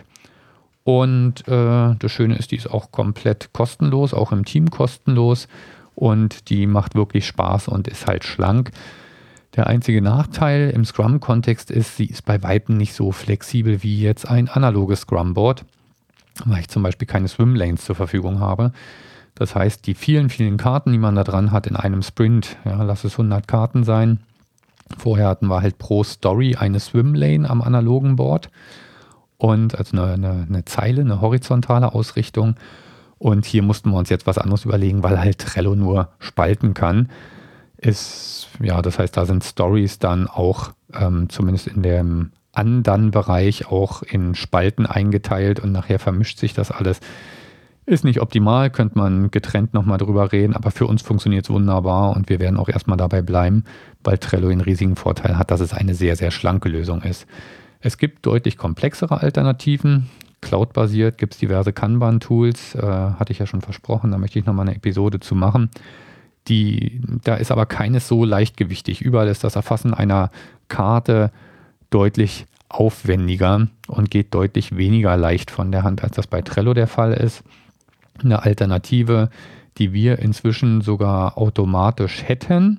Und 0.85 1.49
äh, 1.49 1.95
das 1.99 2.13
Schöne 2.13 2.37
ist, 2.37 2.51
die 2.51 2.57
ist 2.57 2.71
auch 2.71 2.93
komplett 2.93 3.53
kostenlos, 3.53 4.13
auch 4.15 4.33
im 4.33 4.45
Team 4.45 4.71
kostenlos. 4.71 5.49
Und 5.95 6.51
die 6.51 6.67
macht 6.67 6.95
wirklich 6.95 7.27
Spaß 7.27 7.69
und 7.69 7.89
ist 7.89 8.07
halt 8.07 8.25
schlank. 8.25 8.71
Der 9.57 9.69
einzige 9.69 10.03
Nachteil 10.03 10.71
im 10.71 10.85
Scrum-Kontext 10.85 11.71
ist, 11.71 11.97
sie 11.97 12.07
ist 12.07 12.25
bei 12.25 12.43
Weitem 12.43 12.77
nicht 12.77 12.93
so 12.93 13.13
flexibel 13.13 13.83
wie 13.83 14.01
jetzt 14.01 14.29
ein 14.29 14.49
analoges 14.49 15.03
Scrum-Board, 15.03 15.65
weil 16.45 16.61
ich 16.61 16.69
zum 16.69 16.83
Beispiel 16.83 17.07
keine 17.07 17.29
Swimlanes 17.29 17.85
zur 17.85 17.95
Verfügung 17.95 18.41
habe. 18.41 18.73
Das 19.35 19.55
heißt, 19.55 19.87
die 19.87 19.95
vielen, 19.95 20.31
vielen 20.31 20.57
Karten, 20.57 20.93
die 20.93 20.99
man 20.99 21.17
da 21.17 21.25
dran 21.25 21.51
hat 21.51 21.67
in 21.67 21.77
einem 21.77 22.03
Sprint, 22.03 22.57
ja, 22.65 22.83
lass 22.83 23.05
es 23.05 23.13
100 23.13 23.49
Karten 23.49 23.85
sein. 23.85 24.21
Vorher 24.99 25.29
hatten 25.29 25.49
wir 25.49 25.61
halt 25.61 25.79
pro 25.79 26.05
Story 26.05 26.57
eine 26.57 26.79
Swimlane 26.79 27.49
am 27.49 27.63
analogen 27.63 28.17
Board 28.17 28.51
und 29.39 29.77
also 29.77 29.97
eine, 30.01 30.13
eine, 30.13 30.47
eine 30.49 30.65
Zeile, 30.65 31.01
eine 31.01 31.21
horizontale 31.21 31.95
Ausrichtung. 31.95 32.55
Und 33.19 33.45
hier 33.47 33.63
mussten 33.63 33.91
wir 33.91 33.99
uns 33.99 34.11
jetzt 34.11 34.27
was 34.27 34.39
anderes 34.39 34.65
überlegen, 34.65 35.03
weil 35.03 35.19
halt 35.19 35.39
Trello 35.39 35.75
nur 35.75 36.11
spalten 36.19 36.75
kann 36.75 37.09
ist, 37.85 38.49
ja, 38.61 38.83
das 38.83 38.99
heißt, 38.99 39.17
da 39.17 39.27
sind 39.27 39.45
Stories 39.45 39.99
dann 39.99 40.27
auch 40.27 40.73
ähm, 40.93 41.29
zumindest 41.29 41.67
in 41.67 41.83
dem 41.83 42.31
Andan-Bereich 42.53 43.67
auch 43.67 44.03
in 44.03 44.35
Spalten 44.35 44.87
eingeteilt 44.87 45.61
und 45.61 45.73
nachher 45.73 45.99
vermischt 45.99 46.39
sich 46.39 46.55
das 46.55 46.71
alles. 46.71 47.01
Ist 47.87 48.05
nicht 48.05 48.23
optimal, 48.23 48.71
könnte 48.71 48.97
man 48.97 49.31
getrennt 49.31 49.75
nochmal 49.75 49.99
drüber 49.99 50.33
reden, 50.33 50.55
aber 50.55 50.71
für 50.71 50.87
uns 50.87 51.03
funktioniert 51.03 51.45
es 51.45 51.51
wunderbar 51.51 52.17
und 52.17 52.31
wir 52.31 52.41
werden 52.41 52.57
auch 52.57 52.71
erstmal 52.71 52.97
dabei 52.97 53.21
bleiben, 53.21 53.65
weil 54.03 54.17
Trello 54.17 54.49
den 54.49 54.63
riesigen 54.63 54.97
Vorteil 54.97 55.37
hat, 55.37 55.51
dass 55.51 55.61
es 55.61 55.75
eine 55.75 55.95
sehr, 55.95 56.17
sehr 56.17 56.31
schlanke 56.31 56.71
Lösung 56.71 57.03
ist. 57.03 57.27
Es 57.81 57.99
gibt 57.99 58.25
deutlich 58.25 58.57
komplexere 58.57 59.21
Alternativen. 59.21 60.09
Cloud-basiert 60.41 61.19
gibt 61.19 61.35
es 61.35 61.41
diverse 61.41 61.75
Kanban-Tools, 61.75 62.75
äh, 62.75 62.81
hatte 62.81 63.33
ich 63.33 63.39
ja 63.39 63.47
schon 63.47 63.61
versprochen, 63.61 64.11
da 64.11 64.19
möchte 64.19 64.39
ich 64.39 64.47
nochmal 64.47 64.67
eine 64.67 64.77
Episode 64.77 65.21
zu 65.21 65.35
machen. 65.35 65.69
Die, 66.49 67.03
da 67.23 67.35
ist 67.35 67.51
aber 67.51 67.67
keines 67.67 68.09
so 68.09 68.25
leichtgewichtig. 68.25 69.03
Überall 69.03 69.29
ist 69.29 69.45
das 69.45 69.57
Erfassen 69.57 69.93
einer 69.93 70.31
Karte 70.69 71.31
deutlich 71.91 72.47
aufwendiger 72.69 73.69
und 73.89 74.11
geht 74.11 74.35
deutlich 74.35 74.77
weniger 74.77 75.17
leicht 75.17 75.51
von 75.51 75.71
der 75.71 75.83
Hand, 75.83 76.03
als 76.03 76.17
das 76.17 76.27
bei 76.27 76.43
Trello 76.43 76.75
der 76.75 76.87
Fall 76.87 77.13
ist. 77.13 77.45
Eine 78.23 78.43
Alternative, 78.43 79.31
die 79.79 79.93
wir 79.93 80.19
inzwischen 80.19 80.81
sogar 80.81 81.37
automatisch 81.37 82.23
hätten, 82.23 82.79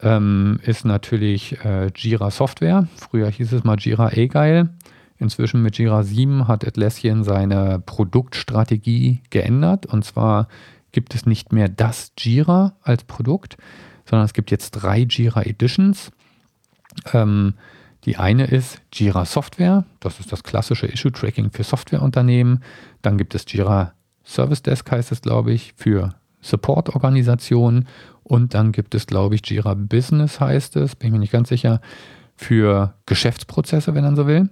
ähm, 0.00 0.60
ist 0.62 0.84
natürlich 0.84 1.62
äh, 1.64 1.90
Jira 1.94 2.30
Software. 2.30 2.88
Früher 2.96 3.28
hieß 3.28 3.52
es 3.52 3.64
mal 3.64 3.78
Jira 3.78 4.06
Agile. 4.06 4.70
Inzwischen 5.18 5.62
mit 5.62 5.76
Jira 5.78 6.04
7 6.04 6.46
hat 6.46 6.66
Atlassian 6.66 7.24
seine 7.24 7.82
Produktstrategie 7.84 9.20
geändert. 9.30 9.86
Und 9.86 10.04
zwar 10.04 10.46
gibt 10.92 11.14
es 11.14 11.26
nicht 11.26 11.52
mehr 11.52 11.68
das 11.68 12.12
Jira 12.16 12.74
als 12.82 13.04
Produkt, 13.04 13.56
sondern 14.04 14.24
es 14.24 14.32
gibt 14.32 14.50
jetzt 14.50 14.70
drei 14.70 15.00
Jira 15.00 15.42
Editions. 15.42 16.12
Ähm, 17.12 17.54
die 18.04 18.16
eine 18.16 18.46
ist 18.46 18.80
Jira 18.92 19.24
Software, 19.24 19.84
das 20.00 20.20
ist 20.20 20.32
das 20.32 20.44
klassische 20.44 20.86
Issue 20.86 21.12
Tracking 21.12 21.50
für 21.50 21.64
Softwareunternehmen. 21.64 22.62
Dann 23.02 23.18
gibt 23.18 23.34
es 23.34 23.44
Jira 23.48 23.92
Service 24.28 24.62
Desk 24.62 24.88
heißt 24.90 25.10
es, 25.10 25.22
glaube 25.22 25.52
ich, 25.52 25.72
für 25.76 26.14
Support-Organisationen. 26.42 27.88
Und 28.22 28.52
dann 28.52 28.72
gibt 28.72 28.94
es, 28.94 29.06
glaube 29.06 29.34
ich, 29.34 29.48
Jira 29.48 29.74
Business 29.74 30.38
heißt 30.38 30.76
es, 30.76 30.94
bin 30.94 31.08
ich 31.08 31.12
mir 31.12 31.18
nicht 31.18 31.32
ganz 31.32 31.48
sicher, 31.48 31.80
für 32.36 32.94
Geschäftsprozesse, 33.06 33.94
wenn 33.94 34.04
man 34.04 34.16
so 34.16 34.26
will. 34.26 34.50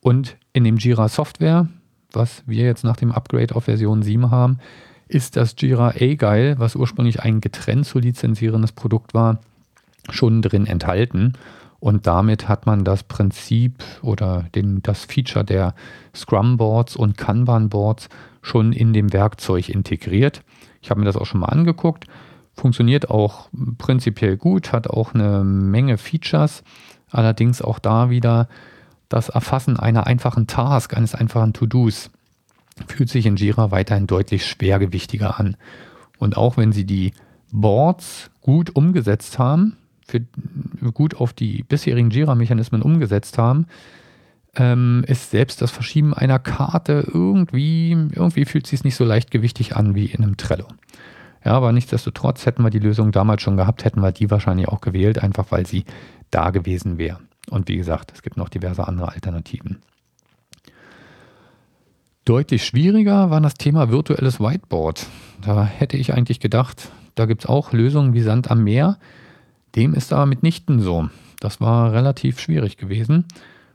Und 0.00 0.36
in 0.52 0.64
dem 0.64 0.78
Jira 0.78 1.08
Software, 1.08 1.68
was 2.12 2.42
wir 2.46 2.64
jetzt 2.64 2.82
nach 2.82 2.96
dem 2.96 3.12
Upgrade 3.12 3.54
auf 3.54 3.64
Version 3.64 4.02
7 4.02 4.30
haben, 4.30 4.58
ist 5.06 5.36
das 5.36 5.54
Jira 5.58 5.88
Agile, 5.88 6.58
was 6.58 6.74
ursprünglich 6.74 7.20
ein 7.20 7.40
getrennt 7.40 7.86
zu 7.86 7.98
lizenzierendes 7.98 8.72
Produkt 8.72 9.12
war, 9.12 9.40
schon 10.08 10.40
drin 10.40 10.66
enthalten. 10.66 11.34
Und 11.80 12.06
damit 12.06 12.48
hat 12.48 12.66
man 12.66 12.84
das 12.84 13.02
Prinzip 13.02 13.82
oder 14.02 14.44
den, 14.54 14.82
das 14.82 15.06
Feature 15.06 15.44
der 15.44 15.74
Scrum 16.14 16.58
Boards 16.58 16.94
und 16.94 17.16
Kanban 17.16 17.70
Boards 17.70 18.08
schon 18.42 18.72
in 18.72 18.92
dem 18.92 19.12
Werkzeug 19.12 19.70
integriert. 19.70 20.42
Ich 20.82 20.90
habe 20.90 21.00
mir 21.00 21.06
das 21.06 21.16
auch 21.16 21.26
schon 21.26 21.40
mal 21.40 21.48
angeguckt. 21.48 22.04
Funktioniert 22.52 23.08
auch 23.10 23.48
prinzipiell 23.78 24.36
gut, 24.36 24.72
hat 24.72 24.88
auch 24.88 25.14
eine 25.14 25.42
Menge 25.42 25.96
Features. 25.96 26.62
Allerdings 27.10 27.62
auch 27.62 27.78
da 27.78 28.10
wieder 28.10 28.48
das 29.08 29.30
Erfassen 29.30 29.78
einer 29.78 30.06
einfachen 30.06 30.46
Task, 30.46 30.96
eines 30.96 31.14
einfachen 31.14 31.52
To-Dos 31.54 32.10
fühlt 32.86 33.08
sich 33.08 33.26
in 33.26 33.36
Jira 33.36 33.70
weiterhin 33.70 34.06
deutlich 34.06 34.46
schwergewichtiger 34.46 35.38
an. 35.38 35.56
Und 36.18 36.36
auch 36.36 36.56
wenn 36.56 36.72
Sie 36.72 36.84
die 36.84 37.12
Boards 37.52 38.30
gut 38.40 38.74
umgesetzt 38.74 39.38
haben, 39.38 39.76
für, 40.10 40.20
gut 40.92 41.16
auf 41.16 41.32
die 41.32 41.62
bisherigen 41.62 42.10
Jira-Mechanismen 42.10 42.82
umgesetzt 42.82 43.38
haben, 43.38 43.66
ähm, 44.56 45.04
ist 45.06 45.30
selbst 45.30 45.62
das 45.62 45.70
Verschieben 45.70 46.12
einer 46.12 46.38
Karte 46.38 47.06
irgendwie, 47.12 47.92
irgendwie 47.92 48.44
fühlt 48.44 48.66
sich 48.66 48.84
nicht 48.84 48.96
so 48.96 49.04
leichtgewichtig 49.04 49.76
an 49.76 49.94
wie 49.94 50.06
in 50.06 50.22
einem 50.22 50.36
Trello. 50.36 50.66
Ja, 51.44 51.52
aber 51.52 51.72
nichtsdestotrotz 51.72 52.44
hätten 52.44 52.62
wir 52.62 52.70
die 52.70 52.78
Lösung 52.80 53.12
damals 53.12 53.42
schon 53.42 53.56
gehabt, 53.56 53.84
hätten 53.84 54.00
wir 54.00 54.12
die 54.12 54.30
wahrscheinlich 54.30 54.68
auch 54.68 54.80
gewählt, 54.80 55.22
einfach 55.22 55.46
weil 55.50 55.66
sie 55.66 55.84
da 56.30 56.50
gewesen 56.50 56.98
wäre. 56.98 57.18
Und 57.48 57.68
wie 57.68 57.76
gesagt, 57.76 58.12
es 58.14 58.22
gibt 58.22 58.36
noch 58.36 58.48
diverse 58.48 58.86
andere 58.86 59.12
Alternativen. 59.12 59.80
Deutlich 62.24 62.64
schwieriger 62.64 63.30
war 63.30 63.40
das 63.40 63.54
Thema 63.54 63.90
virtuelles 63.90 64.38
Whiteboard. 64.38 65.06
Da 65.44 65.64
hätte 65.64 65.96
ich 65.96 66.12
eigentlich 66.12 66.38
gedacht, 66.38 66.90
da 67.14 67.24
gibt 67.24 67.42
es 67.42 67.48
auch 67.48 67.72
Lösungen 67.72 68.12
wie 68.12 68.20
Sand 68.20 68.50
am 68.50 68.62
Meer. 68.62 68.98
Dem 69.76 69.94
ist 69.94 70.12
aber 70.12 70.26
mitnichten 70.26 70.80
so. 70.80 71.08
Das 71.40 71.60
war 71.60 71.92
relativ 71.92 72.38
schwierig 72.40 72.76
gewesen. 72.76 73.24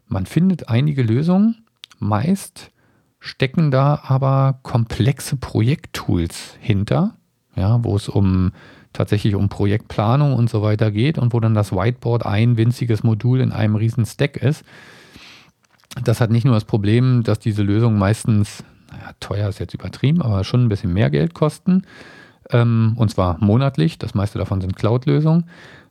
Man 0.08 0.26
findet 0.26 0.70
einige 0.70 1.02
Lösungen, 1.02 1.66
meist 2.00 2.72
stecken 3.20 3.72
da 3.72 4.02
aber 4.06 4.60
komplexe 4.62 5.36
Projekttools 5.36 6.56
hinter, 6.60 7.16
ja, 7.56 7.84
wo 7.84 7.96
es 7.96 8.08
um 8.08 8.52
tatsächlich 8.94 9.36
um 9.36 9.50
Projektplanung 9.50 10.34
und 10.34 10.50
so 10.50 10.62
weiter 10.62 10.92
geht 10.92 11.18
und 11.18 11.34
wo 11.34 11.40
dann 11.40 11.54
das 11.54 11.72
Whiteboard 11.72 12.26
ein 12.26 12.56
winziges 12.56 13.04
Modul 13.04 13.42
in 13.42 13.52
einem 13.52 13.76
riesen 13.76 14.06
Stack 14.06 14.38
ist. 14.38 14.64
Das 16.04 16.22
hat 16.22 16.30
nicht 16.30 16.46
nur 16.46 16.54
das 16.54 16.66
Problem, 16.66 17.24
dass 17.24 17.40
diese 17.40 17.64
Lösungen 17.64 17.98
meistens, 17.98 18.64
naja, 18.92 19.12
teuer 19.20 19.50
ist 19.50 19.60
jetzt 19.60 19.74
übertrieben, 19.74 20.22
aber 20.22 20.44
schon 20.44 20.66
ein 20.66 20.70
bisschen 20.70 20.94
mehr 20.94 21.10
Geld 21.10 21.34
kosten. 21.34 21.84
Ähm, 22.52 22.94
und 22.98 23.10
zwar 23.10 23.44
monatlich, 23.44 23.98
das 23.98 24.14
meiste 24.14 24.38
davon 24.38 24.62
sind 24.62 24.76
Cloud-Lösungen, 24.76 25.46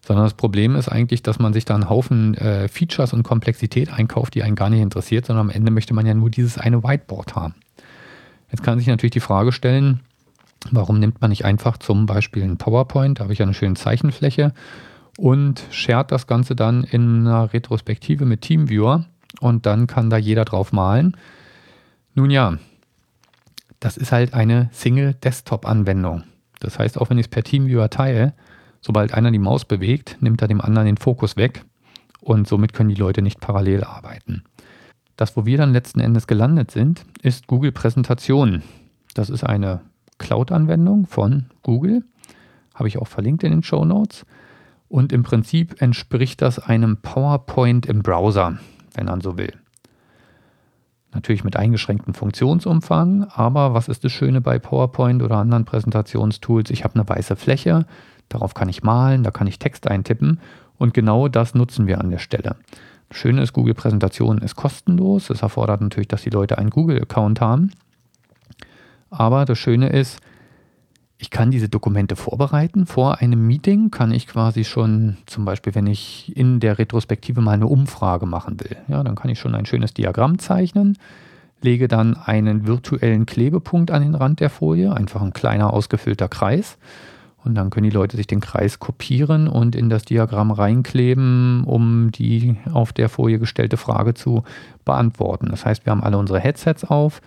sondern 0.07 0.26
das 0.26 0.34
Problem 0.34 0.76
ist 0.76 0.88
eigentlich, 0.88 1.22
dass 1.22 1.38
man 1.38 1.52
sich 1.52 1.64
da 1.64 1.74
einen 1.74 1.88
Haufen 1.88 2.34
äh, 2.34 2.68
Features 2.68 3.12
und 3.12 3.22
Komplexität 3.22 3.92
einkauft, 3.92 4.34
die 4.34 4.42
einen 4.42 4.57
gar 4.57 4.68
nicht 4.68 4.80
interessiert, 4.80 5.26
sondern 5.26 5.48
am 5.48 5.50
Ende 5.50 5.70
möchte 5.70 5.94
man 5.94 6.05
ja 6.05 6.14
nur 6.14 6.30
dieses 6.30 6.59
eine 6.59 6.82
Whiteboard 6.82 7.34
haben. 7.34 7.55
Jetzt 8.50 8.62
kann 8.62 8.78
sich 8.78 8.86
natürlich 8.86 9.12
die 9.12 9.20
Frage 9.20 9.50
stellen, 9.50 10.00
warum 10.70 10.98
nimmt 10.98 11.20
man 11.20 11.30
nicht 11.30 11.44
einfach 11.44 11.78
zum 11.78 12.07
Beispiel 12.07 12.42
ein 12.42 12.59
PowerPoint, 12.59 13.18
da 13.18 13.24
habe 13.24 13.32
ich 13.32 13.38
ja 13.38 13.46
eine 13.46 13.55
schöne 13.55 13.74
Zeichenfläche 13.74 14.52
und 15.16 15.64
shared 15.70 16.12
das 16.12 16.26
Ganze 16.26 16.55
dann 16.55 16.84
in 16.84 17.26
einer 17.26 17.52
Retrospektive 17.52 18.26
mit 18.26 18.42
TeamViewer 18.42 19.07
und 19.40 19.64
dann 19.64 19.86
kann 19.86 20.11
da 20.11 20.18
jeder 20.18 20.44
drauf 20.44 20.72
malen. 20.72 21.16
Nun 22.14 22.30
ja, 22.30 22.59
das 23.80 23.96
ist 23.96 24.12
halt 24.12 24.34
eine 24.34 24.68
Single-Desktop-Anwendung. 24.72 26.24
Das 26.61 26.78
heißt, 26.78 26.98
auch 26.98 27.11
wenn 27.11 27.18
ich 27.18 27.26
es 27.26 27.30
per 27.30 27.42
TeamViewer 27.42 27.90
teile, 27.90 28.34
Sobald 28.87 29.14
einer 29.14 29.30
die 29.30 29.39
Maus 29.39 29.64
bewegt, 29.64 30.18
nimmt 30.20 30.43
er 30.43 30.49
dem 30.49 30.61
anderen 30.61 30.85
den 30.85 30.99
Fokus 30.99 31.39
weg 31.39 31.64
und 32.20 32.47
somit 32.47 32.74
können 32.74 32.91
die 32.91 32.95
Leute 32.95 33.22
nicht 33.22 33.41
parallel 33.41 33.82
arbeiten. 33.82 34.45
Das, 35.16 35.39
wo 35.39 35.47
wir 35.47 35.57
dann 35.57 35.72
letzten 35.72 36.01
Endes 36.01 36.26
gelandet 36.26 36.70
sind, 36.70 37.07
ist 37.22 37.47
Google 37.47 37.72
Präsentation. 37.72 38.62
Das 39.14 39.30
ist 39.30 39.43
eine 39.43 39.80
Cloud-Anwendung 40.18 41.07
von 41.07 41.47
Google, 41.62 42.05
habe 42.74 42.89
ich 42.89 42.99
auch 42.99 43.07
verlinkt 43.07 43.43
in 43.43 43.53
den 43.53 43.62
Show 43.62 43.87
Notes. 43.87 44.26
Und 44.89 45.14
im 45.14 45.22
Prinzip 45.22 45.80
entspricht 45.80 46.43
das 46.43 46.59
einem 46.59 46.99
PowerPoint 46.99 47.87
im 47.87 48.03
Browser, 48.03 48.59
wenn 48.93 49.07
man 49.07 49.22
so 49.22 49.39
will. 49.39 49.55
Natürlich 51.14 51.43
mit 51.43 51.57
eingeschränktem 51.57 52.12
Funktionsumfang, 52.12 53.28
aber 53.30 53.72
was 53.72 53.89
ist 53.89 54.05
das 54.05 54.12
Schöne 54.12 54.43
bei 54.43 54.59
PowerPoint 54.59 55.22
oder 55.22 55.37
anderen 55.37 55.64
Präsentationstools? 55.64 56.68
Ich 56.68 56.85
habe 56.85 56.97
eine 56.97 57.09
weiße 57.09 57.37
Fläche, 57.37 57.87
Darauf 58.29 58.55
kann 58.55 58.68
ich 58.68 58.83
malen, 58.83 59.22
da 59.22 59.31
kann 59.31 59.47
ich 59.47 59.59
Text 59.59 59.89
eintippen 59.89 60.41
und 60.79 60.95
genau 60.95 61.29
das 61.29 61.55
nutzen 61.55 61.87
wir 61.87 62.01
an 62.01 62.11
der 62.11 62.18
Stelle. 62.18 62.57
Das 63.09 63.18
Schöne 63.18 63.43
ist, 63.43 63.53
Google 63.53 63.75
Präsentation 63.75 64.39
ist 64.39 64.57
kostenlos. 64.57 65.29
Das 65.29 65.43
erfordert 65.43 65.81
natürlich, 65.81 66.09
dass 66.09 66.22
die 66.22 66.31
Leute 66.31 66.59
einen 66.59 66.70
Google-Account 66.70 67.41
haben. 67.41 67.70
Aber 69.11 69.45
das 69.45 69.59
Schöne 69.59 69.91
ist, 69.91 70.20
ich 71.18 71.31
kann 71.31 71.51
diese 71.51 71.68
Dokumente 71.68 72.16
vorbereiten. 72.16 72.87
Vor 72.87 73.20
einem 73.20 73.47
Meeting 73.47 73.91
kann 73.91 74.11
ich 74.11 74.27
quasi 74.27 74.64
schon, 74.64 75.16
zum 75.27 75.45
Beispiel, 75.45 75.75
wenn 75.75 75.87
ich 75.87 76.37
in 76.37 76.59
der 76.61 76.79
Retrospektive 76.79 77.41
mal 77.41 77.53
eine 77.53 77.68
Umfrage 77.68 78.27
machen 78.27 78.59
will, 78.61 78.77
ja, 78.89 79.03
dann 79.05 79.14
kann 79.14 79.31
ich 79.31 79.39
schon 79.39 79.55
ein 79.55 79.64
schönes 79.64 79.95
Diagramm 79.95 80.39
zeichnen, 80.39 80.99
lege 81.62 81.87
dann 81.87 82.16
einen 82.16 82.66
virtuellen 82.66 83.27
Klebepunkt 83.27 83.91
an 83.91 84.03
den 84.03 84.14
Rand 84.14 84.41
der 84.41 84.51
Folie, 84.51 84.93
einfach 84.93 85.22
ein 85.22 85.33
kleiner 85.33 85.72
ausgefüllter 85.72 86.29
Kreis 86.29 86.77
und 87.45 87.55
dann 87.55 87.70
können 87.70 87.84
die 87.84 87.95
Leute 87.95 88.16
sich 88.16 88.26
den 88.26 88.40
Kreis 88.40 88.78
kopieren 88.78 89.49
und 89.49 89.76
in 89.76 89.90
das 89.90 90.05
Diagramm 90.05 90.51
reinkleben, 90.51 91.64
um 91.64 92.11
die 92.11 92.57
auf 92.72 92.92
der 92.92 93.09
Folie 93.09 93.38
gestellte 93.38 93.76
Frage 93.76 94.14
zu 94.14 94.45
beantworten. 94.84 95.49
Das 95.51 95.64
heißt, 95.64 95.84
wir 95.86 95.90
haben 95.90 96.03
alle 96.03 96.18
unsere 96.18 96.40
Headsets 96.40 96.84
auf, 96.84 97.20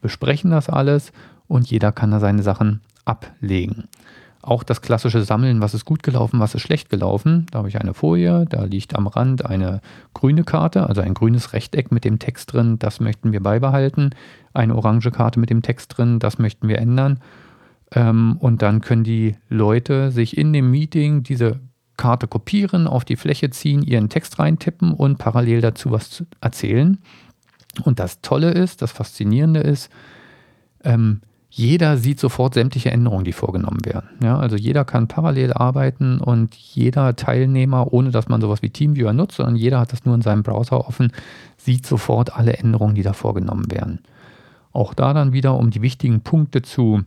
besprechen 0.00 0.50
das 0.50 0.68
alles 0.68 1.12
und 1.48 1.70
jeder 1.70 1.92
kann 1.92 2.10
da 2.10 2.20
seine 2.20 2.42
Sachen 2.42 2.80
ablegen. 3.04 3.84
Auch 4.42 4.62
das 4.62 4.82
klassische 4.82 5.22
Sammeln, 5.22 5.62
was 5.62 5.72
ist 5.72 5.86
gut 5.86 6.02
gelaufen, 6.02 6.38
was 6.38 6.54
ist 6.54 6.60
schlecht 6.60 6.90
gelaufen. 6.90 7.46
Da 7.50 7.58
habe 7.58 7.68
ich 7.68 7.80
eine 7.80 7.94
Folie, 7.94 8.44
da 8.46 8.64
liegt 8.64 8.94
am 8.94 9.06
Rand 9.06 9.46
eine 9.46 9.80
grüne 10.12 10.44
Karte, 10.44 10.86
also 10.86 11.00
ein 11.00 11.14
grünes 11.14 11.54
Rechteck 11.54 11.90
mit 11.90 12.04
dem 12.04 12.18
Text 12.18 12.52
drin, 12.52 12.78
das 12.78 13.00
möchten 13.00 13.32
wir 13.32 13.42
beibehalten. 13.42 14.10
Eine 14.52 14.76
orange 14.76 15.10
Karte 15.10 15.40
mit 15.40 15.48
dem 15.48 15.62
Text 15.62 15.96
drin, 15.96 16.18
das 16.18 16.38
möchten 16.38 16.68
wir 16.68 16.78
ändern. 16.78 17.20
Ähm, 17.92 18.36
und 18.38 18.62
dann 18.62 18.80
können 18.80 19.04
die 19.04 19.36
Leute 19.48 20.10
sich 20.10 20.36
in 20.36 20.52
dem 20.52 20.70
Meeting 20.70 21.22
diese 21.22 21.60
Karte 21.96 22.26
kopieren, 22.26 22.86
auf 22.86 23.04
die 23.04 23.16
Fläche 23.16 23.50
ziehen, 23.50 23.82
ihren 23.82 24.08
Text 24.08 24.38
reintippen 24.38 24.92
und 24.92 25.18
parallel 25.18 25.60
dazu 25.60 25.90
was 25.90 26.24
erzählen. 26.40 26.98
Und 27.84 27.98
das 27.98 28.20
Tolle 28.20 28.50
ist, 28.50 28.82
das 28.82 28.92
Faszinierende 28.92 29.60
ist, 29.60 29.90
ähm, 30.82 31.20
jeder 31.56 31.96
sieht 31.98 32.18
sofort 32.18 32.54
sämtliche 32.54 32.90
Änderungen, 32.90 33.24
die 33.24 33.32
vorgenommen 33.32 33.84
werden. 33.84 34.08
Ja, 34.20 34.38
also 34.38 34.56
jeder 34.56 34.84
kann 34.84 35.06
parallel 35.06 35.52
arbeiten 35.52 36.18
und 36.18 36.52
jeder 36.56 37.14
Teilnehmer, 37.14 37.92
ohne 37.92 38.10
dass 38.10 38.28
man 38.28 38.40
sowas 38.40 38.60
wie 38.60 38.70
TeamViewer 38.70 39.12
nutzt, 39.12 39.36
sondern 39.36 39.54
jeder 39.54 39.78
hat 39.78 39.92
das 39.92 40.04
nur 40.04 40.16
in 40.16 40.22
seinem 40.22 40.42
Browser 40.42 40.88
offen, 40.88 41.12
sieht 41.56 41.86
sofort 41.86 42.36
alle 42.36 42.54
Änderungen, 42.54 42.96
die 42.96 43.04
da 43.04 43.12
vorgenommen 43.12 43.70
werden. 43.70 44.00
Auch 44.72 44.94
da 44.94 45.14
dann 45.14 45.32
wieder, 45.32 45.56
um 45.56 45.70
die 45.70 45.80
wichtigen 45.80 46.22
Punkte 46.22 46.62
zu 46.62 47.02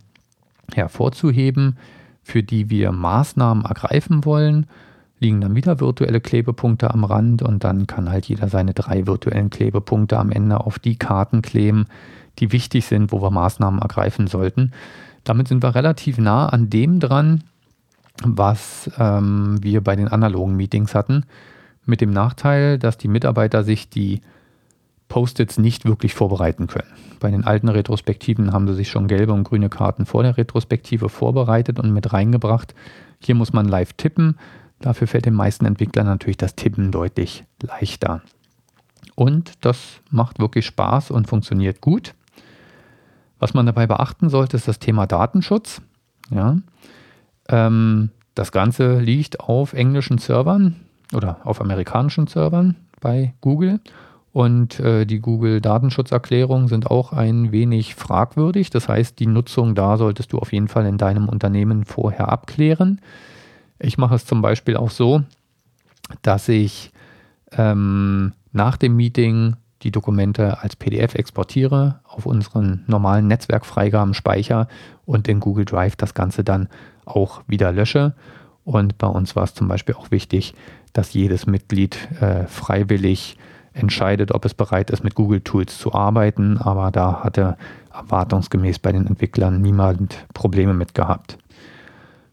hervorzuheben, 0.74 1.78
für 2.24 2.44
die 2.44 2.70
wir 2.70 2.92
Maßnahmen 2.92 3.66
ergreifen 3.66 4.26
wollen, 4.26 4.68
liegen 5.20 5.42
dann 5.42 5.56
wieder 5.56 5.80
virtuelle 5.80 6.22
Klebepunkte 6.22 6.92
am 6.92 7.04
Rand 7.04 7.42
und 7.42 7.64
dann 7.64 7.88
kann 7.88 8.10
halt 8.10 8.28
jeder 8.28 8.50
seine 8.50 8.74
drei 8.74 9.08
virtuellen 9.08 9.50
Klebepunkte 9.50 10.18
am 10.18 10.32
Ende 10.32 10.60
auf 10.60 10.78
die 10.80 10.98
Karten 10.98 11.42
kleben, 11.42 11.88
die 12.40 12.52
wichtig 12.52 12.86
sind, 12.86 13.12
wo 13.12 13.22
wir 13.22 13.32
Maßnahmen 13.32 13.82
ergreifen 13.82 14.28
sollten. 14.28 14.72
Damit 15.24 15.48
sind 15.48 15.64
wir 15.64 15.74
relativ 15.74 16.18
nah 16.20 16.48
an 16.48 16.70
dem 16.70 17.00
dran, 17.00 17.44
was 18.24 18.90
ähm, 18.98 19.58
wir 19.62 19.82
bei 19.82 19.96
den 19.96 20.08
analogen 20.08 20.56
Meetings 20.56 20.94
hatten, 20.94 21.26
mit 21.86 22.02
dem 22.02 22.12
Nachteil, 22.12 22.78
dass 22.78 22.98
die 22.98 23.08
Mitarbeiter 23.08 23.64
sich 23.64 23.90
die 23.90 24.22
Post-its 25.08 25.58
nicht 25.58 25.86
wirklich 25.86 26.14
vorbereiten 26.14 26.68
können. 26.68 26.92
Bei 27.20 27.32
den 27.32 27.46
alten 27.46 27.70
Retrospektiven 27.70 28.54
haben 28.54 28.68
sie 28.68 28.74
sich 28.74 28.90
schon 28.90 29.08
gelbe 29.08 29.34
und 29.34 29.44
grüne 29.44 29.70
Karten 29.70 30.06
vor 30.06 30.24
der 30.24 30.38
Retrospektive 30.38 31.10
vorbereitet 31.10 31.80
und 31.80 31.92
mit 31.92 32.14
reingebracht. 32.14 32.76
Hier 33.20 33.36
muss 33.36 33.54
man 33.54 33.68
live 33.68 33.94
tippen. 33.94 34.38
Dafür 34.80 35.08
fällt 35.08 35.26
den 35.26 35.34
meisten 35.34 35.66
Entwicklern 35.66 36.06
natürlich 36.06 36.38
das 36.38 36.56
Tippen 36.56 36.92
deutlich 36.92 37.46
leichter. 37.62 38.22
Und 39.16 39.54
das 39.62 40.02
macht 40.12 40.40
wirklich 40.40 40.66
Spaß 40.66 41.10
und 41.12 41.28
funktioniert 41.28 41.82
gut. 41.82 42.14
Was 43.40 43.54
man 43.54 43.66
dabei 43.66 43.88
beachten 43.88 44.30
sollte, 44.30 44.58
ist 44.58 44.68
das 44.68 44.80
Thema 44.80 45.08
Datenschutz. 45.08 45.82
Ja. 46.30 46.58
Ähm, 47.50 48.10
das 48.36 48.52
Ganze 48.52 49.00
liegt 49.00 49.40
auf 49.40 49.74
englischen 49.74 50.20
Servern 50.20 50.76
oder 51.14 51.40
auf 51.44 51.62
amerikanischen 51.62 52.28
Servern 52.28 52.76
bei 53.00 53.34
Google 53.42 53.80
und 54.38 54.80
äh, 54.80 55.08
die 55.08 55.20
Google-Datenschutzerklärungen 55.20 56.68
sind 56.68 56.92
auch 56.92 57.12
ein 57.12 57.52
wenig 57.52 57.96
fragwürdig. 57.96 58.70
Das 58.70 58.88
heißt, 58.88 59.18
die 59.18 59.26
Nutzung 59.26 59.74
da 59.74 59.98
solltest 59.98 60.32
du 60.32 60.38
auf 60.38 60.54
jeden 60.54 60.68
Fall 60.68 60.86
in 60.86 61.00
deinem 61.00 61.28
Unternehmen 61.28 61.86
vorher 61.86 62.30
abklären. 62.32 63.02
Ich 63.80 63.98
mache 63.98 64.14
es 64.14 64.28
zum 64.28 64.44
Beispiel 64.44 64.78
auch 64.78 64.92
so, 64.92 65.24
dass 66.22 66.50
ich 66.50 66.92
ähm, 67.54 68.34
nach 68.52 68.78
dem 68.78 68.96
Meeting 68.96 69.56
die 69.82 69.90
Dokumente 69.90 70.62
als 70.62 70.76
PDF 70.76 71.16
exportiere 71.16 72.02
auf 72.04 72.28
unseren 72.28 72.84
normalen 72.86 73.26
Netzwerkfreigabenspeicher 73.26 74.68
und 75.08 75.28
in 75.28 75.40
Google 75.40 75.66
Drive 75.66 75.96
das 75.96 76.14
Ganze 76.14 76.44
dann 76.44 76.70
auch 77.06 77.42
wieder 77.48 77.72
lösche. 77.72 78.14
Und 78.64 79.00
bei 79.00 79.08
uns 79.08 79.36
war 79.36 79.46
es 79.46 79.56
zum 79.56 79.68
Beispiel 79.68 79.96
auch 79.96 80.12
wichtig, 80.12 80.54
dass 80.94 81.14
jedes 81.14 81.48
Mitglied 81.48 81.98
äh, 82.22 82.46
freiwillig 82.46 83.36
entscheidet, 83.78 84.32
ob 84.32 84.46
es 84.46 84.54
bereit 84.54 84.90
ist, 84.90 85.04
mit 85.04 85.16
Google 85.16 85.42
Tools 85.42 85.78
zu 85.78 85.94
arbeiten. 85.94 86.58
Aber 86.58 86.92
da 86.92 87.24
hatte 87.24 87.58
erwartungsgemäß 87.94 88.80
bei 88.80 88.92
den 88.92 89.08
Entwicklern 89.08 89.62
niemand 89.62 90.26
Probleme 90.34 90.74
mit 90.74 90.94
gehabt. 90.94 91.38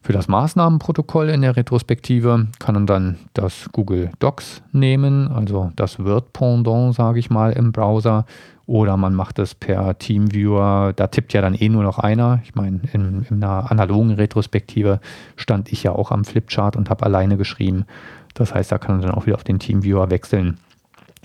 Für 0.04 0.12
das 0.12 0.28
Maßnahmenprotokoll 0.28 1.30
in 1.30 1.40
der 1.40 1.56
Retrospektive 1.56 2.48
kann 2.58 2.74
man 2.74 2.86
dann 2.86 3.16
das 3.32 3.70
Google 3.72 4.10
Docs 4.18 4.60
nehmen, 4.70 5.28
also 5.28 5.72
das 5.76 5.98
Word-Pendant, 5.98 6.94
sage 6.94 7.18
ich 7.18 7.30
mal, 7.30 7.52
im 7.52 7.72
Browser. 7.72 8.26
Oder 8.66 8.98
man 8.98 9.14
macht 9.14 9.38
es 9.38 9.54
per 9.54 9.96
Teamviewer. 9.98 10.92
Da 10.94 11.06
tippt 11.06 11.32
ja 11.32 11.40
dann 11.40 11.54
eh 11.54 11.70
nur 11.70 11.82
noch 11.82 11.98
einer. 11.98 12.40
Ich 12.44 12.54
meine, 12.54 12.80
in, 12.92 13.26
in 13.30 13.42
einer 13.42 13.70
analogen 13.70 14.10
Retrospektive 14.10 15.00
stand 15.36 15.72
ich 15.72 15.82
ja 15.82 15.92
auch 15.92 16.10
am 16.10 16.24
Flipchart 16.24 16.76
und 16.76 16.90
habe 16.90 17.04
alleine 17.06 17.38
geschrieben. 17.38 17.86
Das 18.34 18.54
heißt, 18.54 18.72
da 18.72 18.76
kann 18.76 18.96
man 18.96 19.06
dann 19.06 19.14
auch 19.14 19.24
wieder 19.24 19.36
auf 19.36 19.44
den 19.44 19.58
Teamviewer 19.58 20.10
wechseln 20.10 20.58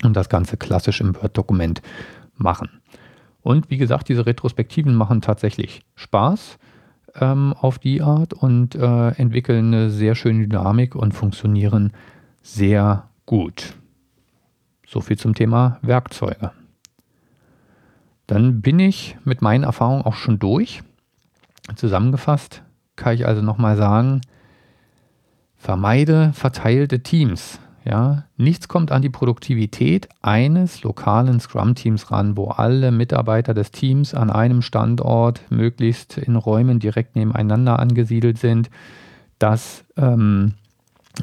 und 0.02 0.14
das 0.14 0.28
Ganze 0.28 0.56
klassisch 0.56 1.00
im 1.00 1.14
Word-Dokument 1.16 1.82
machen. 2.36 2.80
Und 3.42 3.70
wie 3.70 3.78
gesagt, 3.78 4.08
diese 4.08 4.26
Retrospektiven 4.26 4.94
machen 4.94 5.20
tatsächlich 5.20 5.82
Spaß 5.94 6.58
ähm, 7.14 7.54
auf 7.58 7.78
die 7.78 8.02
Art 8.02 8.34
und 8.34 8.74
äh, 8.74 9.08
entwickeln 9.10 9.66
eine 9.66 9.90
sehr 9.90 10.14
schöne 10.14 10.46
Dynamik 10.46 10.94
und 10.94 11.12
funktionieren 11.12 11.92
sehr 12.42 13.08
gut. 13.26 13.74
So 14.86 15.00
viel 15.00 15.18
zum 15.18 15.34
Thema 15.34 15.78
Werkzeuge. 15.82 16.52
Dann 18.26 18.60
bin 18.60 18.78
ich 18.78 19.16
mit 19.24 19.42
meinen 19.42 19.64
Erfahrungen 19.64 20.02
auch 20.02 20.14
schon 20.14 20.38
durch. 20.38 20.82
Zusammengefasst 21.74 22.62
kann 22.96 23.14
ich 23.14 23.26
also 23.26 23.42
nochmal 23.42 23.76
sagen, 23.76 24.20
vermeide 25.56 26.32
verteilte 26.32 27.02
Teams. 27.02 27.60
Ja, 27.84 28.24
nichts 28.36 28.68
kommt 28.68 28.92
an 28.92 29.00
die 29.00 29.08
Produktivität 29.08 30.08
eines 30.20 30.82
lokalen 30.82 31.40
Scrum-Teams 31.40 32.10
ran, 32.10 32.36
wo 32.36 32.48
alle 32.48 32.92
Mitarbeiter 32.92 33.54
des 33.54 33.70
Teams 33.70 34.12
an 34.12 34.28
einem 34.28 34.60
Standort 34.60 35.40
möglichst 35.50 36.18
in 36.18 36.36
Räumen 36.36 36.78
direkt 36.78 37.16
nebeneinander 37.16 37.78
angesiedelt 37.78 38.38
sind. 38.38 38.70
Das 39.38 39.84
ähm, 39.96 40.52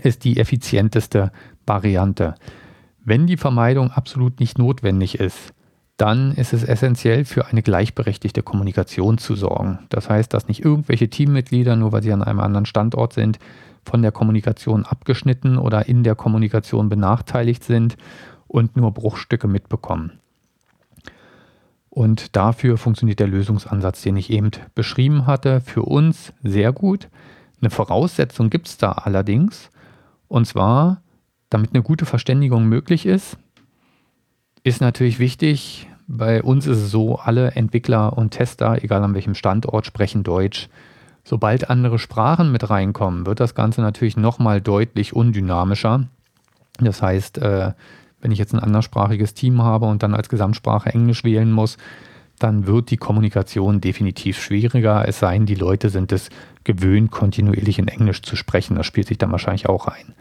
ist 0.02 0.24
die 0.24 0.38
effizienteste 0.38 1.32
Variante. 1.68 2.34
Wenn 3.06 3.28
die 3.28 3.38
Vermeidung 3.38 3.92
absolut 3.92 4.40
nicht 4.40 4.58
notwendig 4.58 5.20
ist, 5.20 5.54
dann 5.98 6.34
ist 6.34 6.54
es 6.54 6.64
essentiell 6.64 7.26
für 7.26 7.48
eine 7.48 7.64
gleichberechtigte 7.64 8.44
Kommunikation 8.44 9.18
zu 9.18 9.36
sorgen. 9.36 9.80
Das 9.90 10.10
heißt, 10.10 10.34
dass 10.34 10.48
nicht 10.48 10.64
irgendwelche 10.64 11.10
Teammitglieder, 11.10 11.76
nur 11.76 11.92
weil 11.92 12.04
sie 12.04 12.14
an 12.14 12.24
einem 12.24 12.40
anderen 12.40 12.66
Standort 12.66 13.14
sind, 13.14 13.40
von 13.88 14.02
der 14.02 14.12
Kommunikation 14.12 14.86
abgeschnitten 14.86 15.58
oder 15.58 15.88
in 15.88 16.04
der 16.04 16.16
Kommunikation 16.16 16.90
benachteiligt 16.90 17.64
sind 17.64 17.98
und 18.48 18.76
nur 18.78 18.92
Bruchstücke 18.94 19.48
mitbekommen. 19.48 20.20
Und 21.90 22.36
dafür 22.36 22.78
funktioniert 22.78 23.20
der 23.20 23.28
Lösungsansatz, 23.28 24.04
den 24.04 24.18
ich 24.18 24.30
eben 24.30 24.52
beschrieben 24.76 25.26
hatte, 25.26 25.62
für 25.62 25.82
uns 25.82 26.32
sehr 26.44 26.72
gut. 26.72 27.10
Eine 27.60 27.72
Voraussetzung 27.72 28.52
gibt 28.52 28.68
es 28.68 28.78
da 28.78 28.92
allerdings, 28.92 29.72
und 30.28 30.46
zwar, 30.46 31.02
damit 31.50 31.74
eine 31.74 31.82
gute 31.82 32.06
Verständigung 32.06 32.66
möglich 32.66 33.06
ist, 33.06 33.38
ist 34.64 34.82
natürlich 34.82 35.18
wichtig, 35.18 35.88
bei 36.08 36.44
uns 36.44 36.68
ist 36.68 36.78
es 36.78 36.92
so, 36.92 37.18
alle 37.18 37.52
Entwickler 37.52 38.18
und 38.18 38.32
Tester, 38.32 38.84
egal 38.84 39.04
an 39.04 39.14
welchem 39.14 39.34
Standort, 39.34 39.86
sprechen 39.86 40.24
Deutsch. 40.24 40.70
Sobald 41.30 41.70
andere 41.70 42.00
Sprachen 42.00 42.54
mit 42.54 42.70
reinkommen, 42.70 43.26
wird 43.26 43.42
das 43.42 43.54
Ganze 43.54 43.82
natürlich 43.82 44.16
nochmal 44.16 44.62
deutlich 44.62 45.14
undynamischer. 45.14 46.08
Das 46.80 47.02
heißt, 47.02 47.40
äh, 47.40 47.74
wenn 48.22 48.32
ich 48.32 48.40
jetzt 48.40 48.54
ein 48.54 48.62
anderssprachiges 48.62 49.34
Team 49.34 49.62
habe 49.62 49.88
und 49.88 50.04
dann 50.04 50.14
als 50.14 50.30
Gesamtsprache 50.30 50.90
Englisch 50.90 51.26
wählen 51.26 51.52
muss, 51.52 51.76
dann 52.40 52.66
wird 52.66 52.92
die 52.92 52.96
Kommunikation 52.98 53.82
definitiv 53.82 54.42
schwieriger, 54.42 55.06
es 55.06 55.20
sei 55.20 55.34
denn, 55.34 55.46
die 55.46 55.56
Leute 55.56 55.90
sind 55.90 56.14
es 56.14 56.30
gewöhnt, 56.64 57.12
kontinuierlich 57.12 57.78
in 57.78 57.90
Englisch 57.90 58.22
zu 58.22 58.38
sprechen. 58.38 58.78
Das 58.78 58.86
spielt 58.86 59.10
sich 59.10 59.18
dann 59.18 59.34
wahrscheinlich 59.34 59.68
auch 59.68 59.88
ein. 59.88 60.14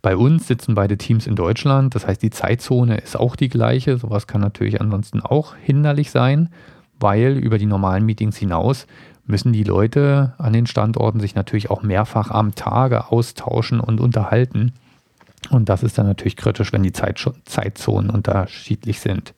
Bei 0.00 0.16
uns 0.16 0.46
sitzen 0.46 0.76
beide 0.76 0.96
Teams 0.96 1.26
in 1.26 1.34
Deutschland, 1.34 1.96
das 1.96 2.06
heißt, 2.06 2.22
die 2.22 2.30
Zeitzone 2.30 2.98
ist 2.98 3.18
auch 3.18 3.34
die 3.34 3.48
gleiche. 3.48 3.98
Sowas 3.98 4.28
kann 4.28 4.42
natürlich 4.42 4.80
ansonsten 4.80 5.22
auch 5.22 5.56
hinderlich 5.56 6.12
sein, 6.12 6.50
weil 7.00 7.36
über 7.36 7.58
die 7.58 7.66
normalen 7.66 8.06
Meetings 8.06 8.36
hinaus 8.36 8.86
müssen 9.30 9.52
die 9.52 9.64
Leute 9.64 10.34
an 10.38 10.52
den 10.52 10.66
Standorten 10.66 11.20
sich 11.20 11.34
natürlich 11.34 11.70
auch 11.70 11.82
mehrfach 11.82 12.30
am 12.30 12.54
Tage 12.54 13.10
austauschen 13.10 13.80
und 13.80 14.00
unterhalten. 14.00 14.72
Und 15.50 15.68
das 15.68 15.82
ist 15.82 15.96
dann 15.96 16.06
natürlich 16.06 16.36
kritisch, 16.36 16.72
wenn 16.72 16.82
die 16.82 16.92
Zeit, 16.92 17.24
Zeitzonen 17.44 18.10
unterschiedlich 18.10 19.00
sind. 19.00 19.32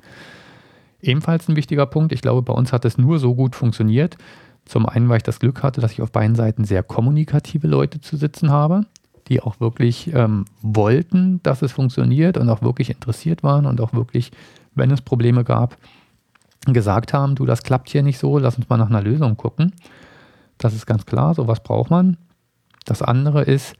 Ebenfalls 1.00 1.48
ein 1.48 1.56
wichtiger 1.56 1.86
Punkt, 1.86 2.12
ich 2.12 2.22
glaube, 2.22 2.42
bei 2.42 2.52
uns 2.52 2.72
hat 2.72 2.84
es 2.84 2.98
nur 2.98 3.18
so 3.18 3.34
gut 3.34 3.54
funktioniert. 3.54 4.16
Zum 4.64 4.86
einen, 4.86 5.08
weil 5.08 5.18
ich 5.18 5.22
das 5.24 5.40
Glück 5.40 5.62
hatte, 5.62 5.80
dass 5.80 5.92
ich 5.92 6.02
auf 6.02 6.12
beiden 6.12 6.36
Seiten 6.36 6.64
sehr 6.64 6.82
kommunikative 6.82 7.66
Leute 7.66 8.00
zu 8.00 8.16
sitzen 8.16 8.50
habe, 8.50 8.86
die 9.28 9.40
auch 9.40 9.60
wirklich 9.60 10.12
ähm, 10.14 10.44
wollten, 10.60 11.42
dass 11.42 11.62
es 11.62 11.72
funktioniert 11.72 12.38
und 12.38 12.48
auch 12.48 12.62
wirklich 12.62 12.90
interessiert 12.90 13.42
waren 13.42 13.66
und 13.66 13.80
auch 13.80 13.92
wirklich, 13.92 14.30
wenn 14.74 14.90
es 14.90 15.00
Probleme 15.00 15.42
gab, 15.44 15.76
gesagt 16.66 17.12
haben, 17.12 17.34
du, 17.34 17.44
das 17.44 17.62
klappt 17.62 17.88
hier 17.88 18.02
nicht 18.02 18.18
so, 18.18 18.38
lass 18.38 18.56
uns 18.56 18.68
mal 18.68 18.76
nach 18.76 18.90
einer 18.90 19.02
Lösung 19.02 19.36
gucken. 19.36 19.72
Das 20.58 20.74
ist 20.74 20.86
ganz 20.86 21.06
klar, 21.06 21.34
sowas 21.34 21.62
braucht 21.62 21.90
man. 21.90 22.16
Das 22.84 23.02
andere 23.02 23.42
ist, 23.42 23.74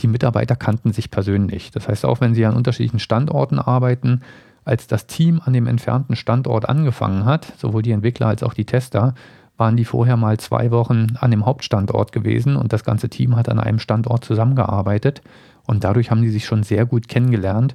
die 0.00 0.08
Mitarbeiter 0.08 0.56
kannten 0.56 0.92
sich 0.92 1.10
persönlich. 1.10 1.70
Das 1.70 1.88
heißt, 1.88 2.04
auch 2.04 2.20
wenn 2.20 2.34
sie 2.34 2.44
an 2.44 2.56
unterschiedlichen 2.56 3.00
Standorten 3.00 3.58
arbeiten, 3.58 4.22
als 4.64 4.86
das 4.86 5.06
Team 5.06 5.40
an 5.44 5.54
dem 5.54 5.66
entfernten 5.66 6.14
Standort 6.14 6.68
angefangen 6.68 7.24
hat, 7.24 7.52
sowohl 7.56 7.82
die 7.82 7.92
Entwickler 7.92 8.26
als 8.26 8.42
auch 8.42 8.52
die 8.52 8.66
Tester, 8.66 9.14
waren 9.56 9.76
die 9.76 9.84
vorher 9.84 10.16
mal 10.16 10.38
zwei 10.38 10.70
Wochen 10.70 11.08
an 11.18 11.30
dem 11.30 11.46
Hauptstandort 11.46 12.12
gewesen 12.12 12.54
und 12.54 12.72
das 12.72 12.84
ganze 12.84 13.08
Team 13.08 13.34
hat 13.34 13.48
an 13.48 13.58
einem 13.58 13.78
Standort 13.78 14.24
zusammengearbeitet 14.24 15.22
und 15.66 15.84
dadurch 15.84 16.10
haben 16.10 16.22
die 16.22 16.30
sich 16.30 16.44
schon 16.44 16.62
sehr 16.62 16.86
gut 16.86 17.08
kennengelernt 17.08 17.74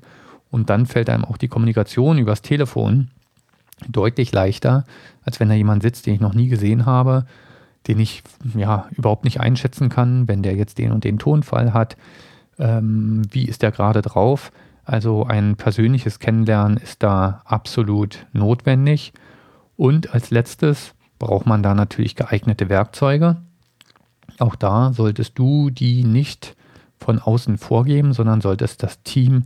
und 0.49 0.69
dann 0.69 0.85
fällt 0.85 1.09
einem 1.09 1.25
auch 1.25 1.37
die 1.37 1.49
Kommunikation 1.49 2.19
übers 2.19 2.41
Telefon 2.41 3.09
deutlich 3.89 4.31
leichter, 4.31 4.85
als 5.23 5.39
wenn 5.39 5.49
da 5.49 5.55
jemand 5.55 5.83
sitzt, 5.83 6.05
den 6.05 6.15
ich 6.15 6.21
noch 6.21 6.33
nie 6.33 6.47
gesehen 6.47 6.85
habe, 6.85 7.25
den 7.87 7.99
ich 7.99 8.23
ja 8.55 8.87
überhaupt 8.91 9.23
nicht 9.23 9.39
einschätzen 9.39 9.89
kann, 9.89 10.27
wenn 10.27 10.43
der 10.43 10.55
jetzt 10.55 10.77
den 10.77 10.91
und 10.91 11.03
den 11.03 11.19
Tonfall 11.19 11.73
hat. 11.73 11.97
Ähm, 12.59 13.23
wie 13.31 13.45
ist 13.45 13.61
der 13.61 13.71
gerade 13.71 14.01
drauf? 14.01 14.51
Also 14.85 15.25
ein 15.25 15.55
persönliches 15.55 16.19
Kennenlernen 16.19 16.77
ist 16.77 17.03
da 17.03 17.41
absolut 17.45 18.25
notwendig. 18.33 19.13
Und 19.75 20.13
als 20.13 20.29
letztes 20.29 20.93
braucht 21.19 21.45
man 21.45 21.63
da 21.63 21.73
natürlich 21.73 22.15
geeignete 22.15 22.69
Werkzeuge. 22.69 23.37
Auch 24.39 24.55
da 24.55 24.93
solltest 24.93 25.37
du 25.37 25.69
die 25.69 26.03
nicht 26.03 26.55
von 26.99 27.19
außen 27.19 27.57
vorgeben, 27.57 28.13
sondern 28.13 28.41
solltest 28.41 28.83
das 28.83 29.03
Team 29.03 29.43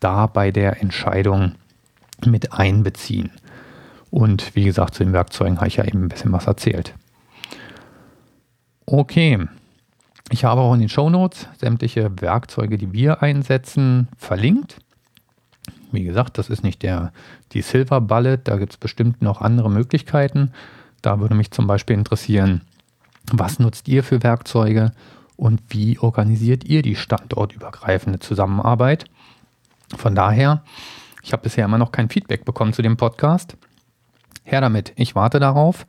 da 0.00 0.26
bei 0.26 0.50
der 0.50 0.80
Entscheidung 0.80 1.52
mit 2.26 2.52
einbeziehen. 2.52 3.30
Und 4.10 4.54
wie 4.56 4.64
gesagt, 4.64 4.94
zu 4.94 5.04
den 5.04 5.12
Werkzeugen 5.12 5.58
habe 5.58 5.68
ich 5.68 5.76
ja 5.76 5.84
eben 5.84 6.04
ein 6.04 6.08
bisschen 6.08 6.32
was 6.32 6.46
erzählt. 6.46 6.94
Okay, 8.86 9.46
ich 10.30 10.44
habe 10.44 10.60
auch 10.60 10.74
in 10.74 10.80
den 10.80 10.88
Show 10.88 11.10
Notes 11.10 11.48
sämtliche 11.58 12.10
Werkzeuge, 12.20 12.78
die 12.78 12.92
wir 12.92 13.22
einsetzen, 13.22 14.08
verlinkt. 14.16 14.78
Wie 15.92 16.04
gesagt, 16.04 16.38
das 16.38 16.50
ist 16.50 16.62
nicht 16.62 16.82
der, 16.82 17.12
die 17.52 17.62
Silver 17.62 18.00
Bullet, 18.00 18.38
da 18.44 18.56
gibt 18.56 18.72
es 18.72 18.78
bestimmt 18.78 19.22
noch 19.22 19.40
andere 19.40 19.70
Möglichkeiten. 19.70 20.52
Da 21.02 21.18
würde 21.18 21.34
mich 21.34 21.50
zum 21.50 21.66
Beispiel 21.66 21.96
interessieren, 21.96 22.62
was 23.32 23.58
nutzt 23.58 23.88
ihr 23.88 24.04
für 24.04 24.22
Werkzeuge 24.22 24.92
und 25.36 25.60
wie 25.68 25.98
organisiert 25.98 26.64
ihr 26.64 26.82
die 26.82 26.96
standortübergreifende 26.96 28.18
Zusammenarbeit? 28.18 29.06
Von 29.96 30.14
daher, 30.14 30.62
ich 31.22 31.32
habe 31.32 31.42
bisher 31.42 31.64
immer 31.64 31.78
noch 31.78 31.92
kein 31.92 32.08
Feedback 32.08 32.44
bekommen 32.44 32.72
zu 32.72 32.82
dem 32.82 32.96
Podcast. 32.96 33.56
Her 34.50 34.60
damit, 34.60 34.92
ich 34.96 35.14
warte 35.14 35.38
darauf, 35.38 35.86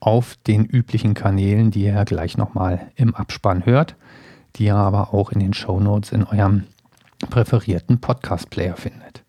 auf 0.00 0.36
den 0.46 0.64
üblichen 0.64 1.12
Kanälen, 1.12 1.70
die 1.70 1.84
ihr 1.84 2.04
gleich 2.06 2.38
nochmal 2.38 2.90
im 2.96 3.14
Abspann 3.14 3.66
hört, 3.66 3.96
die 4.56 4.64
ihr 4.64 4.76
aber 4.76 5.12
auch 5.12 5.30
in 5.30 5.40
den 5.40 5.52
Show 5.52 5.78
Notes 5.78 6.10
in 6.10 6.24
eurem 6.24 6.64
präferierten 7.28 8.00
Podcast-Player 8.00 8.76
findet. 8.76 9.24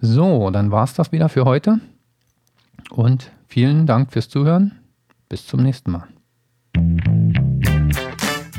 So, 0.00 0.50
dann 0.50 0.70
war 0.70 0.84
es 0.84 0.94
das 0.94 1.10
wieder 1.10 1.28
für 1.28 1.44
heute 1.44 1.80
und 2.90 3.32
vielen 3.48 3.86
Dank 3.86 4.12
fürs 4.12 4.28
Zuhören. 4.28 4.78
Bis 5.28 5.44
zum 5.46 5.62
nächsten 5.62 5.90
Mal. 5.90 6.11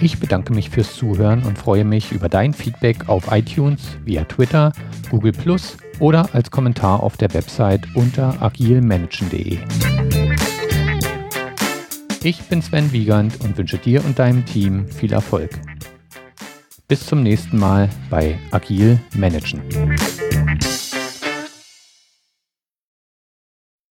Ich 0.01 0.19
bedanke 0.19 0.53
mich 0.53 0.69
fürs 0.69 0.95
Zuhören 0.95 1.43
und 1.43 1.57
freue 1.57 1.85
mich 1.85 2.11
über 2.11 2.29
dein 2.29 2.53
Feedback 2.53 3.07
auf 3.07 3.31
iTunes, 3.31 3.97
via 4.03 4.23
Twitter, 4.25 4.73
Google 5.09 5.31
Plus 5.31 5.77
oder 5.99 6.27
als 6.33 6.51
Kommentar 6.51 7.01
auf 7.01 7.17
der 7.17 7.33
Website 7.33 7.87
unter 7.95 8.41
agilmanagen.de. 8.41 9.59
Ich 12.23 12.41
bin 12.43 12.61
Sven 12.61 12.91
Wiegand 12.91 13.41
und 13.41 13.57
wünsche 13.57 13.77
dir 13.77 14.03
und 14.05 14.17
deinem 14.17 14.45
Team 14.45 14.87
viel 14.87 15.11
Erfolg. 15.13 15.51
Bis 16.87 17.05
zum 17.05 17.23
nächsten 17.23 17.57
Mal 17.57 17.89
bei 18.09 18.37
Agil 18.51 18.99
Managen. 19.15 19.61